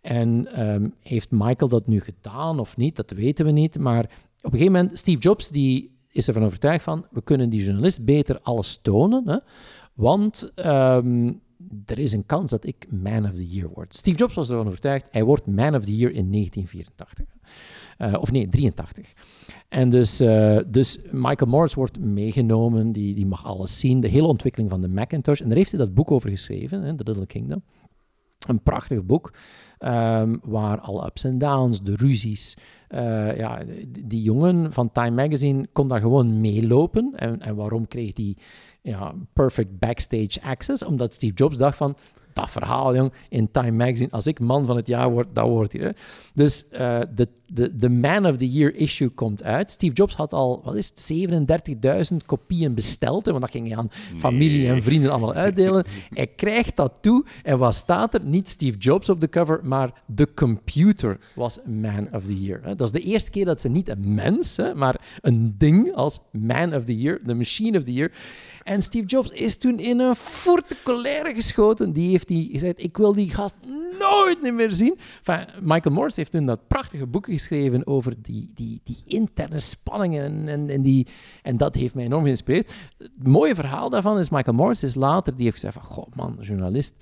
En 0.00 0.60
um, 0.68 0.94
heeft 1.00 1.30
Michael 1.30 1.70
dat 1.70 1.86
nu 1.86 2.00
gedaan 2.00 2.58
of 2.58 2.76
niet, 2.76 2.96
dat 2.96 3.10
weten 3.10 3.44
we 3.44 3.50
niet. 3.50 3.78
Maar 3.78 4.04
op 4.04 4.52
een 4.52 4.58
gegeven 4.58 4.72
moment, 4.72 4.98
Steve 4.98 5.18
Jobs 5.18 5.48
die 5.48 5.98
is 6.08 6.28
ervan 6.28 6.44
overtuigd 6.44 6.84
van, 6.84 7.06
we 7.10 7.22
kunnen 7.22 7.50
die 7.50 7.64
journalist 7.64 8.04
beter 8.04 8.40
alles 8.42 8.78
tonen, 8.82 9.28
hè? 9.28 9.36
want 9.94 10.52
um, 10.56 11.40
er 11.86 11.98
is 11.98 12.12
een 12.12 12.26
kans 12.26 12.50
dat 12.50 12.66
ik 12.66 12.86
Man 12.90 13.24
of 13.24 13.34
the 13.34 13.48
Year 13.48 13.68
word. 13.74 13.94
Steve 13.94 14.18
Jobs 14.18 14.34
was 14.34 14.50
ervan 14.50 14.66
overtuigd, 14.66 15.08
hij 15.10 15.24
wordt 15.24 15.46
Man 15.46 15.74
of 15.74 15.84
the 15.84 15.96
Year 15.96 16.12
in 16.12 16.32
1984. 16.32 17.26
Uh, 18.02 18.14
of 18.20 18.32
nee, 18.32 18.48
83. 18.48 19.12
En 19.68 19.90
dus, 19.90 20.20
uh, 20.20 20.58
dus 20.66 20.98
Michael 21.10 21.50
Morris 21.50 21.74
wordt 21.74 21.98
meegenomen, 21.98 22.92
die, 22.92 23.14
die 23.14 23.26
mag 23.26 23.44
alles 23.44 23.78
zien, 23.78 24.00
de 24.00 24.08
hele 24.08 24.26
ontwikkeling 24.26 24.70
van 24.70 24.80
de 24.80 24.88
Macintosh. 24.88 25.40
En 25.40 25.48
daar 25.48 25.56
heeft 25.56 25.70
hij 25.70 25.80
dat 25.80 25.94
boek 25.94 26.10
over 26.10 26.30
geschreven, 26.30 26.82
hè, 26.82 26.94
The 26.94 27.04
Little 27.04 27.26
Kingdom. 27.26 27.62
Een 28.48 28.62
prachtig 28.62 29.04
boek. 29.04 29.32
ehm, 29.78 30.36
waar 30.42 30.80
alle 30.80 31.06
ups 31.06 31.24
en 31.24 31.38
downs, 31.38 31.82
de 31.82 31.94
ruzies. 31.94 32.56
eh, 32.88 33.36
ja, 33.36 33.64
die, 33.64 34.06
die 34.06 34.22
jongen 34.22 34.72
van 34.72 34.92
Time 34.92 35.10
Magazine 35.22 35.68
kon 35.72 35.88
daar 35.88 36.00
gewoon 36.00 36.40
meelopen. 36.40 37.12
En, 37.16 37.40
en 37.40 37.56
waarom 37.56 37.86
kreeg 37.88 38.12
die 38.12 38.36
ja, 38.82 39.14
perfect 39.32 39.78
backstage 39.78 40.40
access? 40.42 40.84
Omdat 40.84 41.14
Steve 41.14 41.34
Jobs 41.34 41.56
dacht 41.56 41.76
van. 41.76 41.96
Dat 42.40 42.50
verhaal, 42.50 42.94
jong, 42.94 43.12
in 43.28 43.50
Time 43.50 43.70
Magazine. 43.70 44.10
Als 44.10 44.26
ik 44.26 44.40
man 44.40 44.66
van 44.66 44.76
het 44.76 44.86
jaar 44.86 45.10
word, 45.10 45.28
dat 45.32 45.48
wordt 45.48 45.72
hij. 45.72 45.82
hè. 45.82 45.90
Dus 46.34 46.68
eh, 46.68 46.98
de, 47.14 47.28
de, 47.46 47.76
de 47.76 47.88
Man 47.88 48.26
of 48.26 48.36
the 48.36 48.50
Year 48.50 48.74
issue 48.74 49.08
komt 49.08 49.42
uit. 49.42 49.70
Steve 49.70 49.94
Jobs 49.94 50.14
had 50.14 50.32
al, 50.32 50.60
wat 50.64 50.74
is 50.74 50.92
het, 50.94 52.10
37.000 52.12 52.16
kopieën 52.26 52.74
besteld. 52.74 53.24
Hè, 53.24 53.30
want 53.30 53.42
dat 53.42 53.52
ging 53.52 53.68
hij 53.68 53.76
aan 53.76 53.90
familie 54.16 54.68
en 54.68 54.82
vrienden 54.82 55.10
allemaal 55.10 55.34
uitdelen. 55.34 55.84
hij 56.10 56.26
krijgt 56.26 56.76
dat 56.76 56.98
toe. 57.00 57.24
En 57.42 57.58
wat 57.58 57.74
staat 57.74 58.14
er? 58.14 58.20
Niet 58.24 58.48
Steve 58.48 58.78
Jobs 58.78 59.08
op 59.08 59.20
de 59.20 59.28
cover, 59.28 59.60
maar 59.62 60.02
de 60.06 60.34
computer 60.34 61.18
was 61.34 61.58
Man 61.64 62.08
of 62.12 62.24
the 62.24 62.40
Year. 62.40 62.60
Hè. 62.62 62.74
Dat 62.74 62.86
is 62.86 63.00
de 63.00 63.08
eerste 63.08 63.30
keer 63.30 63.44
dat 63.44 63.60
ze 63.60 63.68
niet 63.68 63.88
een 63.88 64.14
mens, 64.14 64.56
hè, 64.56 64.74
maar 64.74 65.00
een 65.20 65.54
ding 65.58 65.94
als 65.94 66.18
Man 66.32 66.74
of 66.74 66.84
the 66.84 66.98
Year, 66.98 67.20
de 67.24 67.34
Machine 67.34 67.78
of 67.78 67.84
the 67.84 67.92
Year. 67.92 68.10
En 68.62 68.82
Steve 68.82 69.06
Jobs 69.06 69.30
is 69.30 69.56
toen 69.56 69.78
in 69.78 69.98
een 69.98 70.14
forte 70.14 70.76
colère 70.84 71.34
geschoten. 71.34 71.92
Die 71.92 72.10
heeft 72.10 72.28
die 72.30 72.50
gezegd, 72.50 72.82
ik 72.82 72.96
wil 72.96 73.14
die 73.14 73.30
gast 73.30 73.54
nooit 73.98 74.52
meer 74.52 74.72
zien. 74.72 74.98
Michael 75.60 75.94
Morris 75.94 76.16
heeft 76.16 76.30
toen 76.30 76.46
dat 76.46 76.66
prachtige 76.66 77.06
boek 77.06 77.26
geschreven 77.26 77.86
over 77.86 78.22
die, 78.22 78.50
die, 78.54 78.80
die 78.84 79.02
interne 79.04 79.58
spanningen. 79.58 80.24
En, 80.24 80.48
en, 80.48 80.70
en, 80.70 80.82
die, 80.82 81.06
en 81.42 81.56
dat 81.56 81.74
heeft 81.74 81.94
mij 81.94 82.04
enorm 82.04 82.24
geïnspireerd. 82.24 82.70
Het 82.98 83.26
mooie 83.26 83.54
verhaal 83.54 83.90
daarvan 83.90 84.18
is, 84.18 84.30
Michael 84.30 84.56
Morris 84.56 84.82
is 84.82 84.94
later, 84.94 85.36
die 85.36 85.44
heeft 85.44 85.60
gezegd 85.60 85.74
van, 85.74 85.82
goh 85.82 86.14
man, 86.14 86.38
journalist, 86.40 86.94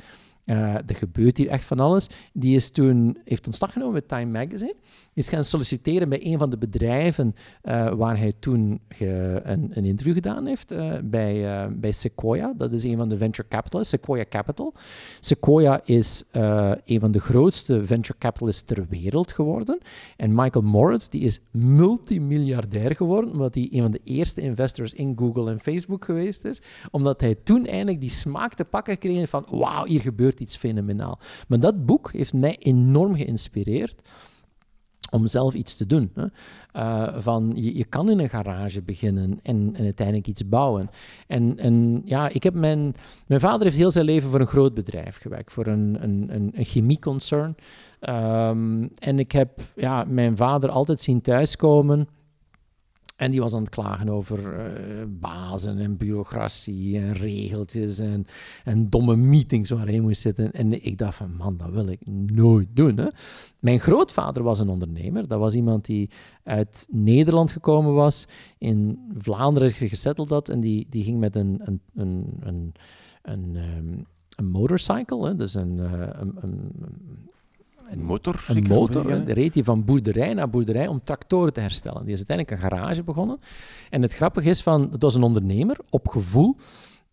eh, 0.49 0.75
er 0.75 0.97
gebeurt 0.97 1.37
hier 1.37 1.49
echt 1.49 1.65
van 1.65 1.81
alles. 1.81 2.07
Die 2.33 2.57
is 2.57 2.71
toen, 2.71 3.19
heeft 3.25 3.47
ontslag 3.47 3.73
genomen 3.73 3.95
met 3.95 4.09
Time 4.09 4.31
Magazine. 4.45 4.75
Is 5.15 5.29
gaan 5.29 5.45
solliciteren 5.45 6.09
bij 6.09 6.27
een 6.27 6.39
van 6.39 6.51
de 6.51 6.59
bedrijven 6.59 7.35
eh, 7.63 7.93
waar 7.93 8.19
hij 8.19 8.33
toen 8.39 8.81
een, 8.99 9.71
een 9.73 9.85
interview 9.85 10.15
gedaan 10.15 10.47
heeft, 10.47 10.71
eh, 10.71 10.93
bij, 11.05 11.69
bij 11.77 11.93
Sequoia. 11.93 12.55
Dat 12.57 12.73
is 12.73 12.85
een 12.85 12.97
van 12.97 13.09
de 13.09 13.17
venture 13.17 13.49
capitalists, 13.49 13.93
Sequoia 13.93 14.25
Capital. 14.29 14.75
Sequoia 15.21 15.81
is 15.85 16.25
een 16.85 17.01
van 17.01 17.13
de 17.13 17.21
grootste 17.21 17.87
venture 17.87 18.19
capitalists 18.19 18.63
ter 18.63 18.87
wereld 18.89 19.33
geworden. 19.33 19.79
En 20.17 20.35
Michael 20.35 20.65
Moritz 20.65 21.09
die 21.09 21.21
is 21.21 21.41
multimiljardair 21.51 22.97
geworden, 22.97 23.33
omdat 23.33 23.55
hij 23.55 23.69
een 23.73 23.83
van 23.83 23.91
de 23.91 24.01
eerste 24.05 24.41
investors 24.41 24.93
in 24.93 25.15
Google 25.19 25.51
en 25.51 25.59
Facebook 25.59 26.05
geweest 26.05 26.45
is. 26.45 26.61
Omdat 26.91 27.21
hij 27.21 27.35
toen 27.35 27.67
eindelijk 27.67 28.01
die 28.01 28.11
smaak 28.11 28.55
te 28.55 28.65
pakken 28.65 28.99
kreeg 28.99 29.29
van 29.29 29.47
wauw, 29.51 29.85
hier 29.85 30.01
gebeurt 30.01 30.38
iets 30.41 30.57
fenomenaal. 30.57 31.19
Maar 31.49 31.61
dat 31.61 31.87
boek 31.87 32.13
heeft 32.13 32.33
mij 32.33 32.57
enorm 32.59 33.15
geïnspireerd 33.15 34.03
om 35.11 35.27
zelf 35.27 35.55
iets 35.55 35.77
te 35.77 35.87
doen. 35.87 36.11
Hè. 36.15 36.27
Eh, 36.73 37.21
van, 37.21 37.53
je, 37.55 37.77
je 37.77 37.85
kan 37.85 38.11
in 38.11 38.19
een 38.19 38.29
garage 38.29 38.83
beginnen 38.83 39.39
en, 39.43 39.71
en 39.75 39.85
uiteindelijk 39.85 40.27
iets 40.27 40.49
bouwen. 40.49 40.91
En, 41.27 41.59
en 41.59 42.03
ja, 42.05 42.29
ik 42.29 42.43
heb 42.43 42.55
mijn, 42.55 42.95
mijn 43.27 43.41
vader 43.41 43.63
heeft 43.63 43.77
heel 43.77 43.91
zijn 43.91 44.05
leven 44.05 44.31
voor 44.31 44.41
een 44.41 44.47
groot 44.47 44.75
bedrijf 44.75 45.17
gewerkt, 45.17 45.53
voor 45.53 45.67
een, 45.67 45.99
een, 46.01 46.29
een, 46.33 46.65
chemieconcern. 46.65 47.55
Ehm, 48.01 48.87
en 48.99 49.19
ik 49.19 49.33
heb 49.33 49.61
ja, 49.77 50.05
mijn 50.09 50.37
vader 50.37 50.71
altijd 50.71 51.01
zien 51.01 51.21
thuiskomen. 51.21 52.09
En 53.19 53.31
die 53.31 53.41
was 53.41 53.55
aan 53.55 53.61
het 53.61 53.71
klagen 53.71 54.09
over 54.09 54.59
eh, 54.59 54.73
bazen 55.09 55.79
en 55.79 55.97
bureaucratie 55.97 56.99
en 56.99 57.13
regeltjes 57.13 57.99
en, 57.99 58.27
en 58.65 58.89
domme 58.89 59.17
meetings 59.17 59.71
waar 59.71 59.87
hij 59.87 60.01
moest 60.01 60.21
zitten. 60.21 60.53
En 60.53 60.85
ik 60.85 60.99
dacht 60.99 61.17
van, 61.17 61.37
man, 61.37 61.57
dat 61.57 61.71
wil 61.71 61.87
ik 61.87 62.01
nooit 62.33 62.69
doen. 62.73 62.97
Hè. 62.97 63.07
Mijn 63.61 63.81
grootvader 63.81 64.43
was 64.43 64.59
een 64.59 64.69
ondernemer. 64.69 65.29
Dat 65.29 65.39
was 65.39 65.55
iemand 65.55 65.85
die 65.85 66.11
uit 66.43 66.87
Nederland 66.91 67.53
gekomen 67.53 67.95
was, 67.95 68.27
in 68.59 68.99
Vlaanderen 69.13 69.71
gesetteld 69.71 70.29
had. 70.29 70.49
En 70.49 70.61
die, 70.61 70.87
die 70.91 71.05
ging 71.05 71.19
met 71.19 71.37
een, 71.37 71.61
een, 71.65 71.81
een, 71.95 72.39
een, 72.41 72.73
een, 73.23 73.57
ehm, 73.57 74.03
een 74.37 74.51
motorcycle, 74.51 75.27
hè, 75.27 75.37
dus 75.37 75.55
een, 75.55 75.79
eh, 75.79 76.09
een, 76.13 76.71
Een 77.91 78.03
motor? 78.03 78.45
een 78.49 78.63
motor. 78.63 79.09
Ja. 79.09 79.33
reed 79.33 79.55
hij 79.55 79.65
van 79.65 79.85
boerderij 79.85 80.35
naar 80.35 80.51
boerderij 80.51 80.87
om 80.87 81.01
tractoren 81.05 81.53
te 81.53 81.61
herstellen. 81.61 82.05
Die 82.05 82.13
is 82.13 82.17
uiteindelijk 82.17 82.57
een 82.57 82.71
garage 82.71 83.03
begonnen. 83.03 83.39
En 83.91 84.03
het 84.03 84.15
grappige 84.15 84.49
is 84.49 84.63
van, 84.63 84.89
het 84.93 85.03
was 85.03 85.15
een 85.15 85.23
ondernemer 85.23 85.77
op 85.91 86.09
gevoel. 86.09 86.57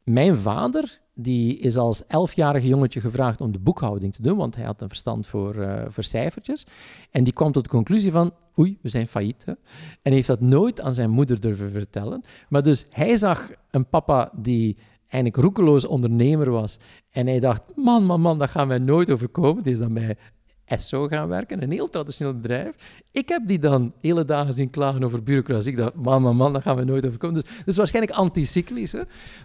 Mijn 0.04 0.36
vader, 0.36 1.02
die 1.14 1.58
is 1.58 1.78
als 1.78 2.08
elfjarig 2.08 2.64
jongetje 2.64 3.02
gevraagd 3.02 3.42
om 3.42 3.52
de 3.52 3.60
boekhouding 3.60 4.14
te 4.14 4.22
doen, 4.22 4.38
want 4.38 4.56
hij 4.56 4.66
had 4.66 4.82
een 4.82 4.88
verstand 4.88 5.28
voor, 5.28 5.86
voor 5.90 6.04
cijfertjes. 6.04 6.66
En 7.12 7.24
die 7.24 7.34
kwam 7.34 7.52
tot 7.52 7.64
de 7.64 7.70
conclusie 7.70 8.12
van, 8.12 8.34
oei, 8.60 8.78
we 8.82 8.90
zijn 8.90 9.08
failliet. 9.08 9.46
Hè? 9.46 9.54
En 10.02 10.14
heeft 10.14 10.28
dat 10.28 10.42
nooit 10.42 10.82
aan 10.82 10.94
zijn 10.94 11.10
moeder 11.10 11.40
durven 11.40 11.72
vertellen. 11.72 12.24
Maar 12.50 12.64
dus 12.64 12.86
hij 12.90 13.18
zag 13.18 13.52
een 13.72 13.90
papa 13.90 14.32
die 14.36 14.78
eigenlijk 15.08 15.44
roekeloos 15.44 15.86
ondernemer 15.86 16.52
was. 16.52 16.78
En 17.10 17.28
hij 17.28 17.40
dacht, 17.40 17.62
man, 17.76 18.06
man, 18.06 18.22
man, 18.22 18.40
dat 18.40 18.50
gaan 18.50 18.68
wij 18.68 18.78
nooit 18.78 19.12
overkomen. 19.12 19.64
Die 19.64 19.72
is 19.72 19.80
dan 19.80 19.94
bij 19.94 20.18
Esso 20.66 21.08
gaan 21.08 21.28
werken, 21.28 21.64
een 21.64 21.72
heel 21.72 21.90
traditioneel 21.90 22.36
bedrijf. 22.36 23.02
Ik 23.12 23.30
heb 23.30 23.48
die 23.48 23.60
dan 23.60 23.94
hele 24.02 24.26
dagen 24.26 24.54
zien 24.54 24.70
klagen 24.70 25.04
over 25.04 25.24
bureaucratie. 25.24 25.72
Ik 25.72 25.78
dacht, 25.78 25.96
man, 25.96 26.22
man, 26.22 26.36
man, 26.36 26.54
dat 26.54 26.62
gaan 26.62 26.76
we 26.76 26.84
nooit 26.84 27.08
overkomen. 27.08 27.42
Dus, 27.42 27.64
dus 27.66 27.78
waarschijnlijk 27.78 28.18
anticyclisch. 28.18 28.96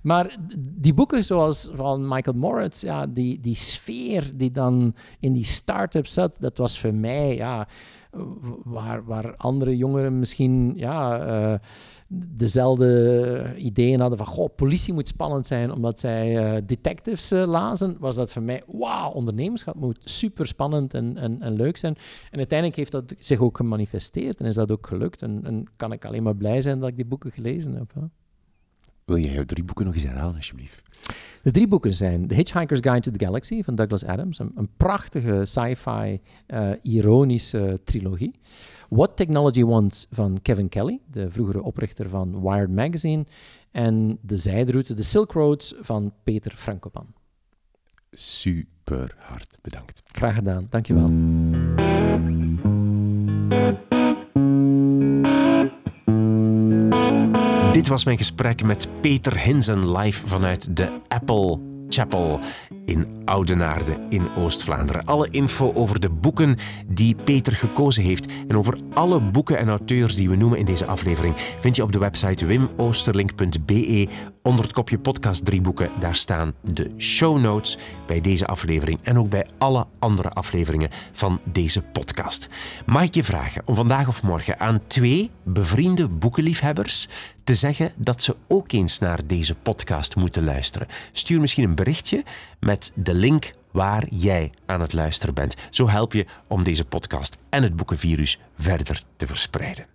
Maar 0.03 0.39
die 0.57 0.95
boeken 0.95 1.25
zoals 1.25 1.71
van 1.73 2.09
Michael 2.09 2.37
Moritz, 2.37 2.83
ja, 2.83 3.07
die, 3.07 3.41
die 3.41 3.57
sfeer 3.57 4.31
die 4.35 4.51
dan 4.51 4.95
in 5.21 5.33
die 5.33 5.45
start-up 5.45 6.07
zat, 6.07 6.37
dat 6.39 6.59
was 6.59 6.81
voor 6.81 6.95
mij, 6.95 7.35
ja, 7.35 7.69
waar, 8.63 9.05
waar 9.05 9.37
andere 9.37 9.77
jongeren 9.77 10.19
misschien, 10.19 10.73
ja... 10.77 11.19
eh, 11.19 11.59
dezelfde 12.13 13.55
ideeën 13.57 14.01
hadden 14.01 14.19
van, 14.19 14.27
goh, 14.27 14.55
politie 14.57 14.93
moet 14.93 15.09
spannend 15.09 15.47
zijn 15.47 15.73
omdat 15.73 15.99
zij 15.99 16.37
eh, 16.37 16.63
detectives 16.67 17.31
eh, 17.31 17.47
lazen, 17.47 17.97
was 17.99 18.17
dat 18.17 18.33
voor 18.33 18.43
mij, 18.43 18.63
wauw, 18.67 19.11
ondernemerschap 19.11 19.75
moet 19.75 19.99
super 20.05 20.47
spannend 20.47 20.95
en, 20.95 21.17
en, 21.17 21.41
en 21.41 21.53
leuk 21.53 21.77
zijn. 21.77 21.97
En 22.31 22.39
uiteindelijk 22.39 22.79
heeft 22.79 22.93
dat 22.93 23.15
zich 23.19 23.41
ook 23.41 23.57
gemanifesteerd 23.57 24.41
en 24.41 24.47
is 24.47 24.55
dat 24.55 24.71
ook 24.71 24.87
gelukt. 24.87 25.23
En, 25.23 25.41
en 25.45 25.67
kan 25.77 25.93
ik 25.93 26.05
alleen 26.05 26.23
maar 26.23 26.37
blij 26.37 26.63
zijn 26.63 26.79
dat 26.79 26.89
ik 26.89 26.97
die 26.97 27.05
boeken 27.05 27.33
gelezen 27.33 27.75
heb. 27.75 27.93
Hè. 27.95 28.03
Wil 29.05 29.17
je 29.17 29.31
jouw 29.31 29.45
drie 29.45 29.65
boeken 29.65 29.85
nog 29.85 29.95
eens 29.95 30.05
herhalen, 30.05 30.35
alsjeblieft? 30.35 30.83
De 31.43 31.51
drie 31.51 31.69
boeken 31.69 31.95
zijn 31.95 32.27
The 32.27 32.35
Hitchhiker's 32.35 32.81
Guide 32.81 33.01
to 33.01 33.11
the 33.11 33.25
Galaxy 33.25 33.63
van 33.63 33.75
Douglas 33.75 34.05
Adams, 34.05 34.39
een, 34.39 34.53
een 34.55 34.69
prachtige 34.77 35.45
sci-fi, 35.45 36.21
eh, 36.47 36.71
ironische 36.83 37.79
trilogie. 37.85 38.35
What 38.91 39.17
Technology 39.17 39.65
Wants 39.65 40.07
van 40.11 40.39
Kevin 40.43 40.69
Kelly, 40.69 41.01
de 41.11 41.31
vroegere 41.31 41.63
oprichter 41.63 42.09
van 42.09 42.43
Wired 42.43 42.71
Magazine. 42.71 43.25
En 43.71 44.19
De 44.21 44.37
Zijderoute, 44.37 44.95
de 44.95 45.03
Silk 45.03 45.33
Roads 45.33 45.75
van 45.81 46.13
Peter 46.25 46.53
Frankopan. 46.57 47.07
Super 48.11 49.15
hard 49.19 49.59
bedankt. 49.63 50.03
Graag 50.05 50.35
gedaan, 50.35 50.67
dankjewel. 50.71 51.09
Dit 57.73 57.89
was 57.89 58.05
mijn 58.05 58.19
gesprek 58.19 58.63
met 58.63 58.89
Peter 59.01 59.41
Hinsen 59.41 59.93
live 59.93 60.27
vanuit 60.27 60.77
de 60.77 61.01
Apple 61.09 61.70
Chapel 61.93 62.41
in 62.85 63.23
Oudenaarde 63.25 64.07
in 64.09 64.29
Oost-Vlaanderen. 64.37 65.05
Alle 65.05 65.29
info 65.29 65.73
over 65.75 66.01
de 66.01 66.11
boeken 66.11 66.57
die 66.87 67.15
Peter 67.15 67.53
gekozen 67.53 68.03
heeft 68.03 68.27
en 68.49 68.57
over 68.57 68.79
alle 68.95 69.21
boeken 69.21 69.59
en 69.59 69.69
auteurs 69.69 70.17
die 70.17 70.29
we 70.29 70.37
noemen 70.37 70.59
in 70.59 70.65
deze 70.65 70.87
aflevering 70.87 71.35
vind 71.59 71.77
je 71.77 71.83
op 71.83 71.93
de 71.93 71.99
website 71.99 72.47
wimoosterlink.be 72.47 74.09
onder 74.43 74.65
het 74.65 74.73
kopje 74.73 74.99
podcast 74.99 75.45
drie 75.45 75.61
boeken. 75.61 75.91
Daar 76.01 76.17
staan 76.17 76.53
de 76.61 76.91
show 76.99 77.41
notes 77.41 77.79
bij 78.07 78.21
deze 78.21 78.47
aflevering 78.47 78.99
en 79.03 79.19
ook 79.19 79.29
bij 79.29 79.47
alle 79.59 79.87
andere 79.99 80.31
afleveringen 80.31 80.91
van 81.13 81.41
deze 81.45 81.83
podcast. 81.83 82.49
Mag 82.87 83.03
ik 83.03 83.15
je 83.15 83.25
vragen 83.25 83.63
om 83.65 83.75
vandaag 83.75 84.09
of 84.09 84.23
morgen 84.23 84.61
aan 84.61 84.81
twee 84.87 85.31
bevriende 85.45 86.09
boekenliefhebbers 86.09 87.09
te 87.51 87.57
zeggen 87.57 87.93
dat 87.97 88.23
ze 88.23 88.37
ook 88.49 88.73
eens 88.73 88.99
naar 88.99 89.27
deze 89.27 89.55
podcast 89.55 90.17
moeten 90.17 90.45
luisteren. 90.45 90.89
Stuur 91.13 91.41
misschien 91.41 91.65
een 91.65 91.75
berichtje 91.75 92.25
met 92.61 92.93
de 92.95 93.15
link 93.15 93.51
waar 93.71 94.07
jij 94.11 94.53
aan 94.67 94.81
het 94.81 94.93
luisteren 94.93 95.35
bent. 95.35 95.55
Zo 95.71 95.89
help 95.89 96.13
je 96.13 96.27
om 96.49 96.63
deze 96.63 96.85
podcast 96.85 97.37
en 97.49 97.63
het 97.63 97.77
boekenvirus 97.77 98.39
verder 98.55 99.03
te 99.17 99.27
verspreiden. 99.27 99.87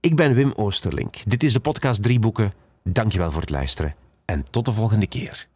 Ik 0.00 0.16
ben 0.16 0.34
Wim 0.34 0.52
Oosterlink. 0.52 1.16
Dit 1.24 1.42
is 1.42 1.52
de 1.52 1.60
podcast 1.60 2.02
Drie 2.02 2.18
Boeken. 2.18 2.52
Dankjewel 2.84 3.30
voor 3.30 3.40
het 3.40 3.50
luisteren 3.50 3.94
en 4.24 4.44
tot 4.50 4.64
de 4.64 4.72
volgende 4.72 5.06
keer. 5.06 5.48